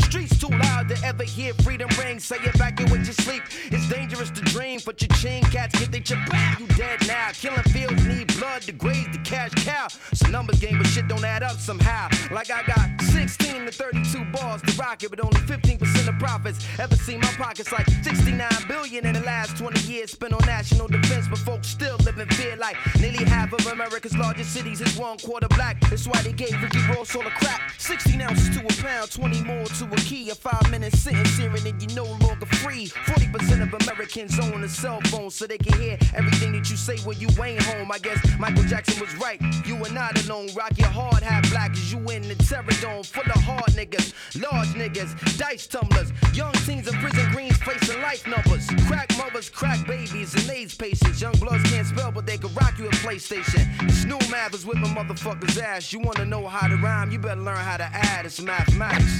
Streets 0.00 0.38
too 0.38 0.48
loud 0.48 0.88
to 0.88 0.96
ever 1.04 1.24
hear 1.24 1.54
freedom 1.54 1.88
ring. 1.98 2.18
Say 2.18 2.36
evacuate 2.42 3.04
your 3.04 3.14
sleep. 3.14 3.42
It's 3.70 3.88
dangerous 3.88 4.30
to 4.30 4.40
dream, 4.42 4.80
but 4.84 5.00
your 5.00 5.08
chain 5.16 5.42
cats 5.44 5.78
get 5.78 5.90
they 5.90 6.00
chip 6.00 6.18
back. 6.28 6.60
You 6.60 6.66
dead 6.68 7.06
now. 7.06 7.30
Killing 7.32 7.62
fields 7.64 8.04
need 8.06 8.36
blood 8.38 8.62
to 8.62 8.72
graze 8.72 9.08
the 9.12 9.18
cash 9.18 9.52
cow. 9.64 9.86
It's 10.12 10.22
a 10.22 10.30
numbers 10.30 10.60
game, 10.60 10.78
but 10.78 10.86
shit 10.86 11.08
don't 11.08 11.24
add 11.24 11.42
up 11.42 11.58
somehow. 11.58 12.08
Like 12.30 12.50
I 12.50 12.62
got 12.64 13.00
16 13.02 13.66
to 13.66 13.72
32 13.72 14.24
bars 14.32 14.62
to 14.62 14.72
rock 14.76 15.02
it, 15.02 15.10
but 15.10 15.20
only 15.20 15.40
15% 15.40 16.08
of 16.08 16.18
profits. 16.18 16.64
Ever 16.78 16.96
seen 16.96 17.20
my 17.20 17.32
pockets 17.38 17.72
like 17.72 17.88
69 18.02 18.48
billion 18.68 19.06
in 19.06 19.14
the 19.14 19.20
last 19.20 19.56
20 19.56 19.80
years 19.90 20.12
spent 20.12 20.32
on 20.32 20.44
national 20.46 20.88
defense, 20.88 21.26
but 21.28 21.38
folks 21.38 21.68
still 21.68 21.96
live 22.04 22.18
in 22.18 22.28
fear 22.30 22.56
like 22.56 22.76
nearly 23.00 23.24
half 23.24 23.52
of 23.52 23.66
America's 23.66 24.16
largest 24.16 24.52
cities 24.52 24.80
is 24.80 24.96
one 24.96 25.18
quarter 25.18 25.48
black. 25.48 25.80
That's 25.88 26.06
why 26.06 26.22
they 26.22 26.32
gave 26.32 26.60
Ricky 26.62 26.80
Ross 26.88 27.14
all 27.16 27.22
the 27.22 27.30
crap. 27.30 27.60
16 27.78 28.20
ounces 28.20 28.50
to 28.56 28.64
a 28.64 28.82
pound, 28.82 29.10
20 29.10 29.29
more 29.44 29.64
to 29.64 29.84
a 29.84 29.96
key. 29.96 30.30
A 30.30 30.34
five 30.34 30.70
minute 30.70 30.94
sentence 30.94 31.36
hearing 31.36 31.66
and 31.66 31.80
you're 31.82 32.04
no 32.04 32.10
longer 32.24 32.46
free. 32.46 32.86
40% 32.88 33.62
of 33.62 33.82
Americans 33.82 34.38
own 34.38 34.62
a 34.62 34.68
cell 34.68 35.00
phone 35.06 35.30
so 35.30 35.46
they 35.46 35.58
can 35.58 35.78
hear 35.80 35.98
everything 36.14 36.52
that 36.52 36.70
you 36.70 36.76
say 36.76 36.98
when 36.98 37.18
you 37.18 37.28
ain't 37.42 37.62
home. 37.62 37.90
I 37.92 37.98
guess 37.98 38.18
Michael 38.38 38.64
Jackson 38.64 39.00
was 39.00 39.14
right. 39.16 39.40
You 39.66 39.76
are 39.84 39.92
not 39.92 40.22
alone. 40.24 40.48
Rock 40.54 40.76
your 40.76 40.88
hard 40.88 41.22
hat 41.22 41.48
black 41.50 41.72
as 41.72 41.92
you 41.92 41.98
in 42.10 42.22
the 42.22 42.34
terror 42.34 42.64
dome 42.80 43.02
full 43.02 43.24
of 43.24 43.42
hard 43.42 43.70
niggas, 43.72 44.14
large 44.40 44.68
niggas, 44.68 45.38
dice 45.38 45.66
tumblers, 45.66 46.12
young 46.34 46.52
teens 46.64 46.88
in 46.88 46.94
prison 46.94 47.30
greens 47.32 47.56
facing 47.58 48.00
life 48.02 48.26
numbers. 48.26 48.66
Crack 48.86 49.10
mothers, 49.18 49.48
crack 49.48 49.86
babies, 49.86 50.34
and 50.34 50.50
AIDS 50.50 50.74
patients. 50.74 51.20
Young 51.20 51.34
bloods 51.34 51.62
can't 51.70 51.86
spell, 51.86 52.12
but 52.12 52.26
they 52.26 52.38
can 52.38 52.52
rock 52.54 52.78
you 52.78 52.86
a 52.86 52.90
PlayStation. 52.90 53.66
This 53.86 54.04
new 54.04 54.18
math 54.30 54.54
is 54.54 54.64
whipping 54.66 54.94
motherfuckers' 54.94 55.60
ass. 55.60 55.92
You 55.92 56.00
wanna 56.00 56.24
know 56.24 56.46
how 56.46 56.68
to 56.68 56.76
rhyme? 56.76 57.10
You 57.10 57.18
better 57.18 57.40
learn 57.40 57.56
how 57.56 57.76
to 57.76 57.84
add. 57.84 58.26
It's 58.26 58.40
mathematics. 58.40 59.19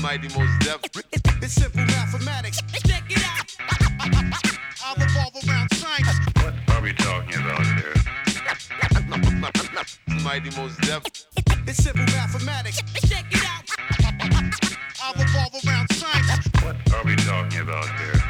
Mighty 0.00 0.28
Mos 0.36 0.50
Def. 0.60 0.80
It's 1.42 1.54
simple 1.54 1.84
mathematics. 1.86 2.60
Check 2.86 3.04
it 3.08 3.22
out. 3.24 3.46
I 4.84 4.94
revolve 4.98 5.36
around 5.48 5.68
science. 5.74 6.18
What 6.42 6.54
are 6.70 6.82
we 6.82 6.92
talking 6.92 7.40
about 7.40 7.64
here? 7.78 7.94
Mighty 10.24 10.50
Mos 10.56 10.76
Def. 10.78 11.02
It's 11.68 11.82
simple 11.82 12.04
mathematics. 12.06 12.82
Check 13.08 13.26
it 13.30 13.44
out. 13.46 13.64
I 15.00 15.12
revolve 15.16 15.54
around 15.66 15.92
science. 15.92 16.48
What 16.62 16.76
are 16.94 17.04
we 17.04 17.14
talking 17.16 17.60
about 17.60 17.88
here? 18.00 18.20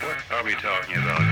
What 0.00 0.18
are 0.32 0.44
we 0.44 0.54
talking 0.54 0.96
about 0.96 1.22
here? 1.22 1.31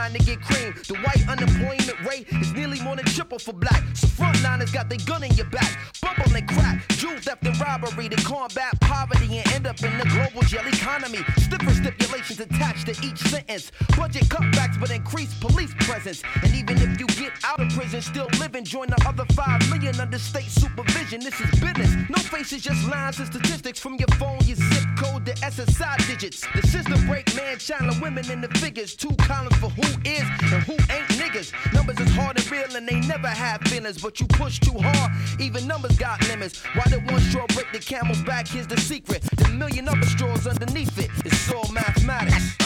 to 0.09 0.19
get 0.19 0.41
cream. 0.41 0.73
The 0.87 0.95
white 1.05 1.27
unemployment 1.29 1.99
rate 2.07 2.27
is 2.41 2.51
nearly 2.53 2.81
more 2.81 2.95
than 2.95 3.05
triple 3.05 3.37
for 3.37 3.53
black. 3.53 3.83
So 3.93 4.07
frontliners 4.07 4.73
got 4.73 4.89
their 4.89 4.97
gun 5.05 5.23
in 5.23 5.31
your 5.33 5.49
back. 5.49 5.77
Bubble 6.01 6.35
and 6.35 6.47
crack, 6.47 6.87
jewel 6.89 7.19
theft 7.19 7.45
and 7.45 7.59
robbery 7.59 8.09
to 8.09 8.15
combat 8.23 8.79
poverty 8.81 9.37
and 9.37 9.47
end 9.51 9.67
up 9.67 9.81
in 9.83 9.95
the 9.97 10.05
global 10.05 10.41
jail 10.47 10.65
economy. 10.65 11.19
Stiffer 11.37 11.71
stipulations 11.71 12.39
attached 12.39 12.87
to 12.87 13.05
each 13.05 13.19
sentence. 13.19 13.71
Budget 13.95 14.23
cutbacks 14.23 14.79
but 14.79 14.89
increased 14.91 15.39
police 15.39 15.73
presence. 15.79 16.23
And 16.41 16.53
even 16.55 16.77
if 16.77 16.99
you 16.99 17.07
get 17.07 17.33
out 17.43 17.59
of 17.59 17.69
prison, 17.69 18.01
still 18.01 18.27
living, 18.39 18.65
join 18.65 18.87
the 18.87 19.01
other 19.07 19.25
5 19.33 19.69
million 19.69 19.99
under 19.99 20.17
state 20.17 20.49
supervision. 20.49 21.21
This 21.21 21.39
is 21.39 21.51
business. 21.59 21.95
No 22.09 22.17
faces, 22.17 22.63
just 22.63 22.87
lines 22.89 23.19
and 23.19 23.27
statistics 23.27 23.79
from 23.79 23.95
your 23.95 24.09
phone, 24.19 24.39
your 24.45 24.57
zip 24.57 24.87
code, 24.97 25.25
the 25.25 25.33
SSI 25.33 26.07
digits. 26.07 26.45
The 26.55 26.65
system 26.67 27.05
break 27.07 27.33
man, 27.35 27.57
China 27.59 27.93
women 28.01 28.29
in 28.31 28.41
the 28.41 28.49
figures. 28.59 28.95
Two 28.95 29.15
columns 29.17 29.55
for 29.57 29.69
who 29.69 29.90
is 30.05 30.25
and 30.53 30.63
who 30.63 30.73
ain't 30.93 31.07
niggas. 31.19 31.51
Numbers 31.73 31.99
is 31.99 32.11
hard 32.15 32.37
and 32.37 32.51
real 32.51 32.75
and 32.75 32.87
they 32.87 32.99
never 33.01 33.27
have 33.27 33.61
feelings, 33.61 34.01
but 34.01 34.19
you 34.19 34.27
push 34.27 34.59
too 34.59 34.77
hard. 34.77 35.11
Even 35.39 35.67
numbers 35.67 35.97
got 35.97 36.25
limits. 36.27 36.63
Why 36.75 36.83
did 36.85 37.09
one 37.09 37.21
straw 37.21 37.45
break 37.47 37.71
the 37.71 37.79
camel's 37.79 38.21
back? 38.23 38.47
Here's 38.47 38.67
the 38.67 38.79
secret. 38.79 39.21
The 39.37 39.49
million 39.49 39.87
other 39.87 40.05
straws 40.05 40.47
underneath 40.47 40.97
it. 40.97 41.09
It's 41.25 41.51
all 41.51 41.71
mathematics. 41.71 42.57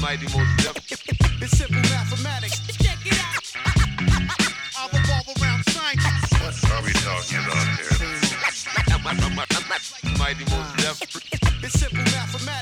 Mighty 0.00 0.26
Mos 0.26 0.48
Def. 0.58 0.76
It's 1.42 1.58
simple 1.58 1.82
mathematics. 1.90 2.60
Check 2.78 2.98
it 3.04 3.18
out. 3.18 3.44
I 4.78 4.88
revolve 4.92 5.28
around 5.40 5.64
science. 5.70 6.04
What 6.40 6.54
are 6.72 6.82
we 6.84 6.92
talking 6.92 7.38
about 7.38 7.66
here? 7.78 8.02
Mighty 10.18 10.44
Mos 10.50 10.68
Def. 10.76 11.00
It's 11.64 11.78
simple 11.78 11.98
mathematics. 11.98 12.61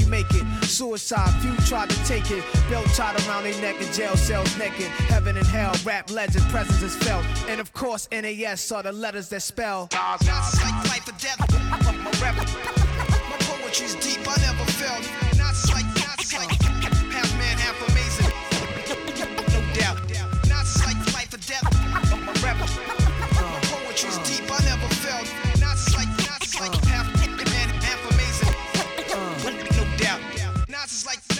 you 0.00 0.06
make 0.06 0.30
it. 0.30 0.44
Suicide, 0.64 1.30
few 1.40 1.54
tried 1.66 1.90
to 1.90 2.04
take 2.04 2.30
it. 2.30 2.44
Belt 2.68 2.86
tied 2.94 3.20
around 3.26 3.44
their 3.44 3.60
neck 3.60 3.80
in 3.80 3.92
jail 3.92 4.16
cells 4.16 4.56
naked. 4.58 4.86
Heaven 5.08 5.36
and 5.36 5.46
hell, 5.46 5.74
rap 5.84 6.10
legend, 6.10 6.44
presence 6.46 6.82
is 6.82 6.96
felt. 6.96 7.24
And 7.48 7.60
of 7.60 7.72
course, 7.72 8.08
NAS 8.10 8.72
are 8.72 8.82
the 8.82 8.92
letters 8.92 9.28
that 9.28 9.42
spell. 9.42 9.88
Life 9.92 11.08
or 11.08 11.12
death. 11.18 11.38
My 11.70 12.32
my 12.32 13.36
poetry's 13.40 13.94
deep. 13.96 14.26
I 14.26 14.36
never 14.40 14.64
felt. 14.72 15.30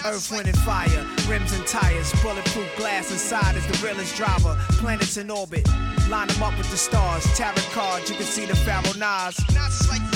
Earth, 0.05 0.31
wind, 0.31 0.49
and 0.49 0.59
fire, 0.59 1.07
rims 1.29 1.53
and 1.53 1.67
tires, 1.67 2.13
bulletproof 2.23 2.69
glass 2.77 3.11
inside 3.11 3.55
is 3.57 3.67
the 3.67 3.87
realest 3.87 4.17
driver. 4.17 4.57
Planets 4.79 5.17
in 5.19 5.31
orbit, 5.31 5.69
line 6.09 6.29
them 6.29 6.43
up 6.43 6.57
with 6.57 6.71
the 6.71 6.77
stars. 6.77 7.25
Tarot 7.37 7.55
cards, 7.73 8.09
you 8.09 8.17
can 8.17 8.25
see 8.25 8.47
the 8.47 8.57
Pharaoh 8.57 8.97
Nas. 8.97 9.39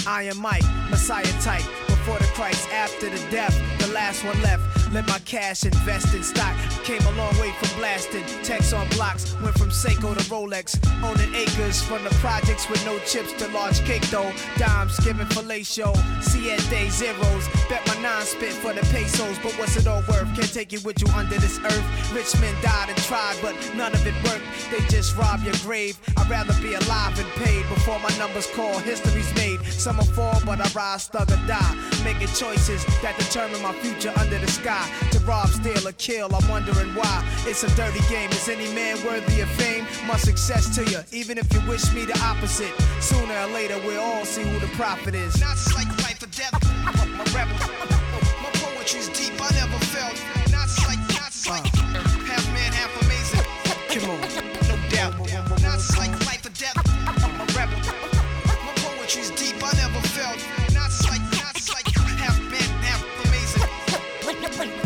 Iron 0.07 0.39
Mike, 0.39 0.64
Messiah 0.91 1.24
type. 1.41 1.64
Before 1.87 2.18
the 2.18 2.24
Christ, 2.35 2.68
after 2.70 3.09
the 3.09 3.18
death, 3.30 3.55
the 3.78 3.89
last 3.89 4.24
one 4.24 4.41
left. 4.43 4.62
Let 4.93 5.09
my 5.09 5.18
cash 5.20 5.64
invest 5.64 6.14
in 6.14 6.22
stock. 6.22 6.55
Came 6.85 7.03
a 7.03 7.12
long 7.12 7.37
way 7.39 7.51
from 7.53 7.78
blasting. 7.78 8.22
Text 8.43 8.72
on 8.72 8.89
blocks, 8.91 9.35
went 9.41 9.59
from 9.59 9.70
Seiko 9.70 10.14
to 10.16 10.24
Rolex. 10.30 10.78
Owning 11.03 11.35
acres 11.35 11.82
from 11.82 12.05
the 12.05 12.11
projects 12.20 12.68
with 12.68 12.85
no 12.85 12.99
chips 13.01 13.32
to 13.35 13.49
large 13.49 13.80
cake 13.80 14.09
dough. 14.11 14.32
Dimes 14.57 14.99
giving 15.01 15.26
fellatio. 15.26 15.97
See 16.22 16.51
at 16.53 16.61
day 16.70 16.91
zeros. 16.91 17.49
Bet 17.68 17.85
my 17.89 17.93
nine 18.05 18.26
spit 18.26 18.52
for 18.52 18.74
the 18.74 18.82
pesos, 18.92 19.38
but 19.38 19.52
what's 19.52 19.76
it 19.78 19.86
all 19.86 20.02
worth? 20.09 20.28
Can't 20.36 20.52
take 20.52 20.74
it 20.74 20.84
with 20.84 21.00
you 21.00 21.09
under 21.14 21.38
this 21.38 21.59
earth. 21.64 22.12
Rich 22.12 22.38
men 22.38 22.55
died 22.61 22.90
and 22.90 22.98
tried, 22.98 23.34
but 23.40 23.55
none 23.74 23.94
of 23.94 24.07
it 24.07 24.12
worked. 24.28 24.44
They 24.70 24.84
just 24.94 25.16
rob 25.16 25.42
your 25.42 25.55
grave. 25.64 25.98
I'd 26.18 26.28
rather 26.28 26.52
be 26.61 26.74
alive 26.74 27.18
and 27.18 27.28
paid 27.42 27.66
before 27.70 27.98
my 28.00 28.12
numbers 28.18 28.46
call. 28.55 28.78
History's 28.78 29.34
made. 29.36 29.59
Some 29.64 29.96
will 29.96 30.05
fall, 30.05 30.38
but 30.44 30.61
I 30.61 30.68
rise, 30.76 31.09
thug 31.09 31.32
or 31.32 31.40
die. 31.48 31.74
Making 32.05 32.28
choices 32.28 32.84
that 33.00 33.16
determine 33.18 33.62
my 33.62 33.72
future 33.80 34.12
under 34.18 34.38
the 34.38 34.48
sky. 34.48 34.86
To 35.12 35.18
rob, 35.20 35.48
steal, 35.48 35.88
or 35.88 35.92
kill, 35.92 36.28
I'm 36.36 36.46
wondering 36.46 36.94
why. 36.94 37.24
It's 37.46 37.62
a 37.62 37.74
dirty 37.74 38.00
game. 38.11 38.28
Is 38.32 38.50
any 38.50 38.68
man 38.74 39.02
worthy 39.02 39.40
of 39.40 39.48
fame? 39.57 39.86
My 40.07 40.18
success 40.18 40.74
to 40.76 40.84
you, 40.90 41.00
even 41.11 41.38
if 41.38 41.50
you 41.55 41.61
wish 41.66 41.90
me 41.94 42.05
the 42.05 42.18
opposite. 42.20 42.74
Sooner 43.00 43.34
or 43.34 43.46
later, 43.46 43.80
we'll 43.86 44.02
all 44.02 44.26
see 44.26 44.42
who 44.42 44.59
the 44.59 44.72
prophet 44.76 45.14
is. 45.14 45.40
Not 45.40 45.57
just 45.57 45.74
like 45.74 45.88
life 46.05 46.22
or 46.22 46.26
death. 46.26 46.52
My 47.16 47.24
rebel. 47.32 47.84
My 48.95 49.01
deep, 49.12 49.34
I 49.40 49.51
never 49.55 49.78
felt. 49.86 50.14
Not 50.53 50.70
like, 50.86 50.99
not 51.18 51.32
just 51.32 51.49
like 51.51 51.66
half 52.30 52.47
man, 52.55 52.72
half 52.72 52.95
amazing. 53.03 53.42
Come 53.90 54.11
on. 54.11 54.20
No 54.68 54.78
doubt. 54.88 55.18
Not 55.62 55.80
like 55.99 56.12
life 56.26 56.47
or 56.47 56.51
death. 56.51 56.78
My 57.18 57.45
rebel. 57.59 57.78
My 58.47 58.72
poetry's 58.76 59.30
deep, 59.30 59.57
I 59.62 59.72
never 59.82 60.01
felt. 60.14 60.38
Not 60.72 60.92
like, 61.11 61.20
not 61.34 61.59
like 61.74 61.88
half 62.22 62.38
man, 62.42 62.70
half 62.86 63.03
amazing. 63.26 63.68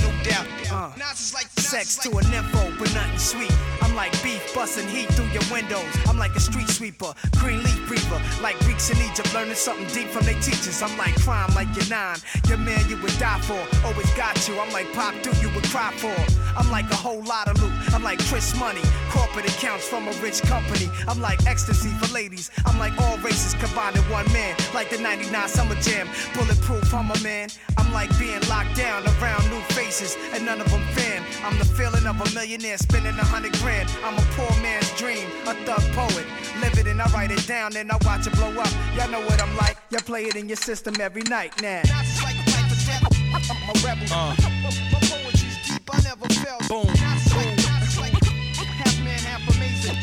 No 0.00 0.10
doubt. 0.24 0.46
Uh, 0.72 0.90
not 0.96 1.10
just 1.10 1.34
like, 1.34 1.48
Sex 1.58 1.96
to 1.98 2.08
a 2.08 2.22
nympho, 2.22 2.78
but 2.78 2.92
nothing 2.94 3.18
sweet. 3.18 3.67
Like 3.98 4.14
beef 4.22 4.54
busting 4.54 4.86
heat 4.86 5.08
through 5.14 5.26
your 5.34 5.42
windows. 5.50 5.90
I'm 6.06 6.18
like 6.18 6.36
a 6.36 6.40
street 6.40 6.68
sweeper, 6.68 7.12
green 7.38 7.64
leaf 7.64 7.88
breather. 7.88 8.22
Like 8.40 8.56
Greeks 8.60 8.90
in 8.90 8.96
Egypt, 8.98 9.34
learning 9.34 9.56
something 9.56 9.88
deep 9.88 10.06
from 10.10 10.24
their 10.24 10.40
teachers. 10.40 10.80
I'm 10.80 10.96
like 10.96 11.16
crime, 11.22 11.52
like 11.56 11.66
your 11.74 11.88
nine. 11.88 12.18
Your 12.46 12.58
man 12.58 12.88
you 12.88 12.96
would 13.02 13.18
die 13.18 13.40
for, 13.40 13.58
always 13.84 14.08
got 14.14 14.38
you. 14.46 14.56
I'm 14.60 14.70
like 14.72 14.92
pop 14.92 15.20
dude 15.22 15.36
you 15.42 15.50
would 15.50 15.64
cry 15.64 15.90
for. 15.96 16.14
I'm 16.56 16.70
like 16.70 16.88
a 16.92 16.94
whole 16.94 17.24
lot 17.24 17.48
of 17.48 17.60
loot. 17.60 17.72
I'm 17.92 18.04
like 18.04 18.20
Chris 18.26 18.56
Money, 18.56 18.82
corporate 19.10 19.48
accounts 19.50 19.88
from 19.88 20.06
a 20.06 20.12
rich 20.22 20.42
company. 20.42 20.88
I'm 21.08 21.20
like 21.20 21.44
ecstasy 21.44 21.90
for 21.98 22.06
ladies. 22.14 22.52
I'm 22.66 22.78
like 22.78 22.96
all 23.00 23.18
races 23.18 23.54
combined 23.54 23.96
in 23.96 24.02
one 24.02 24.32
man. 24.32 24.54
Like 24.74 24.90
the 24.90 24.98
99 24.98 25.48
Summer 25.48 25.74
Jam, 25.82 26.06
bulletproof, 26.34 26.94
I'm 26.94 27.10
a 27.10 27.18
man. 27.20 27.48
I'm 27.76 27.92
like 27.92 28.16
being 28.16 28.40
locked 28.48 28.76
down 28.76 29.02
around 29.18 29.50
new 29.50 29.60
faces, 29.74 30.16
and 30.34 30.46
none 30.46 30.60
of 30.60 30.70
them 30.70 30.82
fan. 30.94 31.24
I'm 31.42 31.58
the 31.58 31.64
feeling 31.64 32.06
of 32.06 32.20
a 32.20 32.34
millionaire 32.34 32.78
spending 32.78 33.18
a 33.18 33.24
hundred 33.24 33.54
grand. 33.54 33.87
I'm 34.04 34.16
a 34.16 34.22
poor 34.36 34.50
man's 34.62 34.90
dream, 34.96 35.26
a 35.46 35.54
thug 35.64 35.82
poet. 35.92 36.26
Live 36.60 36.78
it 36.78 36.86
and 36.86 37.00
I 37.00 37.06
write 37.12 37.30
it 37.30 37.46
down, 37.46 37.76
and 37.76 37.90
I 37.92 37.96
watch 38.04 38.26
it 38.26 38.32
blow 38.34 38.50
up. 38.60 38.68
Y'all 38.96 39.08
know 39.10 39.20
what 39.20 39.40
I'm 39.42 39.54
like. 39.56 39.76
Y'all 39.90 40.00
play 40.00 40.24
it 40.24 40.36
in 40.36 40.48
your 40.48 40.56
system 40.56 40.94
every 41.00 41.22
night 41.22 41.60
now. 41.62 41.82
Not 41.86 42.04
just 42.04 42.22
like 42.22 42.36
life 42.36 42.72
or 42.72 42.80
death. 42.86 43.04
I'm 43.34 43.68
a 43.68 43.72
rebel. 43.86 44.06
My 44.10 45.00
poetry's 45.00 45.58
deep, 45.68 45.88
I 45.92 46.00
never 46.02 46.28
felt. 46.42 46.68
Boom. 46.68 46.86
Not 46.86 46.96
just 47.18 47.36
like, 47.36 47.56
not 47.56 47.80
just 47.82 48.00
like 48.00 48.24
half 48.24 48.98
man, 49.04 49.18
half 49.18 49.42
amazing. 49.56 49.96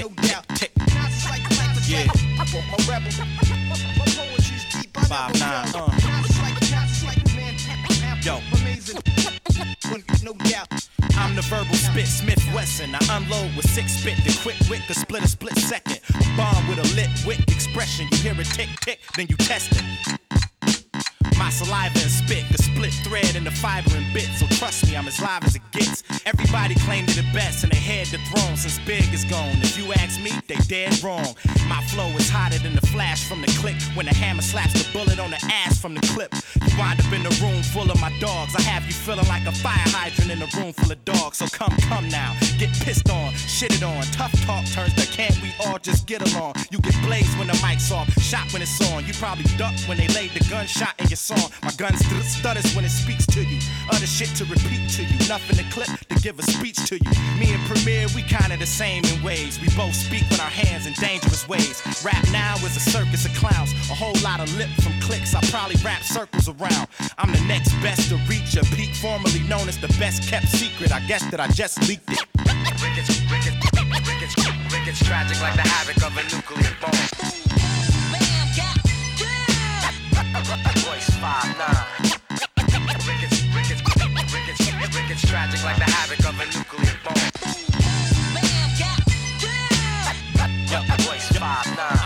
No 0.00 0.08
doubt. 0.28 0.44
Not 0.50 1.10
just 1.10 1.30
like 1.30 1.44
life 1.58 1.76
or 1.76 1.90
Yeah. 1.90 2.04
death. 2.06 2.22
I'm 2.40 2.48
a 2.54 2.90
rebel. 2.90 3.12
My 3.98 4.04
poetry's 4.06 4.64
deep, 4.72 4.96
I 4.98 5.04
Five, 5.04 5.32
never 5.34 5.44
nine, 5.44 5.66
felt. 5.72 5.88
uh. 5.88 5.92
Not 5.92 6.26
just 6.26 6.42
like, 6.42 6.54
not 6.70 6.88
just 6.88 7.04
like 7.04 7.24
man, 7.36 7.54
half 7.54 8.24
Yo. 8.24 8.40
amazing. 8.60 9.09
No 10.22 10.34
doubt. 10.34 10.68
I'm 11.16 11.34
the 11.34 11.42
verbal 11.42 11.74
spit 11.74 12.06
Smith 12.06 12.42
Wesson. 12.54 12.94
I 12.94 13.00
unload 13.16 13.56
with 13.56 13.68
six 13.68 13.92
spit. 13.92 14.16
The 14.18 14.38
quick 14.42 14.56
wick, 14.70 14.82
could 14.86 14.96
split 14.96 15.24
a 15.24 15.28
split 15.28 15.56
second. 15.58 16.00
A 16.14 16.36
bomb 16.36 16.68
with 16.68 16.78
a 16.78 16.94
lit 16.94 17.10
wick 17.26 17.40
expression. 17.48 18.06
You 18.12 18.18
hear 18.18 18.40
it 18.40 18.46
tick 18.46 18.68
tick, 18.80 19.00
then 19.16 19.26
you 19.28 19.36
test 19.36 19.72
it. 19.72 20.49
My 21.40 21.48
saliva 21.48 21.98
and 21.98 22.10
spit 22.10 22.44
could 22.48 22.62
split 22.62 22.92
thread 23.02 23.34
into 23.34 23.50
fiber 23.50 23.96
and 23.96 24.12
bits. 24.12 24.40
So 24.40 24.46
trust 24.60 24.86
me, 24.86 24.94
I'm 24.94 25.08
as 25.08 25.20
live 25.22 25.42
as 25.42 25.56
it 25.56 25.62
gets. 25.72 26.04
Everybody 26.26 26.74
claimed 26.86 27.08
it 27.08 27.16
the 27.16 27.26
best 27.32 27.64
and 27.64 27.72
they 27.72 27.78
had 27.78 28.06
the 28.08 28.18
throne 28.28 28.56
since 28.56 28.78
Big 28.84 29.08
is 29.14 29.24
gone. 29.24 29.56
If 29.62 29.78
you 29.78 29.90
ask 29.94 30.20
me, 30.20 30.32
they 30.48 30.60
dead 30.68 31.02
wrong. 31.02 31.34
My 31.66 31.82
flow 31.88 32.08
is 32.20 32.28
hotter 32.28 32.58
than 32.58 32.74
the 32.74 32.86
flash 32.92 33.26
from 33.26 33.40
the 33.40 33.48
click 33.58 33.80
when 33.94 34.04
the 34.04 34.14
hammer 34.14 34.42
slaps 34.42 34.74
the 34.74 34.86
bullet 34.92 35.18
on 35.18 35.30
the 35.30 35.40
ass 35.50 35.80
from 35.80 35.94
the 35.94 36.02
clip. 36.12 36.34
You 36.60 36.76
wind 36.76 37.00
up 37.00 37.12
in 37.12 37.24
a 37.24 37.32
room 37.40 37.62
full 37.62 37.90
of 37.90 37.98
my 38.00 38.12
dogs. 38.20 38.54
I 38.54 38.60
have 38.62 38.84
you 38.84 38.92
feeling 38.92 39.26
like 39.28 39.46
a 39.46 39.52
fire 39.52 39.88
hydrant 39.96 40.30
in 40.30 40.42
a 40.42 40.48
room 40.60 40.74
full 40.74 40.92
of 40.92 41.02
dogs. 41.06 41.38
So 41.38 41.46
come, 41.46 41.74
come 41.88 42.08
now, 42.08 42.36
get 42.58 42.68
pissed 42.84 43.08
on, 43.08 43.32
shitted 43.32 43.80
on. 43.80 44.04
Tough 44.12 44.34
talk 44.44 44.66
turns 44.66 44.92
to 44.94 45.06
can't 45.06 45.40
we 45.40 45.54
all 45.64 45.78
just 45.78 46.06
get 46.06 46.20
along? 46.32 46.54
You 46.70 46.78
get 46.80 46.94
blazed 47.02 47.38
when 47.38 47.48
the 47.48 47.58
mic's 47.64 47.90
off, 47.90 48.10
shot 48.20 48.52
when 48.52 48.60
it's 48.60 48.76
on. 48.92 49.06
You 49.06 49.14
probably 49.14 49.44
duck 49.56 49.74
when 49.86 49.96
they 49.96 50.08
laid 50.08 50.32
the 50.32 50.44
gunshot 50.50 50.94
in 50.98 51.08
your 51.08 51.16
song. 51.30 51.50
My 51.62 51.70
gun 51.76 51.94
st- 51.96 52.24
stutters 52.24 52.74
when 52.74 52.84
it 52.84 52.90
speaks 52.90 53.26
to 53.26 53.42
you. 53.44 53.60
Other 53.90 54.06
shit 54.06 54.30
to 54.36 54.44
repeat 54.44 54.90
to 54.96 55.02
you. 55.04 55.18
Nothing 55.28 55.56
to 55.62 55.66
clip 55.70 55.90
to 56.08 56.16
give 56.22 56.38
a 56.38 56.42
speech 56.42 56.78
to 56.90 56.96
you. 56.96 57.12
Me 57.38 57.54
and 57.54 57.62
Premier, 57.70 58.06
we 58.14 58.22
kinda 58.22 58.56
the 58.56 58.66
same 58.66 59.04
in 59.04 59.22
ways. 59.22 59.60
We 59.60 59.68
both 59.76 59.94
speak 59.94 60.24
with 60.30 60.40
our 60.40 60.50
hands 60.50 60.86
in 60.86 60.94
dangerous 60.94 61.46
ways. 61.48 61.82
Rap 62.04 62.24
now 62.30 62.54
is 62.66 62.76
a 62.76 62.84
circus 62.94 63.24
of 63.24 63.34
clowns. 63.34 63.70
A 63.90 63.94
whole 63.94 64.18
lot 64.22 64.40
of 64.40 64.48
lip 64.56 64.70
from 64.82 64.94
clicks. 65.00 65.34
I 65.34 65.40
probably 65.50 65.76
wrap 65.84 66.02
circles 66.02 66.48
around. 66.48 66.86
I'm 67.18 67.32
the 67.32 67.44
next 67.46 67.70
best 67.82 68.08
to 68.10 68.16
reach 68.28 68.56
a 68.56 68.64
peak, 68.76 68.94
formerly 68.96 69.42
known 69.52 69.68
as 69.68 69.78
the 69.78 69.92
best 70.02 70.28
kept 70.28 70.48
secret. 70.48 70.92
I 70.92 71.00
guess 71.06 71.24
that 71.30 71.40
I 71.40 71.48
just 71.48 71.76
leaked 71.88 72.10
it. 72.10 72.24
Rickets, 72.82 73.12
rickets, 73.30 73.58
rickets, 74.08 74.34
rickets, 74.72 75.00
tragic 75.06 75.40
like 75.40 75.54
the 75.54 75.66
havoc 75.74 76.02
of 76.02 76.16
a 76.16 76.22
nuclear 76.34 76.74
bomb. 76.80 77.49
Tragic 85.30 85.62
like 85.62 85.76
the 85.76 85.84
havoc 85.84 86.18
of 86.26 86.40
a 86.40 86.46
nuclear 86.46 86.96
bomb. 87.04 87.14
Yo, 90.70 90.78
Royce 91.06 91.28
five 91.38 91.66
nine. 91.76 91.99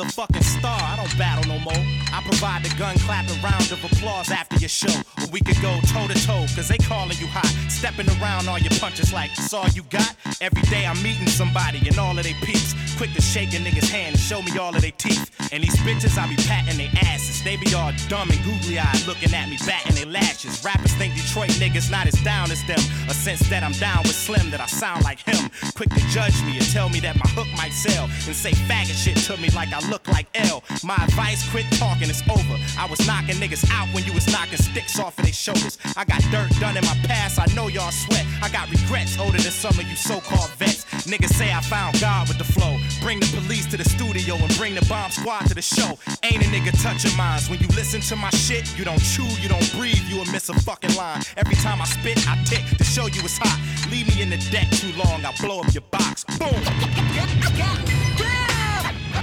Motherfucking 0.00 0.42
star. 0.42 0.80
I 0.80 0.96
don't 0.96 1.18
battle 1.18 1.44
no 1.44 1.58
more. 1.60 1.84
I 2.10 2.22
provide 2.24 2.64
the 2.64 2.74
gun 2.76 2.96
clapping 3.00 3.36
round 3.42 3.70
of 3.70 3.84
applause 3.84 4.30
after 4.30 4.56
your 4.56 4.70
show. 4.70 4.88
Or 5.20 5.28
we 5.30 5.40
could 5.40 5.60
go 5.60 5.78
toe 5.92 6.08
to 6.08 6.14
toe, 6.26 6.46
cause 6.56 6.68
they 6.68 6.78
calling 6.78 7.18
you 7.18 7.26
hot. 7.26 7.44
Stepping 7.70 8.08
around 8.16 8.48
all 8.48 8.58
your 8.58 8.72
punches 8.80 9.12
like 9.12 9.28
that's 9.36 9.52
all 9.52 9.68
you 9.68 9.82
got. 9.90 10.16
Every 10.40 10.62
day 10.62 10.86
I'm 10.86 10.96
meeting 11.02 11.28
somebody 11.28 11.86
and 11.86 11.98
all 11.98 12.16
of 12.16 12.24
they 12.24 12.32
peeps. 12.40 12.72
Quick 12.96 13.12
to 13.12 13.20
shake 13.20 13.52
a 13.52 13.58
nigga's 13.58 13.90
hand 13.90 14.14
and 14.14 14.20
show 14.20 14.40
me 14.40 14.56
all 14.56 14.74
of 14.74 14.80
their 14.80 14.90
teeth. 14.92 15.30
And 15.52 15.62
these 15.62 15.76
bitches, 15.78 16.16
I 16.16 16.28
be 16.28 16.36
patting 16.48 16.78
their 16.78 16.92
asses. 17.04 17.42
They 17.44 17.56
be 17.56 17.74
all 17.74 17.92
dumb 18.08 18.30
and 18.30 18.42
googly 18.44 18.78
eyed 18.78 19.06
looking 19.06 19.34
at 19.34 19.48
me, 19.50 19.58
batting 19.66 19.96
their 19.96 20.06
lashes. 20.06 20.64
Rappers 20.64 20.94
think 20.94 21.14
Detroit 21.14 21.50
niggas 21.60 21.90
not 21.90 22.06
as 22.06 22.16
down 22.24 22.50
as 22.50 22.64
them. 22.64 22.80
A 23.08 23.14
sense 23.14 23.40
that 23.50 23.62
I'm 23.62 23.72
down 23.72 24.02
with 24.04 24.16
Slim, 24.16 24.50
that 24.50 24.60
I 24.60 24.66
sound 24.66 25.04
like 25.04 25.20
him. 25.20 25.50
Quick 25.74 25.90
to 25.90 26.00
judge 26.08 26.40
me 26.44 26.56
and 26.56 26.66
tell 26.72 26.88
me 26.88 27.00
that 27.00 27.16
my 27.16 27.28
hook 27.30 27.48
might 27.56 27.72
sell. 27.72 28.04
And 28.04 28.36
say 28.36 28.52
faggot 28.52 28.96
shit 28.96 29.16
to 29.28 29.36
me 29.36 29.50
like 29.50 29.72
I 29.72 29.89
look 29.90 30.06
like 30.08 30.28
L. 30.34 30.62
My 30.84 30.94
advice, 31.02 31.42
quit 31.50 31.66
talking, 31.72 32.08
it's 32.08 32.22
over. 32.30 32.56
I 32.78 32.86
was 32.88 33.04
knocking 33.06 33.36
niggas 33.36 33.68
out 33.72 33.88
when 33.92 34.04
you 34.04 34.12
was 34.12 34.30
knocking 34.30 34.58
sticks 34.58 34.98
off 34.98 35.18
of 35.18 35.24
their 35.24 35.34
shoulders. 35.34 35.78
I 35.96 36.04
got 36.04 36.22
dirt 36.30 36.50
done 36.60 36.76
in 36.76 36.84
my 36.84 36.96
past, 37.04 37.40
I 37.40 37.46
know 37.54 37.66
y'all 37.66 37.90
sweat. 37.90 38.24
I 38.40 38.48
got 38.48 38.70
regrets 38.70 39.18
older 39.18 39.38
than 39.38 39.50
some 39.50 39.76
of 39.78 39.84
you 39.84 39.96
so-called 39.96 40.50
vets. 40.50 40.84
Niggas 41.10 41.34
say 41.34 41.52
I 41.52 41.60
found 41.60 42.00
God 42.00 42.28
with 42.28 42.38
the 42.38 42.44
flow. 42.44 42.78
Bring 43.02 43.18
the 43.18 43.26
police 43.40 43.66
to 43.66 43.76
the 43.76 43.84
studio 43.84 44.36
and 44.36 44.56
bring 44.56 44.74
the 44.76 44.86
bomb 44.86 45.10
squad 45.10 45.46
to 45.46 45.54
the 45.54 45.62
show. 45.62 45.98
Ain't 46.22 46.42
a 46.42 46.48
nigga 46.54 46.70
touching 46.82 47.16
minds. 47.16 47.50
When 47.50 47.58
you 47.58 47.68
listen 47.74 48.00
to 48.02 48.16
my 48.16 48.30
shit, 48.30 48.78
you 48.78 48.84
don't 48.84 49.02
chew, 49.02 49.26
you 49.42 49.48
don't 49.48 49.68
breathe, 49.72 50.04
you 50.06 50.18
will 50.18 50.30
miss 50.30 50.48
a 50.48 50.54
fucking 50.54 50.94
line. 50.94 51.22
Every 51.36 51.56
time 51.56 51.82
I 51.82 51.86
spit, 51.86 52.18
I 52.28 52.38
tick 52.44 52.64
to 52.78 52.84
show 52.84 53.06
you 53.06 53.20
it's 53.22 53.38
hot. 53.38 53.58
Leave 53.90 54.06
me 54.14 54.22
in 54.22 54.30
the 54.30 54.38
deck 54.50 54.70
too 54.70 54.92
long, 54.96 55.24
I'll 55.24 55.36
blow 55.40 55.60
up 55.60 55.74
your 55.74 55.82
box. 55.90 56.24
Boom! 56.38 58.09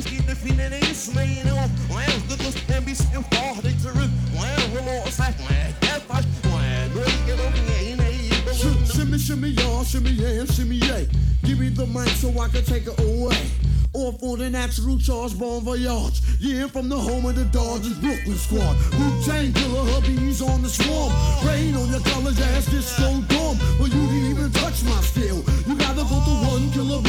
the 0.00 0.74
ain't 0.74 0.96
slain 0.96 1.48
off. 1.48 1.70
Well, 1.90 2.20
good 2.28 2.42
looks 2.44 2.60
can 2.64 2.84
be 2.84 2.94
still 2.94 3.22
far, 3.22 3.60
they 3.62 3.72
turn. 3.82 4.10
Well, 4.34 4.70
we're 4.72 4.98
all 4.98 5.06
side, 5.06 5.34
well, 5.38 5.72
if 5.82 6.10
I, 6.10 6.22
well, 6.44 6.88
no, 6.90 7.00
you 7.00 7.26
get 7.26 7.40
over 7.40 7.56
here, 7.56 7.96
ain't 8.00 8.32
Sh- 8.54 8.96
Shimmy, 8.96 9.18
shimmy, 9.18 9.48
y'all, 9.48 9.84
shimmy, 9.84 10.10
yeah, 10.10 10.44
shimmy, 10.46 10.76
yeah. 10.76 11.04
Give 11.44 11.58
me 11.58 11.68
the 11.68 11.86
mic 11.86 12.08
so 12.08 12.28
I 12.38 12.48
can 12.48 12.64
take 12.64 12.86
it 12.86 12.98
away. 13.00 13.36
Off 13.94 14.22
on 14.22 14.38
the 14.38 14.48
natural 14.48 14.98
charge, 14.98 15.38
bon 15.38 15.60
voyage. 15.60 16.22
Yeah, 16.40 16.66
from 16.68 16.88
the 16.88 16.96
home 16.96 17.26
of 17.26 17.34
the 17.34 17.44
Dodgers, 17.44 17.98
Brooklyn 17.98 18.36
squad. 18.36 18.76
Wu 18.96 19.22
Tang 19.22 19.52
killer, 19.52 19.84
hubbies 19.92 20.40
on 20.40 20.62
the 20.62 20.68
swarm. 20.68 21.12
Rain 21.44 21.76
on 21.76 21.90
your 21.90 22.00
college 22.00 22.40
ass, 22.40 22.66
disco 22.66 23.20
dorm. 23.28 23.58
But 23.78 23.92
you 23.92 24.00
didn't 24.08 24.30
even 24.30 24.50
touch 24.52 24.82
my 24.84 24.98
skill. 25.02 25.44
You 25.68 25.76
gotta 25.76 26.08
go 26.08 26.16
to 26.24 26.34
one 26.48 26.70
killer 26.72 27.02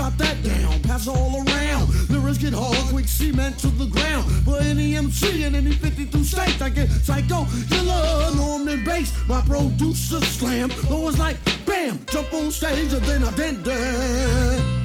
Drop 0.00 0.16
that 0.16 0.42
down, 0.42 0.80
pass 0.80 1.06
all 1.06 1.44
around. 1.44 2.08
Lyrics 2.08 2.38
get 2.38 2.54
hard, 2.54 2.74
quick 2.88 3.06
cement 3.06 3.58
to 3.58 3.66
the 3.66 3.84
ground. 3.84 4.24
For 4.46 4.56
any 4.56 4.96
MC 4.96 5.44
in 5.44 5.54
any 5.54 5.72
52 5.72 6.24
states, 6.24 6.62
I 6.62 6.70
get 6.70 6.88
psycho, 6.88 7.44
killer, 7.68 8.34
Norman 8.34 8.82
Bates. 8.82 9.12
My 9.28 9.42
producer 9.42 10.22
slam, 10.22 10.70
though 10.88 11.10
it's 11.10 11.18
like 11.18 11.36
bam, 11.66 12.00
jump 12.06 12.32
on 12.32 12.50
stage 12.50 12.94
and 12.94 13.04
then 13.04 13.24
I 13.24 13.30
did 13.36 13.62
that. 13.62 14.79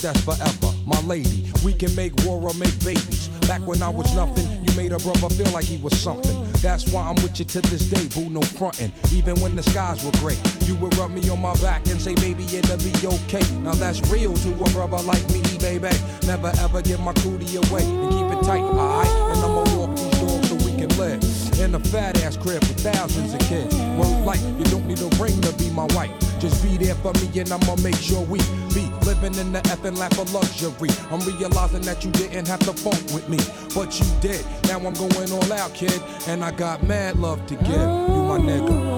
That's 0.00 0.20
forever. 0.20 0.74
My 0.86 1.00
lady, 1.02 1.50
we 1.64 1.72
can 1.72 1.94
make 1.94 2.14
war 2.24 2.40
or 2.40 2.54
make 2.54 2.78
babies. 2.84 3.28
Back 3.48 3.66
when 3.66 3.82
I 3.82 3.88
was 3.88 4.14
nothing, 4.14 4.46
you 4.64 4.72
made 4.76 4.92
a 4.92 4.98
brother 4.98 5.28
feel 5.28 5.50
like 5.52 5.64
he 5.64 5.76
was 5.78 5.98
something. 5.98 6.50
That's 6.62 6.90
why 6.92 7.08
I'm 7.08 7.16
with 7.16 7.38
you 7.38 7.44
to 7.44 7.60
this 7.60 7.90
day, 7.90 8.08
boo, 8.14 8.30
no 8.30 8.40
frontin'. 8.40 8.92
Even 9.12 9.38
when 9.40 9.56
the 9.56 9.62
skies 9.62 10.04
were 10.04 10.12
gray, 10.12 10.36
you 10.62 10.74
would 10.76 10.96
rub 10.96 11.10
me 11.10 11.28
on 11.28 11.40
my 11.40 11.54
back 11.60 11.86
and 11.88 12.00
say, 12.00 12.14
baby, 12.14 12.44
it'll 12.44 12.78
be 12.78 12.92
okay. 13.06 13.44
Now 13.58 13.74
that's 13.74 14.00
real 14.10 14.34
to 14.34 14.50
a 14.52 14.70
brother 14.70 15.02
like 15.04 15.24
me, 15.30 15.42
baby. 15.58 15.94
Never 16.26 16.52
ever 16.58 16.82
give 16.82 17.00
my 17.00 17.12
cootie 17.14 17.56
away 17.56 17.84
and 17.84 18.10
keep 18.10 18.38
it 18.38 18.44
tight, 18.44 18.62
alright? 18.62 19.06
And 19.06 19.40
I'ma 19.44 19.64
walk 19.76 19.96
these 19.96 20.20
dogs 20.20 20.48
so 20.48 20.54
we 20.56 20.76
can 20.76 20.88
live 20.96 21.22
in 21.60 21.74
a 21.74 21.80
fat 21.80 22.22
ass 22.22 22.36
crib 22.36 22.62
with 22.62 22.80
thousands 22.80 23.34
of 23.34 23.40
kids. 23.40 23.74
Word 23.96 24.24
like 24.24 24.40
you 24.40 24.64
don't 24.64 24.86
need 24.86 25.00
a 25.00 25.08
ring 25.22 25.40
to 25.42 25.52
be 25.54 25.70
my 25.70 25.86
wife. 25.94 26.23
Just 26.40 26.62
be 26.62 26.76
there 26.76 26.94
for 26.96 27.12
me 27.14 27.40
and 27.40 27.50
I'ma 27.52 27.76
make 27.76 27.96
sure 27.96 28.22
we 28.22 28.38
be 28.74 28.90
living 29.06 29.34
in 29.34 29.52
the 29.52 29.60
effing 29.72 29.96
lap 29.96 30.12
of 30.18 30.32
luxury. 30.32 30.90
I'm 31.10 31.20
realizing 31.20 31.82
that 31.82 32.04
you 32.04 32.10
didn't 32.12 32.48
have 32.48 32.60
to 32.60 32.72
funk 32.72 33.02
with 33.14 33.28
me, 33.28 33.38
but 33.74 33.98
you 33.98 34.06
did. 34.20 34.44
Now 34.64 34.78
I'm 34.78 34.94
going 34.94 35.32
all 35.32 35.52
out, 35.52 35.74
kid, 35.74 36.00
and 36.26 36.44
I 36.44 36.50
got 36.50 36.82
mad 36.82 37.18
love 37.18 37.44
to 37.46 37.54
give. 37.56 37.68
You 37.68 38.22
my 38.24 38.38
nigga. 38.38 38.93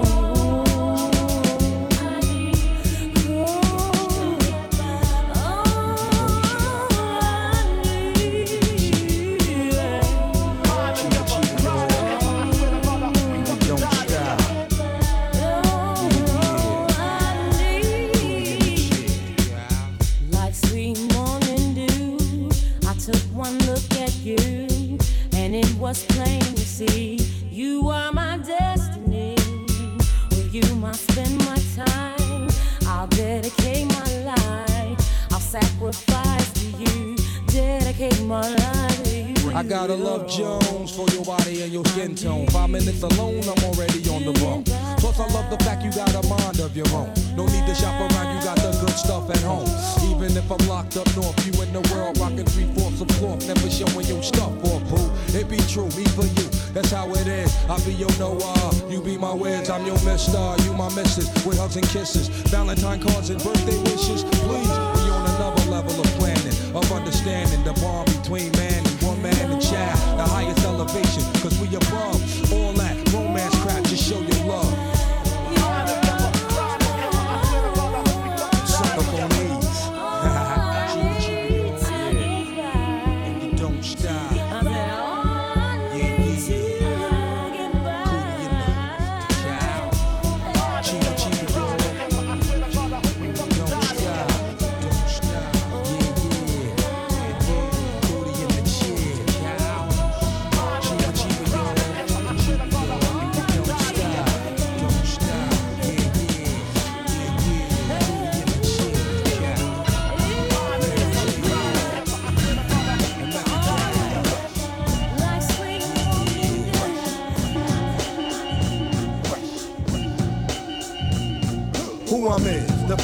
Valentine 62.87 63.11
cards 63.11 63.29
and 63.29 63.43
birthday 63.43 63.86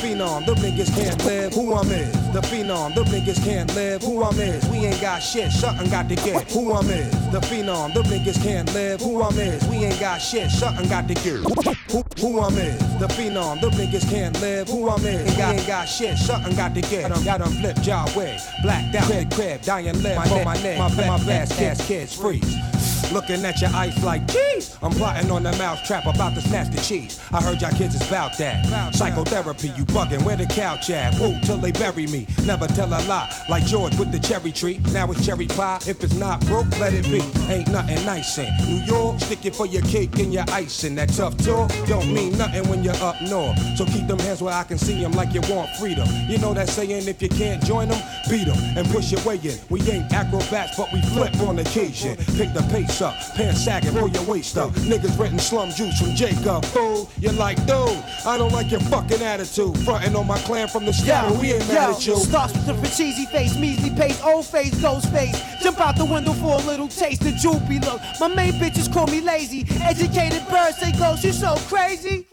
phenom, 0.04 0.46
the 0.46 0.54
niggas 0.56 0.94
can't 0.94 1.24
live. 1.26 1.54
Who 1.54 1.74
I'm 1.74 1.90
is, 1.90 2.12
the 2.34 2.42
phenom, 2.42 2.94
the 2.94 3.04
niggas 3.04 3.42
can't 3.44 3.74
live. 3.74 4.02
Who 4.02 4.22
I'm 4.24 4.38
is, 4.40 4.68
we 4.68 4.80
ain't 4.80 5.00
got 5.00 5.20
shit, 5.20 5.52
something 5.52 5.90
got 5.90 6.10
to 6.10 6.16
get. 6.16 6.52
Who 6.52 6.74
I'm 6.74 6.90
is, 6.90 7.12
the 7.32 7.40
phenom, 7.40 7.94
the 7.94 8.02
niggas 8.04 8.44
can't 8.44 8.72
live. 8.74 9.00
Who 9.00 9.24
I'm 9.24 9.38
is, 9.40 9.66
we 9.68 9.78
ain't 9.78 10.00
got 10.00 10.18
shit, 10.18 10.52
something 10.52 10.90
got 10.90 11.08
to 11.08 11.14
get. 11.14 11.40
Who, 11.92 12.04
who 12.20 12.42
I'm 12.42 12.58
is, 12.58 12.80
the 13.00 13.08
phenom, 13.08 13.62
the 13.62 13.70
niggas 13.70 14.10
can't 14.10 14.40
live. 14.42 14.68
Who 14.68 14.90
I'm 14.90 15.06
is, 15.06 15.30
ain't 15.30 15.38
got, 15.38 15.56
ain't 15.56 15.68
got 15.68 15.86
shit, 15.86 16.18
something 16.18 16.56
got 16.56 16.76
to 16.76 16.82
get. 16.82 17.06
I 17.06 17.10
done, 17.10 17.28
I 17.28 17.38
done 17.38 17.54
flip 17.54 17.78
job 17.82 18.10
way, 18.16 18.38
blacked 18.62 18.96
out, 18.96 19.06
crib, 19.06 19.32
crib, 19.32 19.62
dying 19.62 20.04
limb, 20.04 20.18
my 20.18 20.44
my 20.44 20.62
neck, 20.62 20.80
my 20.80 20.96
back, 20.96 21.08
my 21.08 21.26
back, 21.26 21.50
cats, 21.50 21.88
kids, 21.88 22.14
freeze. 22.14 22.73
Looking 23.14 23.46
at 23.46 23.62
your 23.62 23.70
ice 23.76 24.04
like, 24.04 24.26
geez, 24.28 24.76
I'm 24.82 24.92
plotting 24.92 25.30
on 25.30 25.44
the 25.44 25.52
mousetrap 25.58 26.08
about 26.08 26.34
to 26.34 26.42
snatch 26.42 26.76
the 26.76 26.82
cheese. 26.82 27.20
I 27.32 27.44
heard 27.44 27.62
y'all 27.62 27.70
kids 27.70 27.94
is 27.94 28.10
bout 28.10 28.36
that. 28.40 28.66
Psychotherapy, 28.96 29.68
you 29.78 29.86
bugging, 29.86 30.24
where 30.24 30.36
the 30.36 30.48
couch 30.48 30.90
at? 30.90 31.14
Woo, 31.20 31.40
till 31.44 31.58
they 31.58 31.72
bury 31.72 32.08
me. 32.08 32.26
Never 32.44 32.66
tell 32.66 32.88
a 32.88 32.98
lie, 33.06 33.32
like 33.50 33.66
George 33.66 33.96
with 33.98 34.12
the 34.12 34.18
cherry 34.20 34.52
tree. 34.52 34.80
Now 34.92 35.12
it's 35.12 35.24
cherry 35.24 35.46
pie. 35.46 35.78
If 35.86 36.04
it's 36.04 36.16
not 36.16 36.44
broke, 36.48 36.68
let 36.80 36.96
it 36.96 37.04
be. 37.04 37.22
Ain't 37.54 37.70
nothing 37.70 38.04
nice 38.04 38.36
in 38.40 38.50
New 38.68 38.84
York. 38.84 39.20
Stick 39.20 39.46
it 39.46 39.56
for 39.56 39.68
your 39.68 39.84
cake 39.84 40.18
and 40.18 40.34
your 40.34 40.46
icing. 40.50 40.96
That 40.96 41.10
tough 41.10 41.38
talk 41.38 41.72
don't 41.86 42.12
mean 42.12 42.36
nothing 42.36 42.68
when 42.68 42.84
you're 42.84 42.96
up 42.96 43.22
north. 43.22 43.60
So 43.78 43.86
keep 43.86 44.08
them 44.08 44.18
hands 44.18 44.42
where 44.42 44.56
I 44.56 44.64
can 44.64 44.80
see 44.80 45.00
them 45.00 45.12
like 45.12 45.36
you 45.36 45.42
want 45.54 45.70
freedom. 45.76 46.08
You 46.28 46.40
know 46.40 46.56
that 46.56 46.68
saying, 46.68 47.08
if 47.08 47.22
you 47.22 47.30
can't 47.30 47.64
join 47.64 47.90
them, 47.90 48.02
beat 48.28 48.46
them 48.46 48.58
and 48.76 48.88
push 48.90 49.12
your 49.12 49.22
way 49.22 49.40
in. 49.44 49.60
We 49.70 49.82
ain't 49.82 50.12
acrobats, 50.12 50.76
but 50.76 50.92
we 50.92 51.00
flip 51.14 51.40
on 51.42 51.60
occasion. 51.60 52.16
Pick 52.18 52.54
the 52.56 52.66
pace 52.72 53.03
up, 53.04 53.16
pants 53.36 53.64
sagging, 53.64 53.92
pull 53.92 54.10
your 54.10 54.24
waist 54.24 54.58
up. 54.58 54.72
Niggas 54.72 55.20
renting 55.20 55.40
slum 55.40 55.70
juice 55.70 56.00
from 56.00 56.16
Jacob. 56.16 56.66
Fool, 56.66 57.10
you're 57.20 57.34
like, 57.34 57.58
dude, 57.68 58.04
I 58.26 58.38
don't 58.38 58.52
like 58.52 58.72
your 58.72 58.80
fucking 58.80 59.22
attitude. 59.22 59.78
Frontin' 59.80 60.16
on 60.16 60.26
my 60.26 60.40
clan 60.40 60.68
from 60.68 60.86
the 60.86 60.94
scatter, 60.94 61.38
we 61.40 61.54
ain't 61.54 61.68
mad 61.68 61.92
at 61.92 62.08
you. 62.08 62.16
Starts 62.16 62.54
with 62.54 62.82
the 62.82 62.88
cheesy 62.88 63.26
face, 63.26 63.58
measly 63.58 63.90
pace, 63.92 64.20
old 64.24 64.46
face, 64.46 64.74
ghost 64.82 65.12
face. 65.12 65.40
Jump 65.62 65.80
out 65.80 65.98
the 65.98 66.06
window 66.06 66.34
for 66.34 66.56
a 66.56 66.66
little 66.66 66.88
taste, 66.88 67.22
the 67.22 67.32
droopy 67.42 67.80
look. 67.80 68.02
My 68.20 68.28
main 68.30 68.54
bitches 68.54 68.92
call 68.92 69.08
me 69.08 69.22
lazy. 69.22 69.66
Educated 69.82 70.48
birds 70.50 70.78
say 70.78 70.92
ghost, 70.94 71.24
you 71.24 71.34
so 71.34 71.56
crazy. 71.68 72.26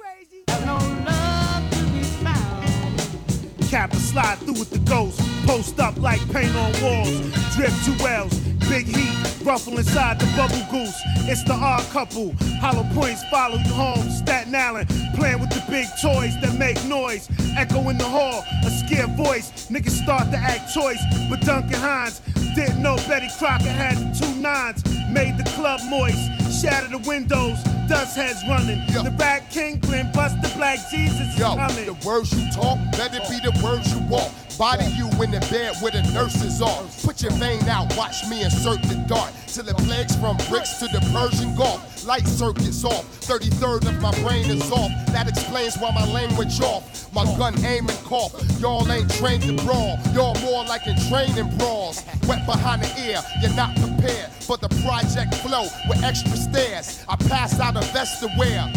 Cap 3.69 3.93
and 3.93 4.01
slide 4.01 4.39
through 4.39 4.55
with 4.55 4.71
the 4.71 4.81
ghost. 4.81 5.21
Post 5.47 5.79
up 5.79 5.97
like 5.99 6.21
paint 6.33 6.55
on 6.57 6.73
walls. 6.83 7.21
Drip 7.55 7.71
jewels, 7.85 8.50
big 8.71 8.87
heat, 8.87 9.45
ruffle 9.45 9.77
inside 9.79 10.21
the 10.21 10.27
bubble 10.37 10.65
goose. 10.71 10.95
It's 11.29 11.43
the 11.43 11.55
odd 11.55 11.83
couple. 11.91 12.33
Hollow 12.61 12.87
points 12.95 13.25
follow 13.25 13.59
you 13.59 13.73
home. 13.73 14.09
Staten 14.09 14.55
Island, 14.55 14.89
playing 15.17 15.41
with 15.41 15.51
the 15.51 15.63
big 15.69 15.87
toys 16.01 16.41
that 16.41 16.57
make 16.57 16.83
noise. 16.85 17.29
Echo 17.59 17.89
in 17.89 17.99
the 17.99 18.05
hall, 18.05 18.45
a 18.65 18.71
scared 18.71 19.17
voice. 19.17 19.69
Niggas 19.69 20.03
start 20.03 20.31
to 20.31 20.37
act 20.37 20.73
choice, 20.73 21.03
but 21.29 21.41
Duncan 21.41 21.81
Hines 21.81 22.21
didn't 22.55 22.81
know 22.81 22.97
Betty 23.09 23.29
Crocker 23.39 23.69
had 23.69 23.99
the 23.99 24.19
two 24.19 24.35
nines. 24.41 24.85
Made 25.11 25.37
the 25.37 25.51
club 25.57 25.81
moist, 25.91 26.63
shattered 26.63 26.93
the 26.93 27.03
windows, 27.09 27.59
dust 27.89 28.15
heads 28.15 28.39
running. 28.49 28.79
The 28.95 29.13
Rat 29.19 29.51
King, 29.51 29.81
Glenn 29.81 30.13
Buster 30.13 30.57
Black 30.57 30.79
Jesus 30.91 31.21
is 31.21 31.39
Yo, 31.39 31.57
coming. 31.57 31.87
the 31.87 31.99
words 32.07 32.33
you 32.33 32.49
talk, 32.53 32.79
let 32.97 33.13
it 33.15 33.23
be 33.29 33.39
the 33.43 33.53
words 33.65 33.93
you 33.93 34.01
walk. 34.07 34.31
Body 34.61 34.85
you 34.93 35.09
in 35.25 35.31
the 35.31 35.41
bed 35.49 35.75
where 35.81 35.91
the 35.91 36.03
nurses 36.13 36.61
are. 36.61 36.85
Put 37.03 37.23
your 37.23 37.33
vein 37.41 37.67
out, 37.67 37.97
watch 37.97 38.29
me 38.29 38.43
insert 38.43 38.83
the 38.83 38.97
dart. 39.09 39.33
Till 39.47 39.67
it 39.67 39.77
plagues 39.89 40.15
from 40.17 40.37
bricks 40.51 40.77
to 40.81 40.85
the 40.85 41.01
Persian 41.17 41.57
Gulf. 41.57 42.05
Light 42.05 42.27
circuits 42.29 42.85
off, 42.85 43.09
33rd 43.25 43.89
of 43.89 44.03
my 44.03 44.13
brain 44.21 44.51
is 44.51 44.71
off. 44.71 44.91
That 45.17 45.31
explains 45.31 45.79
why 45.79 45.93
my 45.93 46.05
language 46.13 46.61
off. 46.61 47.11
My 47.15 47.25
gun 47.39 47.57
aim 47.65 47.89
and 47.89 47.99
cough. 48.05 48.37
Y'all 48.61 48.85
ain't 48.93 49.11
trained 49.15 49.45
to 49.45 49.57
brawl. 49.65 49.97
Y'all 50.13 50.39
more 50.43 50.63
like 50.67 50.87
in 50.87 50.97
training 51.09 51.57
brawls. 51.57 52.05
Wet 52.29 52.45
behind 52.45 52.83
the 52.83 52.93
ear, 53.01 53.23
you're 53.41 53.57
not 53.57 53.75
prepared 53.77 54.29
for 54.45 54.59
the 54.59 54.69
project 54.85 55.37
flow 55.37 55.69
with 55.89 56.05
extra 56.05 56.37
stairs. 56.37 57.03
I 57.09 57.17
pass 57.17 57.59
out 57.61 57.77
a 57.77 57.87
vest 57.97 58.21
to 58.21 58.29
wear. 58.37 58.71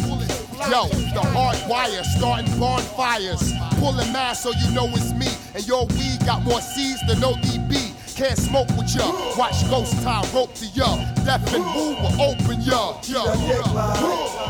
Yo, 0.71 0.87
the 1.11 1.27
hard 1.35 1.57
wire 1.67 2.05
starting 2.05 2.57
bonfires. 2.57 3.51
Pulling 3.79 4.13
mass 4.13 4.43
so 4.43 4.51
you 4.51 4.71
know 4.71 4.87
it's 4.87 5.11
me. 5.11 5.27
And 5.55 5.67
your 5.67 5.85
weed 5.87 6.19
got 6.25 6.41
more 6.43 6.61
C's 6.61 6.99
than 7.07 7.17
ODB. 7.17 7.93
Can't 8.15 8.37
smoke 8.37 8.67
with 8.77 8.95
ya. 8.95 9.11
Watch 9.37 9.67
ghost 9.69 10.01
tie 10.03 10.23
rope 10.33 10.53
to 10.55 10.65
ya. 10.67 10.95
Deaf 11.25 11.53
and 11.53 11.65
move 11.65 11.97
will 12.01 12.21
open 12.21 12.61
ya. 12.61 12.93
Yo. 13.03 13.23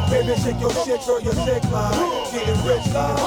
Baby, 0.09 0.35
shake 0.41 0.59
your 0.59 0.71
shit, 0.85 1.05
girl, 1.05 1.21
your 1.21 1.33
dick 1.45 1.63
line. 1.71 2.31
Getting 2.31 2.65
rich 2.65 2.87
line. 2.93 3.17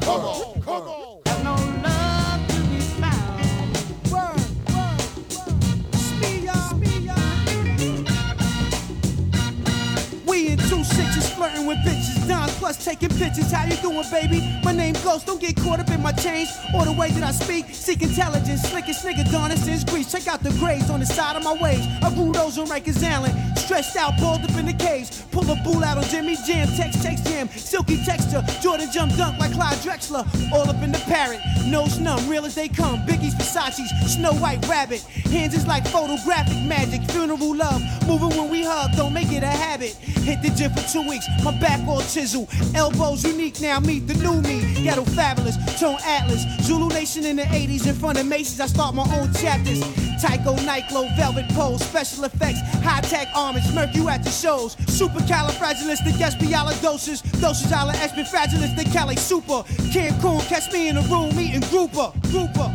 Come 0.00 0.20
on, 0.24 0.60
come 0.62 0.88
on. 0.88 1.10
We 10.26 10.48
in 10.48 10.58
two 10.58 10.84
sixes 10.84 11.28
flirting 11.34 11.66
with 11.66 11.78
bitches, 11.78 12.28
Don 12.28 12.39
plus 12.60 12.84
taking 12.84 13.08
pictures. 13.08 13.50
How 13.50 13.64
you 13.64 13.76
doing, 13.76 14.04
baby? 14.12 14.38
My 14.62 14.72
name 14.72 14.92
Ghost. 15.02 15.26
Don't 15.26 15.40
get 15.40 15.56
caught 15.56 15.80
up 15.80 15.88
in 15.88 16.02
my 16.02 16.12
chains 16.12 16.50
or 16.74 16.84
the 16.84 16.92
way 16.92 17.10
that 17.10 17.24
I 17.24 17.32
speak. 17.32 17.64
Seek 17.72 18.02
intelligence, 18.02 18.60
slickest 18.68 19.04
nigga 19.04 19.24
Donis 19.32 19.66
is 19.66 19.82
grease. 19.82 20.12
Check 20.12 20.28
out 20.28 20.42
the 20.42 20.50
grades 20.60 20.90
on 20.90 21.00
the 21.00 21.06
side 21.06 21.36
of 21.36 21.42
my 21.42 21.54
waves. 21.54 21.86
I 22.02 22.14
grew 22.14 22.32
those 22.32 22.58
on 22.58 22.66
Rikers 22.66 23.02
Island, 23.02 23.34
stretched 23.58 23.96
out, 23.96 24.12
balled 24.18 24.44
up 24.44 24.54
in 24.58 24.66
the 24.66 24.74
caves. 24.74 25.22
Pull 25.32 25.50
a 25.50 25.56
bull 25.64 25.82
out 25.82 25.96
on 25.96 26.04
Jimmy 26.04 26.36
Jam, 26.46 26.68
text, 26.76 27.02
text 27.02 27.24
jam, 27.26 27.48
silky 27.48 27.96
texture. 28.04 28.44
Jordan 28.60 28.88
jump 28.92 29.16
dunk 29.16 29.38
like 29.38 29.52
Clyde 29.52 29.78
Drexler, 29.78 30.24
all 30.52 30.68
up 30.68 30.82
in 30.82 30.92
the 30.92 31.02
parrot. 31.08 31.40
Nose 31.64 31.98
numb, 31.98 32.28
real 32.28 32.44
as 32.44 32.54
they 32.54 32.68
come. 32.68 33.00
Biggie's, 33.06 33.34
Versace's, 33.34 33.90
Snow 34.14 34.34
White 34.34 34.62
Rabbit. 34.68 35.00
Hands 35.32 35.54
is 35.54 35.66
like 35.66 35.86
photographic 35.88 36.60
magic, 36.66 37.00
funeral 37.10 37.56
love. 37.56 37.80
Moving 38.06 38.36
when 38.36 38.50
we 38.50 38.64
hug, 38.64 38.92
don't 38.96 39.14
make 39.14 39.32
it 39.32 39.42
a 39.42 39.46
habit. 39.46 39.94
Hit 40.28 40.42
the 40.42 40.50
gym 40.50 40.72
for 40.72 40.86
two 40.92 41.08
weeks, 41.08 41.26
my 41.42 41.58
back 41.58 41.80
all 41.88 42.02
chisel. 42.02 42.46
Elbows 42.74 43.24
unique 43.24 43.60
now, 43.60 43.80
meet 43.80 44.06
the 44.06 44.14
new 44.14 44.40
me. 44.42 44.60
Ghetto 44.82 45.04
fabulous, 45.04 45.56
tone 45.80 45.98
atlas. 46.04 46.44
Zulu 46.62 46.88
Nation 46.88 47.24
in 47.24 47.36
the 47.36 47.42
80s, 47.42 47.86
in 47.86 47.94
front 47.94 48.18
of 48.18 48.26
Macy's, 48.26 48.60
I 48.60 48.66
start 48.66 48.94
my 48.94 49.04
own 49.18 49.32
chapters. 49.34 49.80
Tycho, 50.20 50.54
Nyclo, 50.56 51.08
Velvet 51.16 51.48
Pole, 51.50 51.78
special 51.78 52.24
effects, 52.24 52.60
high 52.82 53.00
tech 53.00 53.28
armors, 53.34 53.72
murk 53.74 53.94
you 53.94 54.08
at 54.08 54.22
the 54.22 54.30
shows. 54.30 54.76
Supercalifragilisticexpialidocious, 54.76 57.22
dosage 57.40 57.72
ala 57.72 57.92
expenfragilistic 57.94 58.92
Cali 58.92 59.16
super. 59.16 59.64
Cancun, 59.92 60.40
catch 60.48 60.70
me 60.72 60.88
in 60.88 60.96
a 60.96 61.02
room 61.02 61.38
eating 61.38 61.60
grouper, 61.70 62.12
grouper. 62.30 62.70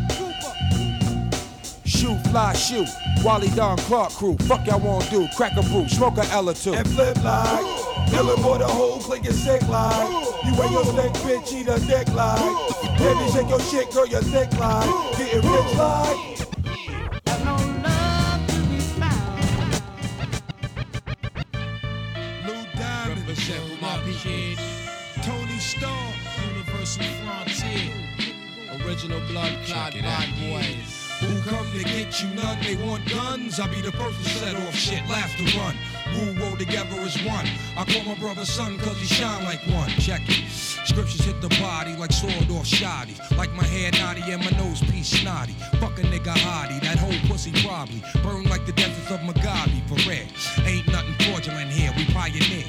Shoot, 1.85 2.17
fly, 2.27 2.53
shoot. 2.53 2.87
Wally 3.23 3.47
Don 3.49 3.77
Clark 3.77 4.11
crew. 4.11 4.37
Fuck 4.41 4.67
y'all 4.67 4.79
wanna 4.79 5.09
do? 5.09 5.27
Crack 5.35 5.57
a 5.57 5.61
brew, 5.63 5.87
smoke 5.87 6.17
a 6.17 6.25
L 6.31 6.49
or 6.49 6.53
two. 6.53 6.73
And 6.73 6.87
flip 6.89 7.23
like. 7.23 7.94
Killing 8.09 8.41
for 8.41 8.57
the 8.57 8.67
whole 8.67 8.99
clique 8.99 9.25
is 9.25 9.43
sick 9.43 9.67
like. 9.67 10.09
You 10.45 10.55
wear 10.57 10.71
your 10.71 10.85
snake, 10.85 11.13
bitch, 11.23 11.53
eat 11.53 11.67
a 11.67 11.79
dick 11.85 12.07
like. 12.13 12.39
Baby, 12.97 13.31
shake 13.31 13.49
your 13.49 13.59
shit, 13.59 13.91
girl, 13.91 14.07
you're 14.07 14.21
thick 14.21 14.51
like. 14.59 15.17
Getting 15.17 15.41
rich 15.49 15.75
like. 15.75 16.35
Lou 22.45 22.63
Diamond. 22.75 23.19
Represent 23.21 23.63
for 23.69 23.81
my 23.81 23.99
kid. 24.21 24.59
Tony 25.23 25.59
Stark. 25.59 26.15
Universal 26.53 27.03
Frontier. 27.23 27.91
Original 28.85 29.19
blood 29.27 29.53
clot 29.65 29.93
bad 29.93 30.29
boys. 30.39 30.94
Who 31.19 31.41
come 31.49 31.65
to 31.71 31.83
get 31.83 32.21
you 32.21 32.29
none? 32.35 32.57
They 32.61 32.75
want 32.75 33.07
guns. 33.09 33.59
I'll 33.59 33.69
be 33.69 33.81
the 33.81 33.91
first 33.91 34.21
to 34.23 34.29
set 34.29 34.55
off 34.55 34.75
shit, 34.75 35.01
last 35.07 35.37
to 35.37 35.57
run. 35.57 35.75
Rule 36.13 36.35
roll 36.35 36.57
together 36.57 36.95
as 36.99 37.15
one. 37.23 37.47
I 37.77 37.85
call 37.85 38.03
my 38.03 38.19
brother 38.19 38.45
son 38.45 38.77
cause 38.79 38.97
he 38.97 39.05
shine 39.05 39.43
like 39.45 39.61
one. 39.67 39.89
Check 39.91 40.21
it. 40.27 40.43
Scriptures 40.85 41.25
hit 41.25 41.41
the 41.41 41.49
body 41.61 41.95
like 41.95 42.11
sword 42.11 42.51
off 42.51 42.67
shoddy. 42.67 43.15
Like 43.37 43.51
my 43.53 43.63
hair 43.63 43.91
naughty 43.93 44.21
and 44.31 44.43
my 44.43 44.51
nose 44.51 44.81
piece 44.91 45.07
snotty. 45.07 45.53
Fuck 45.79 45.97
a 45.99 46.03
nigga 46.03 46.35
hottie, 46.35 46.81
that 46.81 46.99
whole 46.99 47.17
pussy 47.29 47.51
probably. 47.65 48.03
Burn 48.21 48.43
like 48.45 48.65
the 48.65 48.73
deserts 48.73 49.09
of 49.09 49.19
Mugabe 49.21 49.81
for 49.87 49.97
red. 50.09 50.27
Ain't 50.67 50.87
nothing 50.87 51.15
fraudulent 51.25 51.71
here, 51.71 51.93
we 51.97 52.05
pioneer. 52.13 52.65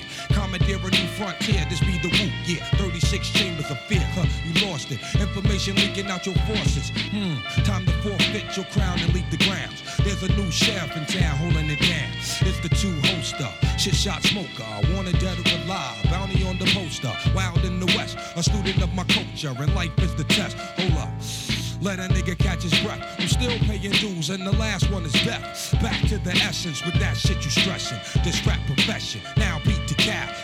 Commandeer 0.57 0.89
a 0.89 0.91
new 0.91 1.07
frontier, 1.19 1.67
this 1.69 1.81
be 1.81 1.99
the 1.99 2.09
whoop, 2.09 2.33
yeah. 2.47 2.65
36 2.79 3.29
chambers 3.31 3.71
of 3.71 3.79
fear, 3.81 4.01
huh, 4.15 4.25
you 4.43 4.67
lost 4.67 4.91
it. 4.91 4.99
Information 5.21 5.77
leaking 5.77 6.07
out 6.07 6.25
your 6.25 6.35
forces. 6.47 6.91
Hmm, 7.13 7.37
time 7.65 7.85
to 7.85 7.93
forfeit 8.01 8.57
your 8.57 8.65
crown 8.73 8.99
and 9.01 9.13
leave 9.13 9.31
the 9.31 9.37
grounds. 9.37 9.83
There's 9.99 10.23
a 10.23 10.33
new 10.33 10.51
sheriff 10.51 10.97
in 10.97 11.05
town 11.05 11.37
holding 11.37 11.69
it 11.69 11.81
down. 11.81 12.09
It's 12.49 12.61
the 12.61 12.71
two 12.71 12.95
hoster, 13.03 13.53
shit 13.79 13.95
shot 13.95 14.23
smoker. 14.23 14.65
Wanted 14.95 15.19
dead 15.19 15.37
or 15.37 15.65
alive, 15.65 16.03
bounty 16.05 16.43
on 16.49 16.57
the 16.57 16.67
poster. 16.73 17.13
Wild 17.35 17.63
in 17.65 17.79
the 17.79 17.93
west, 17.95 18.17
a 18.35 18.43
student 18.43 18.83
of 18.83 18.95
my 18.95 19.05
culture, 19.05 19.53
and 19.59 19.75
life 19.75 19.93
is 19.99 20.15
the 20.15 20.25
test. 20.25 20.57
Hold 20.57 20.97
up. 20.97 21.11
Let 21.83 21.99
a 21.99 22.09
nigga 22.09 22.39
catch 22.39 22.63
his 22.63 22.79
breath. 22.81 23.03
I'm 23.19 23.29
still 23.29 23.57
paying 23.69 23.93
dues, 23.93 24.31
and 24.31 24.47
the 24.47 24.53
last 24.53 24.91
one 24.91 25.05
is 25.05 25.13
death. 25.25 25.75
Back 25.83 26.01
to 26.09 26.19
the 26.19 26.33
essence 26.33 26.85
with 26.85 26.99
that 27.01 27.17
shit 27.17 27.45
you 27.45 27.51
stressing. 27.51 27.99
This 28.25 28.45
rap 28.47 28.61
profession, 28.67 29.21
now 29.37 29.59
the 29.65 29.76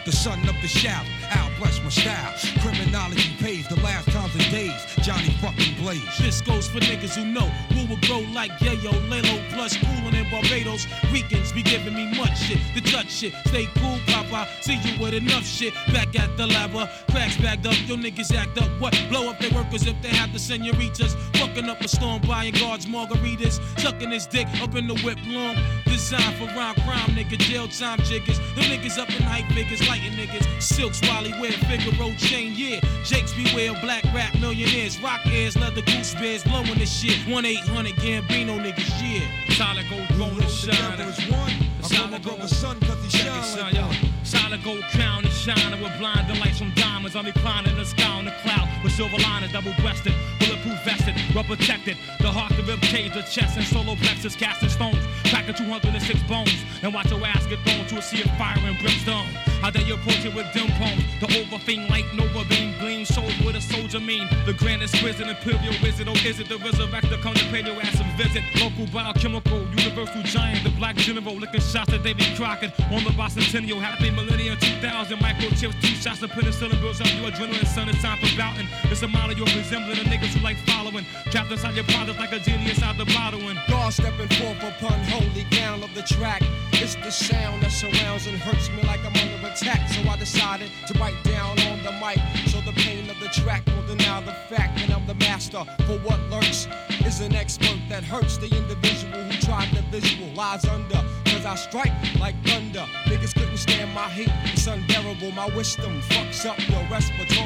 the 0.04 0.12
son 0.12 0.40
of 0.48 0.56
the 0.60 0.68
shout. 0.68 1.04
I'll 1.30 1.50
bless 1.58 1.80
my 1.82 1.88
style. 1.88 2.34
Criminology 2.60 3.30
pays 3.38 3.68
the 3.68 3.76
last 3.76 4.08
times 4.10 4.34
and 4.34 4.50
days. 4.50 4.80
Johnny 5.02 5.30
fucking 5.40 5.76
Blaze. 5.80 6.18
This 6.18 6.40
goes 6.40 6.68
for 6.68 6.78
niggas 6.80 7.14
who 7.14 7.24
know 7.24 7.46
who 7.74 7.86
will 7.86 8.00
go 8.08 8.18
like 8.32 8.50
Yayo, 8.58 8.92
Lalo, 9.08 9.42
plus 9.50 9.76
coolin' 9.76 10.14
in 10.14 10.28
Barbados. 10.30 10.86
Ricans 11.12 11.52
be 11.52 11.62
giving 11.62 11.94
me 11.94 12.16
much 12.18 12.36
shit 12.38 12.58
to 12.74 12.80
touch 12.80 13.10
shit. 13.10 13.34
Stay 13.46 13.66
cool, 13.76 13.98
Papa. 14.06 14.48
See 14.60 14.78
you 14.84 15.00
with 15.00 15.14
enough 15.14 15.44
shit. 15.44 15.74
Back 15.92 16.18
at 16.18 16.36
the 16.36 16.46
lava, 16.46 16.78
uh, 16.78 16.86
cracks 17.10 17.36
bagged 17.36 17.66
up. 17.66 17.76
Yo 17.86 17.96
niggas 17.96 18.34
act 18.34 18.58
up. 18.58 18.68
What? 18.80 18.98
Blow 19.10 19.30
up 19.30 19.38
their 19.38 19.52
workers 19.52 19.86
if 19.86 20.00
they 20.02 20.08
have 20.08 20.32
the 20.32 20.38
senoritas. 20.38 21.14
Fucking 21.34 21.68
up 21.68 21.80
a 21.80 21.88
storm, 21.88 22.20
buying 22.22 22.54
guards 22.54 22.86
margaritas. 22.86 23.60
Sucking 23.78 24.10
his 24.10 24.26
dick 24.26 24.48
up 24.60 24.74
in 24.74 24.88
the 24.88 24.98
whip 25.04 25.18
long. 25.26 25.56
Designed 25.84 26.36
for 26.36 26.46
rhyme 26.56 26.74
crime, 26.86 27.10
nigga. 27.10 27.38
Jail 27.38 27.68
time 27.68 28.00
jiggers. 28.00 28.38
The 28.56 28.62
niggas 28.62 28.98
up 28.98 29.08
in 29.10 29.22
hype 29.22 29.51
figures, 29.54 29.86
lighting 29.88 30.12
niggas. 30.12 30.44
Silk 30.62 30.94
swally 30.94 31.32
wear 31.40 31.52
Figaro 31.52 32.12
chain, 32.16 32.54
yeah. 32.56 32.80
Jakes 33.04 33.32
beware, 33.34 33.72
black 33.80 34.04
rap 34.14 34.34
millionaires. 34.40 35.00
Rock 35.00 35.20
ears, 35.26 35.56
leather 35.56 35.82
goose 35.82 36.14
bears, 36.14 36.44
blowing 36.44 36.74
this 36.78 36.92
shit. 36.92 37.18
1 37.28 37.44
800 37.44 37.94
Gambino 37.96 38.58
niggas, 38.58 38.90
yeah. 39.02 39.54
Solid 39.54 39.86
gold 39.88 40.08
throne 40.08 40.40
and 40.40 40.50
shine. 40.50 40.98
The 40.98 41.88
solid 41.88 42.24
gold 42.24 42.48
son 42.48 42.80
cause 42.80 43.02
he 43.04 43.18
shine 43.18 43.26
it, 43.26 43.60
like 43.62 43.74
son, 43.74 43.74
yo. 43.74 44.11
Solid 44.32 44.64
gold 44.64 44.82
crown 44.84 45.26
and 45.26 45.34
shining 45.34 45.78
with 45.82 45.92
blinding 45.98 46.40
lights 46.40 46.58
from 46.58 46.72
diamonds. 46.72 47.14
I'm 47.14 47.26
reclining 47.26 47.72
in 47.72 47.76
the 47.76 47.84
sky 47.84 48.16
on 48.16 48.24
the 48.24 48.30
cloud 48.40 48.66
with 48.82 48.92
silver 48.92 49.18
liners, 49.18 49.52
double 49.52 49.74
breasted, 49.82 50.14
bulletproof 50.40 50.82
vested, 50.86 51.14
rubber 51.36 51.54
protected. 51.54 51.98
The 52.18 52.32
heart, 52.32 52.56
the 52.56 52.62
rib 52.62 52.80
cage, 52.80 53.12
the 53.12 53.20
chest, 53.20 53.58
and 53.58 53.66
solar 53.66 53.94
plexus, 53.96 54.34
casting 54.34 54.70
stones, 54.70 55.04
cracking 55.28 55.54
206 55.54 56.22
bones. 56.22 56.64
And 56.82 56.94
watch 56.94 57.10
your 57.10 57.20
ass 57.26 57.44
get 57.44 57.60
thrown 57.60 57.86
to 57.88 57.98
a 57.98 58.02
sea 58.02 58.22
of 58.22 58.30
fire 58.38 58.56
and 58.56 58.78
brimstone. 58.78 59.28
How 59.60 59.70
they 59.70 59.84
approach 59.90 60.24
it 60.24 60.34
with 60.34 60.48
dim 60.54 60.66
poems. 60.80 61.04
The 61.20 61.26
overthink 61.38 61.90
light 61.90 62.08
nova 62.14 62.48
beam 62.48 62.74
gleam 62.80 63.04
shows 63.04 63.30
what 63.44 63.54
a 63.54 63.60
soldier 63.60 64.00
mean. 64.00 64.26
The 64.46 64.54
grandest 64.54 64.96
prison, 64.96 65.28
imperial 65.28 65.74
wizard, 65.82 66.08
or 66.08 66.16
oh, 66.16 66.26
is 66.26 66.40
it 66.40 66.48
the 66.48 66.56
resurrector? 66.56 67.20
Come 67.22 67.34
to 67.34 67.44
pay 67.52 67.62
your 67.62 67.80
ass 67.80 68.00
a 68.00 68.04
visit. 68.16 68.42
Local 68.58 68.86
biochemical, 68.86 69.62
universal 69.76 70.22
giant, 70.22 70.64
the 70.64 70.70
black 70.70 70.96
general, 70.96 71.36
licking 71.36 71.60
shots 71.60 71.92
at 71.92 72.02
David 72.02 72.26
Crockett 72.34 72.72
on 72.90 73.04
the 73.04 73.10
bicentennial. 73.14 73.78
Happy 73.80 74.10
millennium 74.24 74.56
2000, 74.58 75.18
microchips, 75.18 75.80
two 75.80 75.94
shots 75.96 76.22
of 76.22 76.30
penicillin 76.30 76.80
builds 76.80 77.00
up 77.00 77.06
your 77.14 77.30
adrenaline. 77.30 77.66
Son, 77.66 77.88
it's 77.88 78.02
time 78.02 78.18
for 78.18 78.36
bouting. 78.36 78.68
It's 78.84 79.02
a 79.02 79.08
model 79.08 79.36
you're 79.36 79.46
resembling 79.46 79.98
the 79.98 80.04
niggas 80.04 80.34
who 80.34 80.40
like 80.40 80.58
following. 80.66 81.04
Trapped 81.30 81.50
inside 81.50 81.74
your 81.74 81.84
products 81.84 82.18
like 82.18 82.32
a 82.32 82.40
genie 82.40 82.70
inside 82.70 82.98
the 82.98 83.06
bottle. 83.06 83.40
And 83.48 83.58
God 83.68 83.92
stepping 83.92 84.28
forth 84.28 84.62
upon 84.62 84.98
holy 85.04 85.44
ground 85.50 85.84
of 85.84 85.94
the 85.94 86.02
track. 86.02 86.42
It's 86.74 86.94
the 86.96 87.10
sound 87.10 87.62
that 87.62 87.70
surrounds 87.70 88.26
and 88.26 88.36
hurts 88.38 88.68
me 88.70 88.82
like 88.82 89.00
I'm 89.00 89.14
under 89.16 89.46
attack. 89.48 89.88
So 89.90 90.08
I 90.08 90.16
decided 90.16 90.70
to 90.88 90.94
bite 90.98 91.22
down 91.24 91.58
on 91.70 91.82
the 91.82 91.92
mic. 91.92 92.18
So 92.48 92.60
the 92.60 92.72
pain 92.72 93.08
of 93.10 93.18
the 93.20 93.28
track 93.28 93.64
will 93.66 93.86
deny 93.86 94.20
the 94.20 94.34
fact 94.54 94.78
that 94.78 94.90
I'm 94.90 95.06
the 95.06 95.14
master. 95.42 95.64
For 95.86 95.98
what 96.00 96.20
lurks 96.30 96.68
is 97.04 97.20
an 97.20 97.34
expert 97.34 97.78
that 97.88 98.04
hurts 98.04 98.36
the 98.36 98.46
individual 98.46 99.22
who 99.24 99.40
tried 99.40 99.70
to 99.74 99.82
visualize 99.90 100.64
under. 100.66 101.02
Cause 101.24 101.44
I 101.44 101.54
strike 101.56 101.92
like 102.20 102.36
thunder. 102.44 102.86
Niggas 103.06 103.34
couldn't 103.34 103.56
stand 103.56 103.92
my 103.94 104.08
heat. 104.08 104.30
It's 104.52 104.66
unbearable. 104.66 105.32
My 105.32 105.46
wisdom 105.56 106.00
fucks 106.02 106.46
up 106.46 106.58
your 106.68 106.82
respiratory 106.90 107.42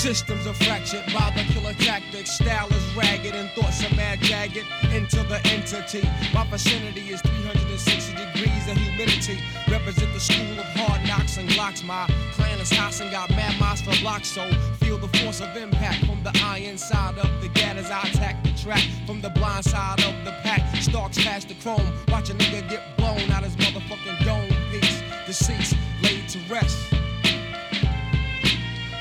systems 0.00 0.46
are 0.46 0.54
fractured 0.54 1.04
by 1.12 1.30
the 1.36 1.42
killer 1.52 1.74
tactics. 1.74 2.32
Style 2.32 2.68
is 2.68 2.96
ragged 2.96 3.34
and 3.34 3.50
thoughts 3.50 3.84
are 3.84 3.94
mad 3.94 4.18
jagged 4.20 4.64
into 4.94 5.22
the 5.24 5.40
entity. 5.46 6.02
My 6.32 6.44
vicinity 6.46 7.10
is 7.10 7.20
360 7.20 8.14
degrees 8.14 8.68
of 8.68 8.76
humidity. 8.78 9.38
Represent 9.70 10.12
the 10.14 10.20
school 10.20 10.58
of 10.58 10.66
hard 10.80 11.06
knocks 11.06 11.36
and 11.36 11.48
glocks. 11.50 11.84
My 11.84 12.06
clan 12.32 12.58
is 12.60 12.70
house 12.70 13.00
and 13.00 13.10
got 13.10 13.28
mad 13.30 13.60
miles 13.60 13.82
for 13.82 13.94
blocks. 14.00 14.28
So 14.28 14.50
feel 14.80 14.96
the 14.96 15.08
force 15.18 15.40
of 15.40 15.54
impact 15.56 16.06
from 16.06 16.22
the 16.22 16.32
iron 16.42 16.78
side 16.78 17.18
of 17.18 17.39
the 17.40 17.48
gat 17.48 17.76
as 17.76 17.90
I 17.90 18.02
attack 18.02 18.42
the 18.44 18.52
track. 18.52 18.84
From 19.06 19.20
the 19.20 19.30
blind 19.30 19.64
side 19.64 20.00
of 20.00 20.24
the 20.24 20.32
pack, 20.42 20.76
stalks 20.76 21.22
past 21.22 21.48
the 21.48 21.54
chrome. 21.54 21.92
Watch 22.08 22.30
a 22.30 22.34
nigga 22.34 22.68
get 22.68 22.96
blown 22.96 23.30
out 23.30 23.42
his 23.42 23.56
motherfucking 23.56 24.24
dome 24.24 24.48
piece. 24.70 25.02
Deceased, 25.26 25.76
laid 26.02 26.28
to 26.28 26.38
rest. 26.52 26.76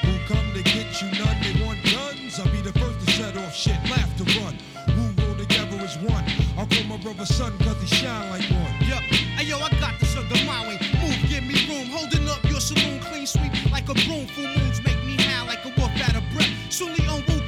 Who 0.04 0.14
come 0.28 0.54
to 0.54 0.64
get 0.64 1.02
you 1.02 1.12
none? 1.20 1.38
They 1.42 1.66
want 1.66 1.84
guns. 1.84 2.40
I'll 2.40 2.52
be 2.52 2.62
the 2.62 2.74
first 2.80 3.00
to 3.06 3.12
set 3.14 3.38
off 3.38 3.56
shit, 3.56 3.78
laugh 3.90 4.16
to 4.18 4.24
run. 4.40 4.56
Who 4.96 5.24
roll 5.24 5.36
together 5.36 5.78
as 5.78 5.98
one? 5.98 6.24
I'll 6.58 6.68
call 6.68 6.84
my 6.86 6.98
brother 6.98 7.26
son 7.26 7.58
cause 7.60 7.82
he 7.82 7.88
shine 7.88 8.30
like 8.30 8.50
one. 8.52 8.74
Yup. 8.88 9.02
Hey 9.38 9.46
yo, 9.46 9.58
I 9.58 9.70
got 9.80 10.00
the 10.00 10.06
sugar 10.06 10.46
my 10.46 10.68
way. 10.68 10.80
Move, 11.02 11.30
give 11.30 11.44
me 11.44 11.56
room. 11.68 11.88
Holding 11.90 12.28
up 12.30 12.44
your 12.46 12.60
saloon, 12.60 13.00
clean 13.00 13.26
sweep 13.26 13.52
like 13.72 13.90
a 13.90 13.94
broom. 14.06 14.28
Full 14.28 14.48
moons 14.48 14.82
make 14.84 15.02
me 15.04 15.16
howl 15.24 15.48
like 15.48 15.64
a 15.66 15.74
wolf 15.80 15.92
out 16.02 16.16
of 16.16 16.24
breath. 16.34 16.52
Soonly 16.70 17.08
on 17.08 17.24
Wu 17.28 17.39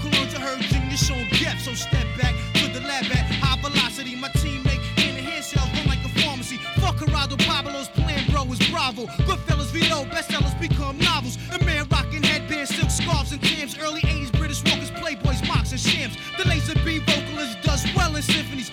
So 1.72 1.88
step 1.88 2.08
back 2.18 2.36
to 2.56 2.68
the 2.68 2.82
lab 2.82 3.06
at 3.06 3.32
high 3.40 3.56
velocity. 3.62 4.18
My 4.18 4.28
teammate 4.44 4.84
in 5.08 5.16
the 5.16 5.22
hand 5.22 5.46
cells 5.46 5.70
run 5.72 5.88
like 5.88 6.04
a 6.04 6.10
pharmacy. 6.20 6.58
Fuck 6.82 6.98
Geraldo 6.98 7.38
Pablo's 7.48 7.88
plan, 7.88 8.30
bro, 8.30 8.44
is 8.52 8.60
Bravo. 8.70 9.06
Goodfellas 9.24 9.72
Vito, 9.72 10.04
bestsellers 10.12 10.60
become 10.60 10.98
novels. 10.98 11.38
A 11.54 11.64
man 11.64 11.88
rocking 11.88 12.24
headbands, 12.24 12.76
silk 12.76 12.90
scarves, 12.90 13.32
and 13.32 13.42
tams. 13.42 13.78
Early 13.80 14.02
80s 14.02 14.38
British 14.38 14.62
walkers, 14.66 14.92
playboys, 14.92 15.48
mocks, 15.48 15.72
and 15.72 15.80
shams. 15.80 16.18
The 16.38 16.46
laser 16.46 16.76
B 16.84 17.00
vocalist 17.00 17.62
does 17.64 17.86
well 17.96 18.18
in 18.18 18.22
symphonies. 18.22 18.70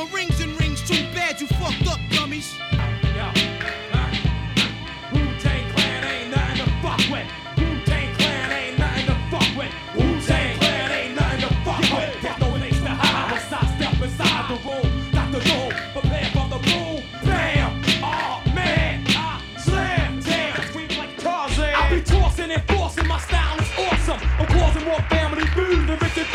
Money, 0.00 0.26
submarines 0.26 0.40
and 0.40 0.60
rings. 0.60 0.82
Too 0.82 1.04
bad 1.14 1.40
you 1.40 1.46
fucked 1.46 1.86
up, 1.86 1.98
dummies. 2.10 2.54
Wu-Tang 5.12 5.72
Clan 5.72 6.04
ain't 6.04 6.30
nothing 6.30 6.64
to 6.64 6.70
fuck 6.82 7.00
with. 7.10 7.26
Wu-Tang 7.58 8.14
Clan 8.14 8.52
ain't 8.52 8.78
nothing 8.78 9.06
to 9.06 9.14
fuck 9.30 9.56
with. 9.56 9.72
Wu-Tang 9.96 10.58
Clan 10.58 10.90
ain't 10.90 11.14
nothing 11.14 11.40
to 11.40 11.54
fuck 11.64 11.80
with. 11.80 12.40
No 12.40 12.50
place 12.56 12.80
to 12.80 12.88
hide 12.88 13.32
once 13.32 13.52
I 13.52 13.76
step 13.76 14.02
inside 14.02 14.48
the 14.48 14.56
room. 14.68 15.10
Dr. 15.12 15.40
Doom, 15.44 15.72
prepare 15.92 16.30
for 16.32 16.48
the 16.48 16.58
boom. 16.68 17.02
Bam! 17.24 17.82
Oh 18.02 18.42
man, 18.54 19.04
I 19.08 19.42
slam. 19.58 20.22
Scream 20.22 20.88
like 20.98 21.16
Tarzan. 21.18 21.74
I 21.74 21.90
be 21.90 22.02
tossing 22.02 22.50
and 22.50 22.62
forcing. 22.68 23.06
My 23.06 23.18
style 23.18 23.58
is 23.58 23.70
awesome. 23.78 24.20
I'm 24.38 24.46
causing 24.46 24.84
more 24.84 25.02
family 25.10 25.46
food 25.48 25.86
than 25.88 25.98
Richard 25.98 26.26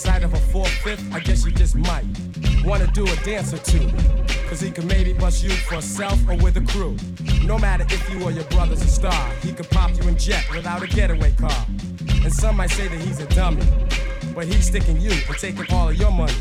sight 0.00 0.22
of 0.22 0.32
a 0.32 0.38
four-fifth, 0.38 1.12
I 1.12 1.20
guess 1.20 1.44
you 1.44 1.52
just 1.52 1.76
might 1.76 2.06
wanna 2.64 2.86
do 2.88 3.04
a 3.04 3.16
dance 3.16 3.52
or 3.52 3.58
two. 3.58 3.86
Cause 4.48 4.58
he 4.58 4.70
could 4.70 4.86
maybe 4.86 5.12
bust 5.12 5.44
you 5.44 5.50
for 5.50 5.82
self 5.82 6.18
or 6.26 6.36
with 6.36 6.56
a 6.56 6.62
crew. 6.62 6.96
No 7.44 7.58
matter 7.58 7.84
if 7.88 8.10
you 8.10 8.24
or 8.24 8.30
your 8.30 8.44
brother's 8.44 8.80
a 8.82 8.88
star, 8.88 9.30
he 9.42 9.52
could 9.52 9.68
pop 9.68 9.90
you 9.94 10.08
in 10.08 10.16
jet 10.16 10.44
without 10.54 10.82
a 10.82 10.86
getaway 10.86 11.32
car. 11.32 11.66
And 12.24 12.32
some 12.32 12.56
might 12.56 12.70
say 12.70 12.88
that 12.88 12.98
he's 13.00 13.20
a 13.20 13.26
dummy, 13.26 13.62
but 14.34 14.46
he's 14.46 14.66
sticking 14.66 14.98
you 15.00 15.10
and 15.10 15.36
taking 15.36 15.66
all 15.70 15.90
of 15.90 15.96
your 15.96 16.10
money. 16.10 16.32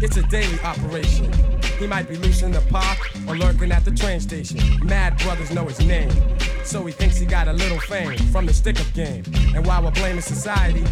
It's 0.00 0.16
a 0.16 0.22
daily 0.22 0.58
operation. 0.60 1.32
He 1.78 1.88
might 1.88 2.08
be 2.08 2.16
loose 2.16 2.42
in 2.42 2.52
the 2.52 2.60
park 2.70 2.98
or 3.26 3.36
lurking 3.36 3.72
at 3.72 3.84
the 3.84 3.90
train 3.90 4.20
station. 4.20 4.60
Mad 4.86 5.18
brothers 5.18 5.50
know 5.50 5.64
his 5.64 5.80
name, 5.80 6.12
so 6.64 6.84
he 6.86 6.92
thinks 6.92 7.16
he 7.16 7.26
got 7.26 7.48
a 7.48 7.52
little 7.52 7.80
fame 7.80 8.16
from 8.30 8.46
the 8.46 8.52
stick-up 8.52 8.92
game. 8.94 9.24
And 9.54 9.66
while 9.66 9.82
we're 9.82 9.90
blaming 9.90 10.20
society, 10.20 10.84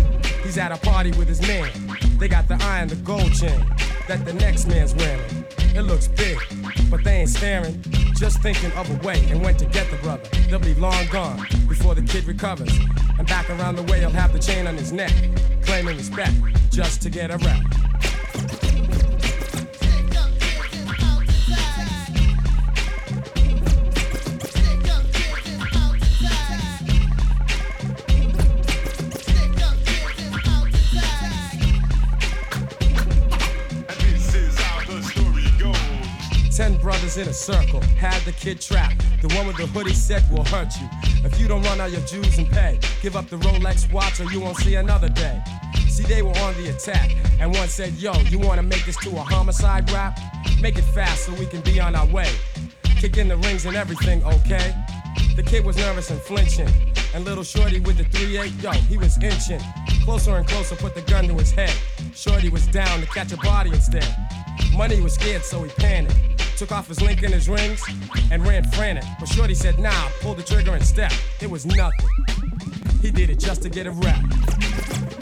he's 0.43 0.59
at 0.59 0.73
a 0.73 0.77
party 0.77 1.11
with 1.12 1.29
his 1.29 1.41
man. 1.43 1.70
They 2.23 2.28
got 2.28 2.47
the 2.47 2.55
eye 2.62 2.78
and 2.78 2.89
the 2.89 2.94
gold 2.94 3.35
chain 3.35 3.66
that 4.07 4.24
the 4.24 4.32
next 4.35 4.69
man's 4.69 4.94
wearing. 4.94 5.44
It 5.74 5.82
looks 5.82 6.07
big, 6.07 6.39
but 6.89 7.03
they 7.03 7.16
ain't 7.16 7.28
staring. 7.28 7.82
Just 8.15 8.40
thinking 8.40 8.70
of 8.74 8.89
a 8.89 9.05
way 9.05 9.27
and 9.28 9.43
went 9.43 9.59
to 9.59 9.65
get 9.65 9.90
the 9.90 9.97
brother. 9.97 10.23
They'll 10.49 10.61
be 10.61 10.74
long 10.74 11.05
gone 11.11 11.44
before 11.69 11.97
the 11.97 12.03
kid 12.03 12.23
recovers. 12.28 12.78
And 13.19 13.27
back 13.27 13.51
around 13.51 13.74
the 13.74 13.82
way, 13.90 13.99
he'll 13.99 14.11
have 14.11 14.32
the 14.32 14.39
chain 14.39 14.69
on 14.69 14.77
his 14.77 14.93
neck, 14.93 15.12
claiming 15.62 15.97
respect 15.97 16.35
just 16.70 17.03
to 17.03 17.11
get 17.11 17.32
a 17.32 17.39
rep. 17.39 17.91
In 37.15 37.29
a 37.29 37.33
circle 37.35 37.83
had 37.99 38.19
the 38.23 38.33
kid 38.33 38.59
trapped. 38.59 39.05
The 39.21 39.29
one 39.37 39.47
with 39.47 39.59
the 39.59 39.67
hoodie 39.67 39.93
said 39.93 40.25
will 40.31 40.45
hurt 40.45 40.73
you. 40.81 40.89
If 41.27 41.39
you 41.39 41.47
don't 41.47 41.63
run 41.63 41.79
out 41.79 41.91
your 41.91 42.01
dues 42.07 42.39
and 42.39 42.51
pay, 42.51 42.79
give 43.03 43.17
up 43.17 43.29
the 43.29 43.37
Rolex 43.37 43.93
watch 43.93 44.19
or 44.19 44.25
you 44.33 44.41
won't 44.41 44.57
see 44.57 44.77
another 44.77 45.11
day. 45.11 45.43
See, 45.91 46.05
they 46.05 46.23
were 46.23 46.37
on 46.39 46.55
the 46.55 46.71
attack, 46.71 47.15
and 47.39 47.53
one 47.53 47.69
said, 47.69 47.93
Yo, 47.95 48.15
you 48.31 48.39
wanna 48.39 48.63
make 48.63 48.87
this 48.87 48.97
to 49.05 49.11
a 49.11 49.21
homicide 49.21 49.91
rap? 49.91 50.19
Make 50.63 50.79
it 50.79 50.85
fast 50.95 51.27
so 51.27 51.35
we 51.35 51.45
can 51.45 51.61
be 51.61 51.79
on 51.81 51.95
our 51.95 52.07
way. 52.07 52.31
Kick 52.83 53.19
in 53.19 53.29
the 53.29 53.37
rings 53.37 53.67
and 53.67 53.77
everything, 53.77 54.25
okay? 54.25 54.75
The 55.37 55.43
kid 55.43 55.67
was 55.67 55.77
nervous 55.77 56.11
and 56.11 56.21
flinching. 56.21 56.71
And 57.15 57.27
little 57.27 57.45
Shorty 57.45 57.81
with 57.81 57.99
the 57.99 58.05
3-8, 58.05 58.63
yo, 58.63 58.71
he 58.71 58.97
was 58.97 59.23
inching. 59.23 59.61
Closer 60.03 60.37
and 60.37 60.47
closer, 60.47 60.77
put 60.77 60.95
the 60.95 61.03
gun 61.03 61.29
to 61.29 61.35
his 61.35 61.53
head. 61.53 61.75
Shorty 62.15 62.49
was 62.49 62.67
down 62.69 63.01
to 63.01 63.07
catch 63.07 63.33
a 63.33 63.37
body 63.37 63.69
instead. 63.69 64.17
Money 64.75 64.99
was 65.03 65.13
scared, 65.13 65.45
so 65.45 65.63
he 65.63 65.71
panicked. 65.73 66.32
Took 66.63 66.71
off 66.71 66.87
his 66.87 67.03
link 67.03 67.25
and 67.25 67.35
his 67.35 67.49
rings 67.49 67.83
and 68.31 68.47
ran 68.47 68.63
frantic. 68.71 69.03
But 69.19 69.29
Shorty 69.29 69.53
said, 69.53 69.81
nah, 69.81 70.09
pull 70.21 70.35
the 70.35 70.45
trigger 70.45 70.71
and 70.75 70.87
step. 70.87 71.11
It 71.41 71.51
was 71.51 71.67
nothing. 71.67 72.09
He 73.01 73.11
did 73.11 73.31
it 73.31 73.41
just 73.41 73.63
to 73.63 73.69
get 73.69 73.89
a 73.89 73.91
rap. 73.91 75.22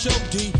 M-E-T-H-O-D, 0.00 0.59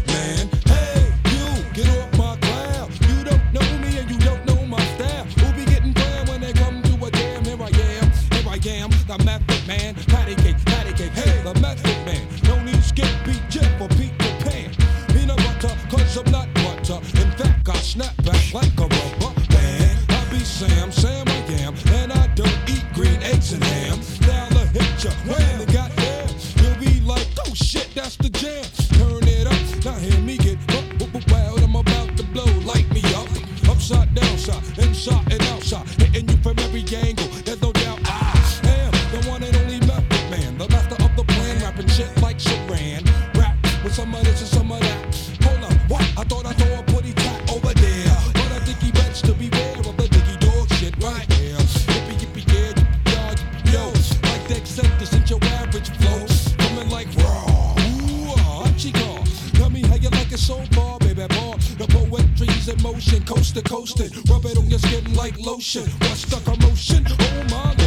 like 60.30 60.38
it's 60.38 60.46
so 60.46 60.62
far, 60.76 60.98
baby, 61.00 61.26
ball. 61.28 61.56
The 61.78 61.86
poetry's 61.88 62.68
in 62.68 62.80
motion, 62.82 63.24
coast 63.24 63.54
to 63.56 63.62
coast, 63.62 64.00
and 64.00 64.12
rub 64.28 64.44
it 64.44 64.56
on 64.56 64.68
your 64.70 64.78
skin 64.78 65.14
like 65.14 65.38
lotion. 65.38 65.88
What's 66.00 66.24
the 66.24 66.40
commotion? 66.48 67.06
Oh 67.08 67.44
my 67.50 67.79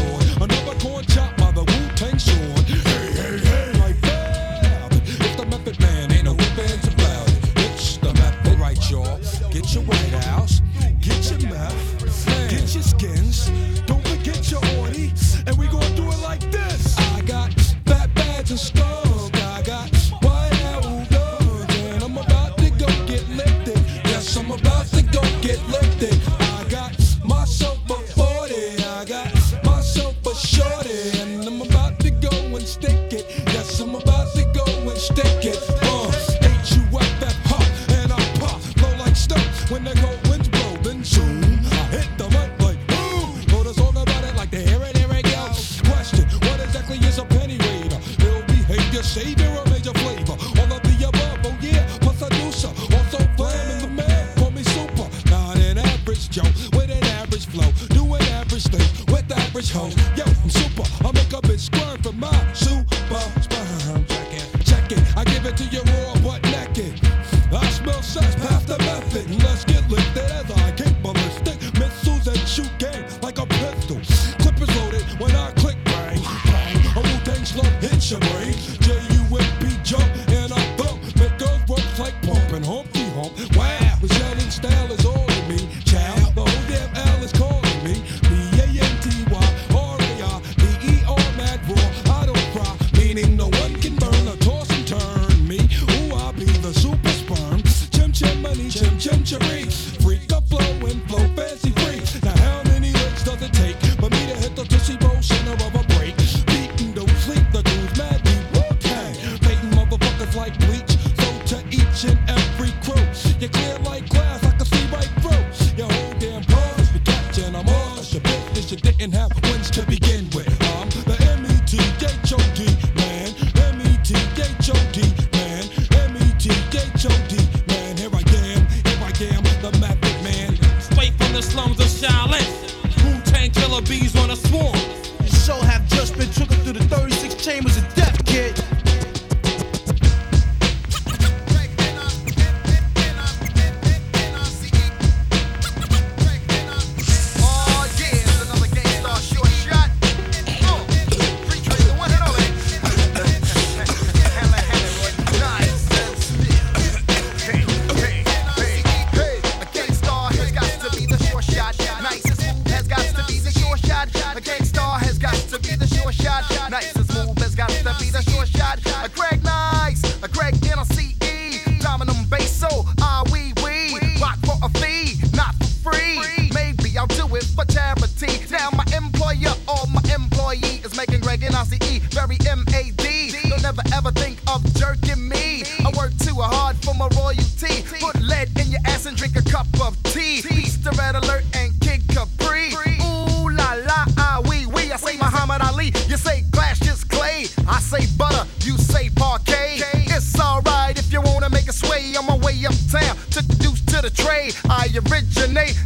Greg 181.69 181.84
and 181.84 182.11
very 182.11 182.38
M-A-D. 182.48 183.49
Don't 183.49 183.61
never 183.61 183.81
ever 183.94 184.11
think 184.11 184.40
of 184.48 184.61
jerking 184.76 185.30
me. 185.30 185.64
I 185.80 185.91
work 185.98 186.11
too 186.18 186.35
hard 186.35 186.76
for 186.84 186.94
my 186.94 187.07
royalty. 187.15 187.84
Put 187.99 188.22
lead 188.22 188.49
in 188.60 188.72
your 188.72 188.81
ass 188.85 189.06
and 189.06 189.15
drink 189.15 189.35
a 189.38 189.41
cup 189.41 189.68
of 189.81 190.02
tea. 190.03 190.41
Beats 190.41 190.77
the 190.77 190.91
red 190.91 191.15
alert 191.15 191.44
and 191.56 191.72
Kid 191.80 192.02
Capri. 192.10 192.73
Ooh 193.02 193.49
la 193.49 193.73
la, 193.85 194.06
ah 194.18 194.41
wee 194.48 194.65
wee. 194.65 194.91
I 194.91 194.98
say 194.98 195.18
Muhammad 195.18 195.61
Ali, 195.61 195.94
you 196.07 196.18
say 196.18 196.44
Cassius 196.53 197.03
Clay. 197.03 197.48
I 197.68 197.80
say 197.80 198.06
butter, 198.18 198.48
you 198.61 198.77
say 198.77 199.10
Parkay. 199.10 199.81
It's 200.15 200.40
alright 200.40 200.98
if 200.98 201.11
you 201.11 201.22
wanna 201.22 201.49
make 201.49 201.68
a 201.68 201.73
sway 201.73 202.15
on 202.18 202.26
my 202.26 202.38
way 202.38 202.60
uptown. 202.65 203.15
Took 203.31 203.48
the 203.48 203.56
deuce 203.60 203.81
to 203.85 204.02
the 204.02 204.10
trade. 204.10 204.56
I 204.69 204.90
originate, 205.07 205.77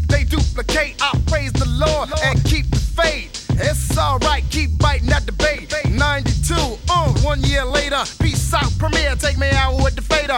Premier, 8.89 9.15
take 9.15 9.37
me 9.37 9.49
out 9.51 9.75
with 9.83 9.95
the 9.95 10.01
fader. 10.01 10.33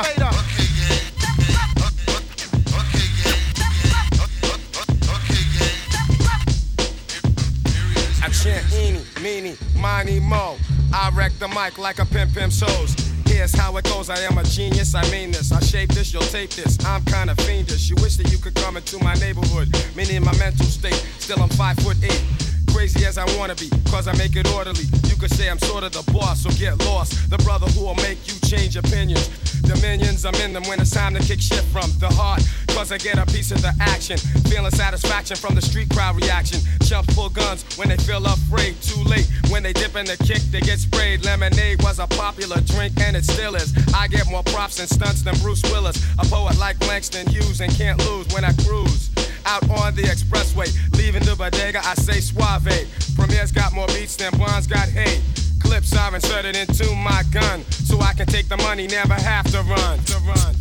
I 8.21 8.29
chant 8.29 8.73
eeny, 8.73 9.01
meeny, 9.21 9.57
miny, 9.75 10.19
mo. 10.19 10.57
I 10.93 11.11
wreck 11.13 11.33
the 11.39 11.47
mic 11.49 11.77
like 11.77 11.99
a 11.99 12.05
pimp 12.05 12.33
pimp 12.33 12.51
shows. 12.51 12.95
Here's 13.25 13.53
how 13.55 13.77
it 13.77 13.85
goes. 13.85 14.09
I 14.09 14.19
am 14.21 14.37
a 14.37 14.43
genius. 14.43 14.95
I 14.95 15.07
mean 15.11 15.31
this. 15.31 15.51
I 15.51 15.59
shape 15.59 15.89
this. 15.89 16.11
You'll 16.11 16.23
tape 16.23 16.49
this. 16.51 16.83
I'm 16.85 17.03
kinda 17.05 17.35
fiendish. 17.43 17.89
You 17.89 17.95
wish 18.01 18.17
that 18.17 18.31
you 18.31 18.39
could 18.39 18.55
come 18.55 18.77
into 18.77 18.97
my 19.03 19.13
neighborhood. 19.15 19.69
Meaning 19.95 20.23
my 20.23 20.35
mental 20.37 20.65
state. 20.65 21.05
Still 21.19 21.41
I'm 21.41 21.49
five 21.49 21.77
foot 21.77 21.97
eight. 22.03 22.48
Crazy 22.73 23.05
as 23.05 23.17
I 23.17 23.25
wanna 23.37 23.55
be, 23.55 23.69
cause 23.89 24.07
I 24.07 24.13
make 24.17 24.35
it 24.35 24.47
orderly. 24.53 24.85
You 25.07 25.15
could 25.15 25.31
say 25.31 25.49
I'm 25.49 25.59
sort 25.59 25.83
of 25.83 25.91
the 25.91 26.03
boss, 26.11 26.43
so 26.43 26.49
get 26.51 26.77
lost. 26.85 27.29
The 27.29 27.37
brother 27.39 27.67
who 27.67 27.85
will 27.85 27.95
make 27.95 28.19
you 28.27 28.39
change 28.47 28.75
opinions. 28.75 29.27
Dominions, 29.61 30.25
I'm 30.25 30.35
in 30.35 30.53
them 30.53 30.63
when 30.63 30.79
it's 30.79 30.91
time 30.91 31.13
to 31.13 31.21
kick 31.21 31.41
shit 31.41 31.63
from 31.71 31.91
the 31.99 32.07
heart. 32.07 32.41
Cause 32.69 32.91
I 32.91 32.97
get 32.97 33.17
a 33.17 33.25
piece 33.25 33.51
of 33.51 33.61
the 33.61 33.73
action. 33.79 34.17
Feeling 34.49 34.71
satisfaction 34.71 35.37
from 35.37 35.55
the 35.55 35.61
street 35.61 35.89
crowd 35.89 36.15
reaction. 36.15 36.59
Chumps 36.83 37.13
pull 37.13 37.29
guns 37.29 37.63
when 37.77 37.89
they 37.89 37.97
feel 37.97 38.25
afraid. 38.25 38.81
Too 38.81 39.03
late 39.03 39.29
when 39.49 39.63
they 39.63 39.73
dip 39.73 39.95
in 39.95 40.05
the 40.05 40.17
kick, 40.17 40.41
they 40.51 40.61
get 40.61 40.79
sprayed. 40.79 41.23
Lemonade 41.25 41.83
was 41.83 41.99
a 41.99 42.07
popular 42.07 42.61
drink 42.61 42.99
and 42.99 43.15
it 43.15 43.25
still 43.25 43.55
is. 43.55 43.73
I 43.93 44.07
get 44.07 44.27
more 44.29 44.43
props 44.43 44.79
and 44.79 44.89
stunts 44.89 45.21
than 45.21 45.35
Bruce 45.39 45.61
Willis. 45.71 45.97
A 46.17 46.25
poet 46.25 46.57
like 46.57 46.79
Langston 46.87 47.27
Hughes 47.27 47.61
and 47.61 47.71
can't 47.73 47.99
lose 48.05 48.27
when 48.33 48.45
I 48.45 48.53
cruise. 48.65 49.08
Out 49.45 49.69
on 49.69 49.95
the 49.95 50.03
expressway, 50.03 50.69
leaving 50.97 51.23
the 51.23 51.35
bodega, 51.35 51.79
I 51.85 51.93
say 51.95 52.19
suave. 52.19 52.87
Premier's 53.15 53.51
got 53.51 53.73
more 53.73 53.87
beats 53.87 54.15
than 54.15 54.31
Blonde's 54.33 54.67
got 54.67 54.87
hate. 54.89 55.21
Clips 55.61 55.95
I've 55.95 56.13
inserted 56.13 56.55
into 56.55 56.93
my 56.95 57.23
gun, 57.31 57.63
so 57.71 57.99
I 57.99 58.13
can 58.13 58.27
take 58.27 58.47
the 58.47 58.57
money, 58.57 58.87
never 58.87 59.13
have 59.13 59.49
to 59.51 59.61
run. 59.61 59.99
To 59.99 60.17
run. 60.19 60.55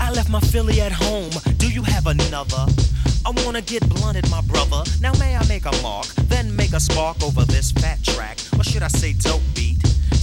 I 0.00 0.10
left 0.10 0.30
my 0.30 0.40
Philly 0.40 0.80
at 0.80 0.92
home. 0.92 1.30
Do 1.56 1.68
you 1.68 1.82
have 1.82 2.06
another? 2.06 2.66
I 3.26 3.30
wanna 3.44 3.62
get 3.62 3.88
blunted, 3.88 4.30
my 4.30 4.42
brother. 4.42 4.82
Now 5.00 5.12
may 5.14 5.34
I 5.36 5.44
make 5.46 5.64
a 5.64 5.72
mark, 5.82 6.06
then 6.28 6.54
make 6.54 6.72
a 6.72 6.80
spark 6.80 7.22
over 7.22 7.44
this 7.44 7.72
fat 7.72 8.02
track, 8.04 8.38
or 8.58 8.64
should 8.64 8.82
I 8.82 8.88
say 8.88 9.14
dope 9.14 9.42
beat? 9.54 9.73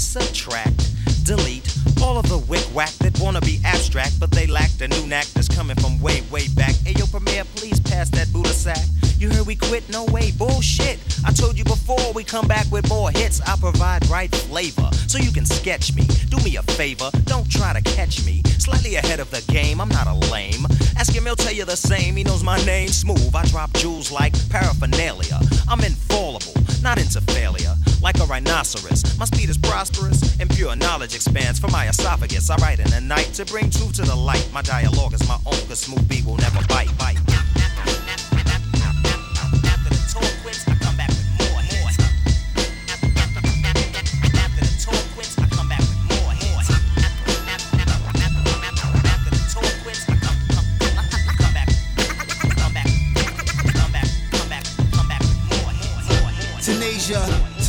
Subtract, 0.01 1.25
delete 1.25 1.77
all 2.01 2.17
of 2.17 2.27
the 2.27 2.37
wick 2.37 2.63
whack 2.73 2.91
that 2.99 3.17
wanna 3.21 3.39
be 3.39 3.59
abstract, 3.63 4.19
but 4.19 4.31
they 4.31 4.47
lack 4.47 4.69
the 4.71 4.87
new 4.87 5.05
knack 5.07 5.25
that's 5.27 5.47
coming 5.47 5.75
from 5.77 6.01
way, 6.01 6.21
way 6.31 6.47
back. 6.55 6.75
Hey 6.83 6.93
yo, 6.97 7.05
Premier, 7.05 7.45
please 7.55 7.79
pass 7.79 8.09
that 8.09 8.33
Buddha 8.33 8.49
sack. 8.49 8.83
You 9.17 9.29
heard 9.29 9.45
we 9.45 9.55
quit? 9.55 9.87
No 9.89 10.05
way, 10.05 10.31
bullshit. 10.31 10.99
I 11.23 11.31
told 11.31 11.57
you 11.57 11.63
before 11.63 12.11
we 12.13 12.23
come 12.23 12.47
back 12.47 12.65
with 12.71 12.89
more 12.89 13.11
hits. 13.11 13.39
I 13.41 13.55
provide 13.55 14.05
right 14.09 14.33
flavor, 14.33 14.89
so 15.07 15.19
you 15.19 15.31
can 15.31 15.45
sketch 15.45 15.93
me. 15.93 16.03
Do 16.29 16.37
me 16.37 16.55
a 16.55 16.63
favor, 16.63 17.09
don't 17.25 17.49
try 17.49 17.71
to 17.71 17.81
catch 17.81 18.25
me. 18.25 18.41
Slightly 18.57 18.95
ahead 18.95 19.19
of 19.19 19.29
the 19.29 19.41
game, 19.51 19.79
I'm 19.79 19.89
not 19.89 20.07
a 20.07 20.13
lame. 20.31 20.65
Ask 20.97 21.13
him, 21.13 21.23
he'll 21.23 21.35
tell 21.35 21.53
you 21.53 21.65
the 21.65 21.77
same. 21.77 22.15
He 22.15 22.23
knows 22.23 22.43
my 22.43 22.57
name, 22.65 22.89
smooth. 22.89 23.35
I 23.35 23.45
drop 23.45 23.71
jewels 23.73 24.11
like 24.11 24.33
paraphernalia. 24.49 25.39
I'm 25.69 25.81
infallible, 25.81 26.53
not 26.81 26.97
into 26.97 27.21
failure. 27.21 27.75
Like 28.01 28.19
a 28.19 28.25
rhinoceros, 28.25 29.17
my 29.17 29.25
speed 29.25 29.49
is 29.49 29.57
prosperous, 29.57 30.39
and 30.39 30.49
pure 30.49 30.75
knowledge 30.75 31.15
expands 31.15 31.59
from 31.59 31.71
my 31.71 31.87
esophagus. 31.87 32.49
I 32.49 32.55
write 32.57 32.79
in 32.79 32.89
the 32.89 33.01
night 33.01 33.33
to 33.35 33.45
bring 33.45 33.69
truth 33.69 33.93
to 33.97 34.03
the 34.03 34.15
light. 34.15 34.47
My 34.53 34.61
dialogue 34.61 35.13
is 35.13 35.27
my 35.27 35.37
own, 35.45 35.61
cause 35.67 35.79
smooth 35.79 36.07
B 36.07 36.23
will 36.25 36.37
never 36.37 36.65
bite, 36.67 36.95
bite. 36.97 37.17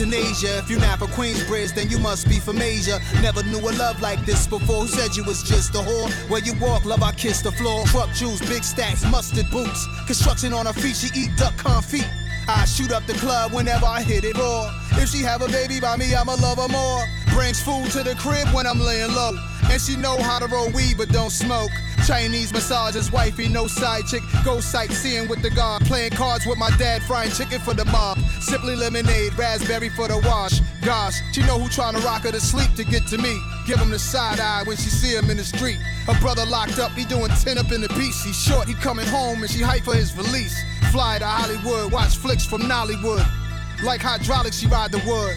If 0.05 0.69
you're 0.69 0.81
not 0.81 0.99
for 0.99 1.07
Queensbridge, 1.07 1.75
then 1.75 1.89
you 1.89 1.99
must 1.99 2.29
be 2.29 2.41
from 2.41 2.61
Asia. 2.61 2.99
Never 3.21 3.43
knew 3.45 3.61
a 3.61 3.71
love 3.79 4.01
like 4.01 4.25
this 4.27 4.49
before. 4.49 4.83
Who 4.83 4.89
said 4.89 5.15
you 5.15 5.23
was 5.23 5.43
just 5.45 5.75
a 5.75 5.79
whore? 5.79 6.11
Where 6.29 6.41
you 6.41 6.55
walk, 6.61 6.85
love, 6.85 7.03
I 7.03 7.13
kiss 7.13 7.41
the 7.41 7.53
floor. 7.53 7.87
Truck 7.87 8.11
jewels, 8.11 8.41
big 8.41 8.65
stacks, 8.65 9.05
mustard 9.05 9.49
boots. 9.51 9.87
Construction 10.07 10.53
on 10.53 10.67
her 10.67 10.73
feet, 10.73 10.97
she 10.97 11.09
eat 11.19 11.37
duck 11.37 11.55
confit. 11.55 12.09
I 12.49 12.65
shoot 12.65 12.91
up 12.91 13.07
the 13.07 13.15
club 13.15 13.53
whenever 13.53 13.87
I 13.87 14.03
hit 14.03 14.25
it 14.25 14.37
raw. 14.37 14.77
If 14.93 15.11
she 15.11 15.23
have 15.23 15.41
a 15.41 15.49
baby 15.49 15.79
by 15.79 15.97
me, 15.97 16.15
I'ma 16.15 16.35
love 16.35 16.59
her 16.59 16.69
more. 16.69 17.05
Brings 17.35 17.63
food 17.63 17.91
to 17.93 18.03
the 18.03 18.15
crib 18.17 18.49
when 18.49 18.67
I'm 18.67 18.81
laying 18.81 19.13
low. 19.15 19.33
And 19.71 19.81
she 19.81 19.97
know 19.97 20.21
how 20.21 20.39
to 20.39 20.47
roll 20.47 20.71
weed 20.71 20.97
but 20.99 21.09
don't 21.09 21.31
smoke. 21.31 21.71
Chinese 22.07 22.53
massages, 22.53 23.11
wifey, 23.11 23.49
no 23.49 23.67
side 23.67 24.07
chick. 24.07 24.23
Go 24.45 24.61
sightseeing 24.61 25.29
with 25.29 25.41
the 25.41 25.51
guard. 25.51 25.83
Playing 25.85 26.11
cards 26.11 26.47
with 26.47 26.59
my 26.59 26.71
dad, 26.77 27.03
frying 27.05 27.31
chicken 27.31 27.61
for 27.61 27.73
the 27.73 27.85
mob. 27.87 28.19
Simply 28.41 28.77
lemonade, 28.77 29.33
raspberry 29.39 29.89
for 29.89 30.09
the 30.09 30.19
wash. 30.27 30.61
Gosh, 30.83 31.21
she 31.33 31.41
know 31.43 31.59
who 31.59 31.69
trying 31.69 31.95
to 31.95 32.01
rock 32.01 32.23
her 32.23 32.33
to 32.33 32.41
sleep 32.41 32.75
to 32.75 32.85
get 32.85 33.07
to 33.07 33.19
me. 33.19 33.41
Give 33.67 33.79
him 33.79 33.91
the 33.91 33.99
side 33.99 34.41
eye 34.41 34.65
when 34.65 34.77
she 34.77 34.91
see 34.91 35.17
him 35.17 35.31
in 35.31 35.37
the 35.37 35.45
street. 35.45 35.79
Her 36.07 36.19
brother 36.21 36.45
locked 36.45 36.79
up, 36.79 36.93
he 36.93 37.05
doing 37.05 37.31
10 37.31 37.57
up 37.57 37.71
in 37.73 37.81
the 37.81 37.89
beach. 37.91 38.17
He 38.25 38.33
short, 38.33 38.69
he 38.69 38.75
coming 38.75 39.07
home 39.07 39.43
and 39.43 39.51
she 39.51 39.63
hype 39.63 39.85
for 39.85 39.95
his 39.95 40.15
release. 40.17 40.61
Fly 40.91 41.19
to 41.21 41.27
Hollywood, 41.27 41.93
watch 41.93 42.17
flicks 42.17 42.45
from 42.45 42.63
Nollywood. 42.63 43.25
Like 43.83 44.01
hydraulics, 44.01 44.59
she 44.59 44.67
ride 44.67 44.93
the 44.93 45.03
wood. 45.07 45.37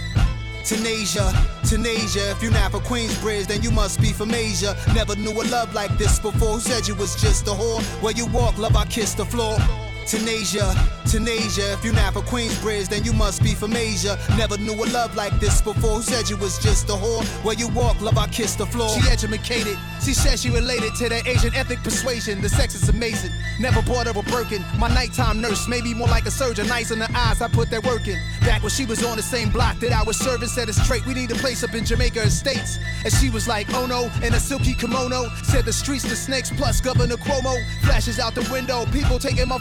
Tanasia, 0.66 1.32
Tanasia, 1.62 2.32
if 2.32 2.42
you're 2.42 2.52
not 2.52 2.72
for 2.72 2.80
Queensbridge, 2.80 3.46
then 3.46 3.62
you 3.62 3.70
must 3.70 4.02
be 4.02 4.12
from 4.12 4.34
Asia. 4.34 4.76
Never 4.96 5.16
knew 5.16 5.32
a 5.40 5.44
love 5.44 5.72
like 5.76 5.96
this 6.00 6.18
before. 6.18 6.54
Who 6.54 6.60
said 6.60 6.88
you 6.88 6.96
was 6.96 7.22
just 7.22 7.46
a 7.48 7.52
whore? 7.52 7.84
Where 8.02 8.14
you 8.14 8.26
walk, 8.26 8.58
love, 8.58 8.76
I 8.76 8.86
kiss 8.86 9.14
the 9.14 9.26
floor. 9.26 9.60
Tanasia, 10.06 10.72
Tanasia, 11.06 11.74
if 11.74 11.84
you're 11.84 11.94
not 11.94 12.14
for 12.14 12.22
Queensbridge, 12.22 12.90
then 12.90 13.04
you 13.04 13.12
must 13.12 13.42
be 13.42 13.56
from 13.56 13.76
Asia. 13.76 14.20
Never 14.38 14.56
knew 14.58 14.74
a 14.74 14.86
love 14.94 15.16
like 15.16 15.40
this 15.40 15.62
before. 15.62 15.96
Who 15.96 16.02
said 16.04 16.30
you 16.30 16.38
was 16.38 16.60
just 16.60 16.90
a 16.90 16.94
whore? 16.94 17.26
Where 17.44 17.56
you 17.56 17.68
walk, 17.70 18.00
love, 18.02 18.18
I 18.18 18.28
kiss 18.28 18.56
the 18.56 18.68
floor. 18.68 18.90
She 18.90 19.10
educated. 19.10 19.78
She 20.04 20.14
said 20.14 20.38
she 20.38 20.52
related 20.52 20.94
to 20.96 21.10
the 21.10 21.28
Asian 21.28 21.56
ethnic 21.56 21.80
persuasion. 21.84 22.40
The 22.42 22.50
sex 22.50 22.76
is 22.76 22.88
amazing. 22.88 23.32
Never 23.60 23.82
bought 23.82 24.06
her 24.06 24.20
a 24.20 24.24
Birkin. 24.24 24.64
My 24.78 24.90
nighttime 24.90 25.42
nurse, 25.42 25.68
maybe 25.68 25.96
more 25.96 26.08
like 26.08 26.26
a 26.28 26.32
surgeon. 26.32 26.68
Nice 26.68 26.92
in 26.92 27.00
the 27.00 27.10
eyes, 27.16 27.42
I 27.42 27.48
put 27.48 27.72
that 27.72 27.84
work 27.84 28.08
in. 28.08 28.20
Back 28.42 28.62
when 28.62 28.70
she 28.70 28.86
was 28.86 29.04
on 29.04 29.18
the 29.18 29.24
same 29.24 29.50
block 29.50 29.80
that 29.80 29.92
I 29.92 30.04
was 30.04 30.18
serving, 30.18 30.50
said 30.50 30.70
it's 30.70 30.82
straight. 30.82 31.06
We 31.08 31.16
need 31.16 31.32
a 31.32 31.36
place 31.36 31.64
up 31.64 31.74
in 31.74 31.84
Jamaica 31.84 32.22
Estates. 32.22 32.78
And 33.04 33.12
she 33.12 33.32
was 33.32 33.48
like, 33.48 33.74
oh 33.74 33.88
no, 33.88 34.12
in 34.26 34.36
a 34.36 34.40
silky 34.40 34.76
kimono. 34.76 35.30
Said 35.44 35.66
the 35.66 35.74
streets, 35.74 36.04
the 36.04 36.16
snakes, 36.16 36.52
plus 36.52 36.80
Governor 36.80 37.18
Cuomo. 37.18 37.56
Flashes 37.82 38.20
out 38.20 38.36
the 38.36 38.48
window, 38.52 38.86
people 38.92 39.18
taking 39.18 39.48
my 39.48 39.58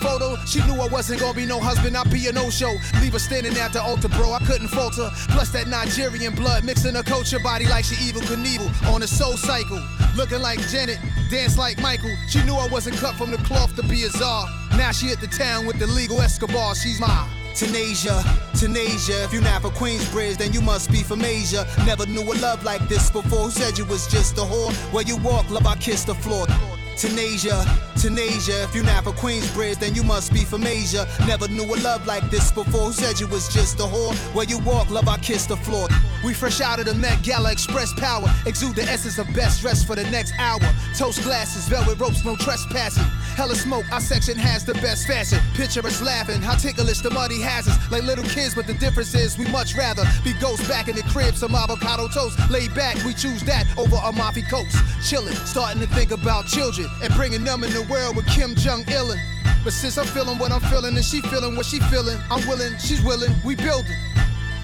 She 0.46 0.60
knew 0.66 0.80
I 0.80 0.88
wasn't 0.88 1.20
gonna 1.20 1.34
be 1.34 1.46
no 1.46 1.60
husband, 1.60 1.96
I'd 1.96 2.10
be 2.10 2.26
a 2.28 2.32
no 2.32 2.50
show. 2.50 2.74
Leave 3.00 3.12
her 3.12 3.18
standing 3.18 3.56
at 3.56 3.72
the 3.72 3.82
altar, 3.82 4.08
bro. 4.08 4.32
I 4.32 4.40
couldn't 4.44 4.68
falter. 4.68 5.10
Plus 5.30 5.50
that 5.50 5.68
Nigerian 5.68 6.34
blood 6.34 6.64
mixing 6.64 6.94
her 6.94 7.02
culture 7.02 7.38
body 7.38 7.66
like 7.66 7.84
she 7.84 7.96
Evel 7.96 8.22
Knievel 8.22 8.68
on 8.92 9.02
a 9.02 9.06
SoulCycle. 9.06 10.16
Looking 10.16 10.40
like 10.40 10.60
Janet, 10.68 10.98
dance 11.30 11.58
like 11.58 11.80
Michael. 11.80 12.14
She 12.28 12.42
knew 12.44 12.54
I 12.54 12.68
wasn't 12.68 12.96
cut 12.96 13.14
from 13.16 13.30
the 13.30 13.38
cloth 13.38 13.74
to 13.76 13.82
be 13.82 14.04
a 14.04 14.10
czar. 14.10 14.48
Now 14.76 14.92
she 14.92 15.06
hit 15.06 15.20
the 15.20 15.26
town 15.26 15.66
with 15.66 15.78
the 15.78 15.86
legal 15.86 16.20
Escobar. 16.20 16.74
She's 16.74 17.00
my 17.00 17.28
Tanasia, 17.54 18.20
Tanasia, 18.54 19.24
if 19.24 19.32
you're 19.32 19.40
not 19.40 19.62
for 19.62 19.70
Queensbridge, 19.70 20.38
then 20.38 20.52
you 20.52 20.60
must 20.60 20.90
be 20.90 21.04
from 21.04 21.24
Asia. 21.24 21.64
Never 21.86 22.04
knew 22.04 22.22
a 22.22 22.34
love 22.40 22.64
like 22.64 22.88
this 22.88 23.12
before. 23.12 23.44
Who 23.44 23.50
said 23.50 23.78
you 23.78 23.84
was 23.84 24.08
just 24.08 24.36
a 24.38 24.40
whore? 24.40 24.74
Where 24.92 25.04
you 25.04 25.16
walk, 25.18 25.48
love, 25.50 25.64
I 25.64 25.76
kiss 25.76 26.02
the 26.02 26.16
floor. 26.16 26.46
Tanasia, 26.96 27.64
Tanasia, 27.94 28.64
if 28.64 28.74
you're 28.74 28.84
not 28.84 29.04
for 29.04 29.12
Queensbridge, 29.12 29.78
then 29.80 29.94
you 29.94 30.02
must 30.02 30.32
be 30.32 30.44
from 30.44 30.64
Asia. 30.64 31.06
Never 31.26 31.48
knew 31.48 31.64
a 31.64 31.76
love 31.82 32.06
like 32.06 32.30
this 32.30 32.52
before. 32.52 32.86
Who 32.86 32.92
said 32.92 33.18
you 33.18 33.26
was 33.26 33.52
just 33.52 33.80
a 33.80 33.82
whore? 33.82 34.14
Where 34.34 34.44
you 34.44 34.58
walk, 34.60 34.90
love, 34.90 35.08
I 35.08 35.18
kiss 35.18 35.46
the 35.46 35.56
floor. 35.56 35.88
We 36.24 36.34
fresh 36.34 36.60
out 36.60 36.78
of 36.78 36.86
the 36.86 36.94
Met 36.94 37.22
Gala 37.22 37.50
Express 37.50 37.92
power. 37.94 38.32
Exude 38.46 38.76
the 38.76 38.82
essence 38.84 39.18
of 39.18 39.26
best 39.34 39.60
dress 39.60 39.82
for 39.84 39.96
the 39.96 40.04
next 40.10 40.32
hour. 40.38 40.60
Toast 40.96 41.22
glasses, 41.22 41.66
velvet 41.68 41.98
ropes, 41.98 42.24
no 42.24 42.36
trespassing. 42.36 43.04
Hella 43.34 43.56
smoke, 43.56 43.84
our 43.90 44.00
section 44.00 44.38
has 44.38 44.64
the 44.64 44.74
best 44.74 45.06
fashion. 45.08 45.40
Picture 45.54 45.84
us 45.84 46.00
laughing, 46.00 46.40
how 46.40 46.54
ticklish 46.54 47.00
the 47.00 47.10
has 47.42 47.66
us. 47.66 47.90
Like 47.90 48.04
little 48.04 48.24
kids, 48.24 48.54
but 48.54 48.66
the 48.66 48.74
difference 48.74 49.14
is 49.14 49.36
we 49.36 49.46
much 49.48 49.74
rather 49.74 50.04
be 50.22 50.32
ghosts 50.34 50.68
back 50.68 50.86
in 50.86 50.94
the 50.94 51.02
crib, 51.02 51.34
some 51.34 51.54
avocado 51.54 52.06
toast. 52.08 52.38
Laid 52.48 52.72
back, 52.74 52.94
we 53.04 53.12
choose 53.12 53.42
that 53.42 53.66
over 53.76 53.96
Amalfi 54.04 54.42
Coast. 54.42 54.76
Chillin', 55.02 55.34
starting 55.46 55.80
to 55.80 55.88
think 55.88 56.12
about 56.12 56.46
children 56.46 56.88
and 57.02 57.12
bringing 57.14 57.42
them 57.42 57.64
in 57.64 57.72
the 57.72 57.82
world 57.90 58.14
with 58.16 58.26
Kim 58.26 58.54
Jong 58.54 58.84
Ilin. 58.84 59.18
But 59.64 59.72
since 59.72 59.98
I'm 59.98 60.06
feeling 60.06 60.38
what 60.38 60.52
I'm 60.52 60.60
feeling 60.60 60.94
and 60.94 61.04
she 61.04 61.20
feeling 61.22 61.56
what 61.56 61.66
she 61.66 61.80
feeling, 61.90 62.18
I'm 62.30 62.46
willing, 62.46 62.78
she's 62.78 63.02
willing, 63.02 63.34
we 63.44 63.56
building. 63.56 63.98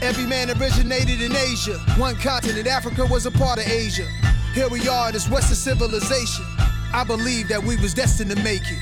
Every 0.01 0.27
man 0.27 0.49
originated 0.51 1.21
in 1.21 1.35
Asia. 1.35 1.79
One 1.99 2.15
continent, 2.17 2.67
Africa 2.69 3.05
was 3.05 3.27
a 3.27 3.31
part 3.31 3.59
of 3.59 3.67
Asia. 3.67 4.07
Here 4.55 4.69
we 4.69 4.89
are, 4.89 5.09
in 5.09 5.15
this 5.15 5.29
Western 5.29 5.57
civilization. 5.57 6.45
I 6.93 7.05
believe 7.05 7.49
that 7.49 7.62
we 7.62 7.77
was 7.77 7.95
destined 7.95 8.31
to 8.31 8.43
make 8.43 8.62
it. 8.62 8.79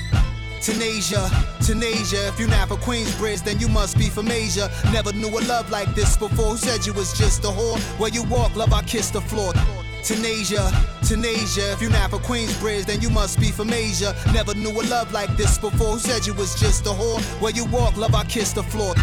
Tanasia, 0.59 1.29
Tanasia, 1.59 2.27
if 2.27 2.39
you're 2.39 2.49
not 2.49 2.67
for 2.67 2.75
Queensbridge, 2.75 3.43
then 3.45 3.59
you 3.59 3.69
must 3.69 3.97
be 3.97 4.09
from 4.09 4.29
Asia. 4.29 4.69
Never 4.91 5.13
knew 5.13 5.29
a 5.29 5.41
love 5.47 5.69
like 5.69 5.93
this 5.95 6.17
before. 6.17 6.51
Who 6.51 6.57
said 6.57 6.85
you 6.85 6.93
was 6.93 7.17
just 7.17 7.45
a 7.45 7.47
whore? 7.47 7.79
Where 7.99 8.09
you 8.09 8.23
walk, 8.23 8.55
love, 8.55 8.73
I 8.73 8.81
kiss 8.81 9.09
the 9.09 9.21
floor. 9.21 9.53
Tanasia, 10.01 10.69
Tanasia, 11.01 11.73
if 11.73 11.81
you're 11.81 11.91
not 11.91 12.09
for 12.09 12.17
Queensbridge, 12.17 12.85
then 12.85 12.99
you 12.99 13.09
must 13.09 13.39
be 13.39 13.51
from 13.51 13.71
Asia. 13.71 14.15
Never 14.33 14.53
knew 14.53 14.71
a 14.71 14.83
love 14.89 15.13
like 15.13 15.35
this 15.37 15.57
before. 15.57 15.93
Who 15.93 15.99
said 15.99 16.25
you 16.25 16.33
was 16.33 16.59
just 16.59 16.85
a 16.87 16.89
whore? 16.89 17.21
Where 17.41 17.51
you 17.51 17.65
walk, 17.65 17.95
love, 17.95 18.15
I 18.15 18.25
kiss 18.25 18.51
the 18.51 18.63
floor. 18.63 18.95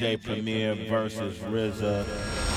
DJ 0.00 0.16
Premier 0.16 0.74
versus 0.88 1.36
RZA. 1.40 2.49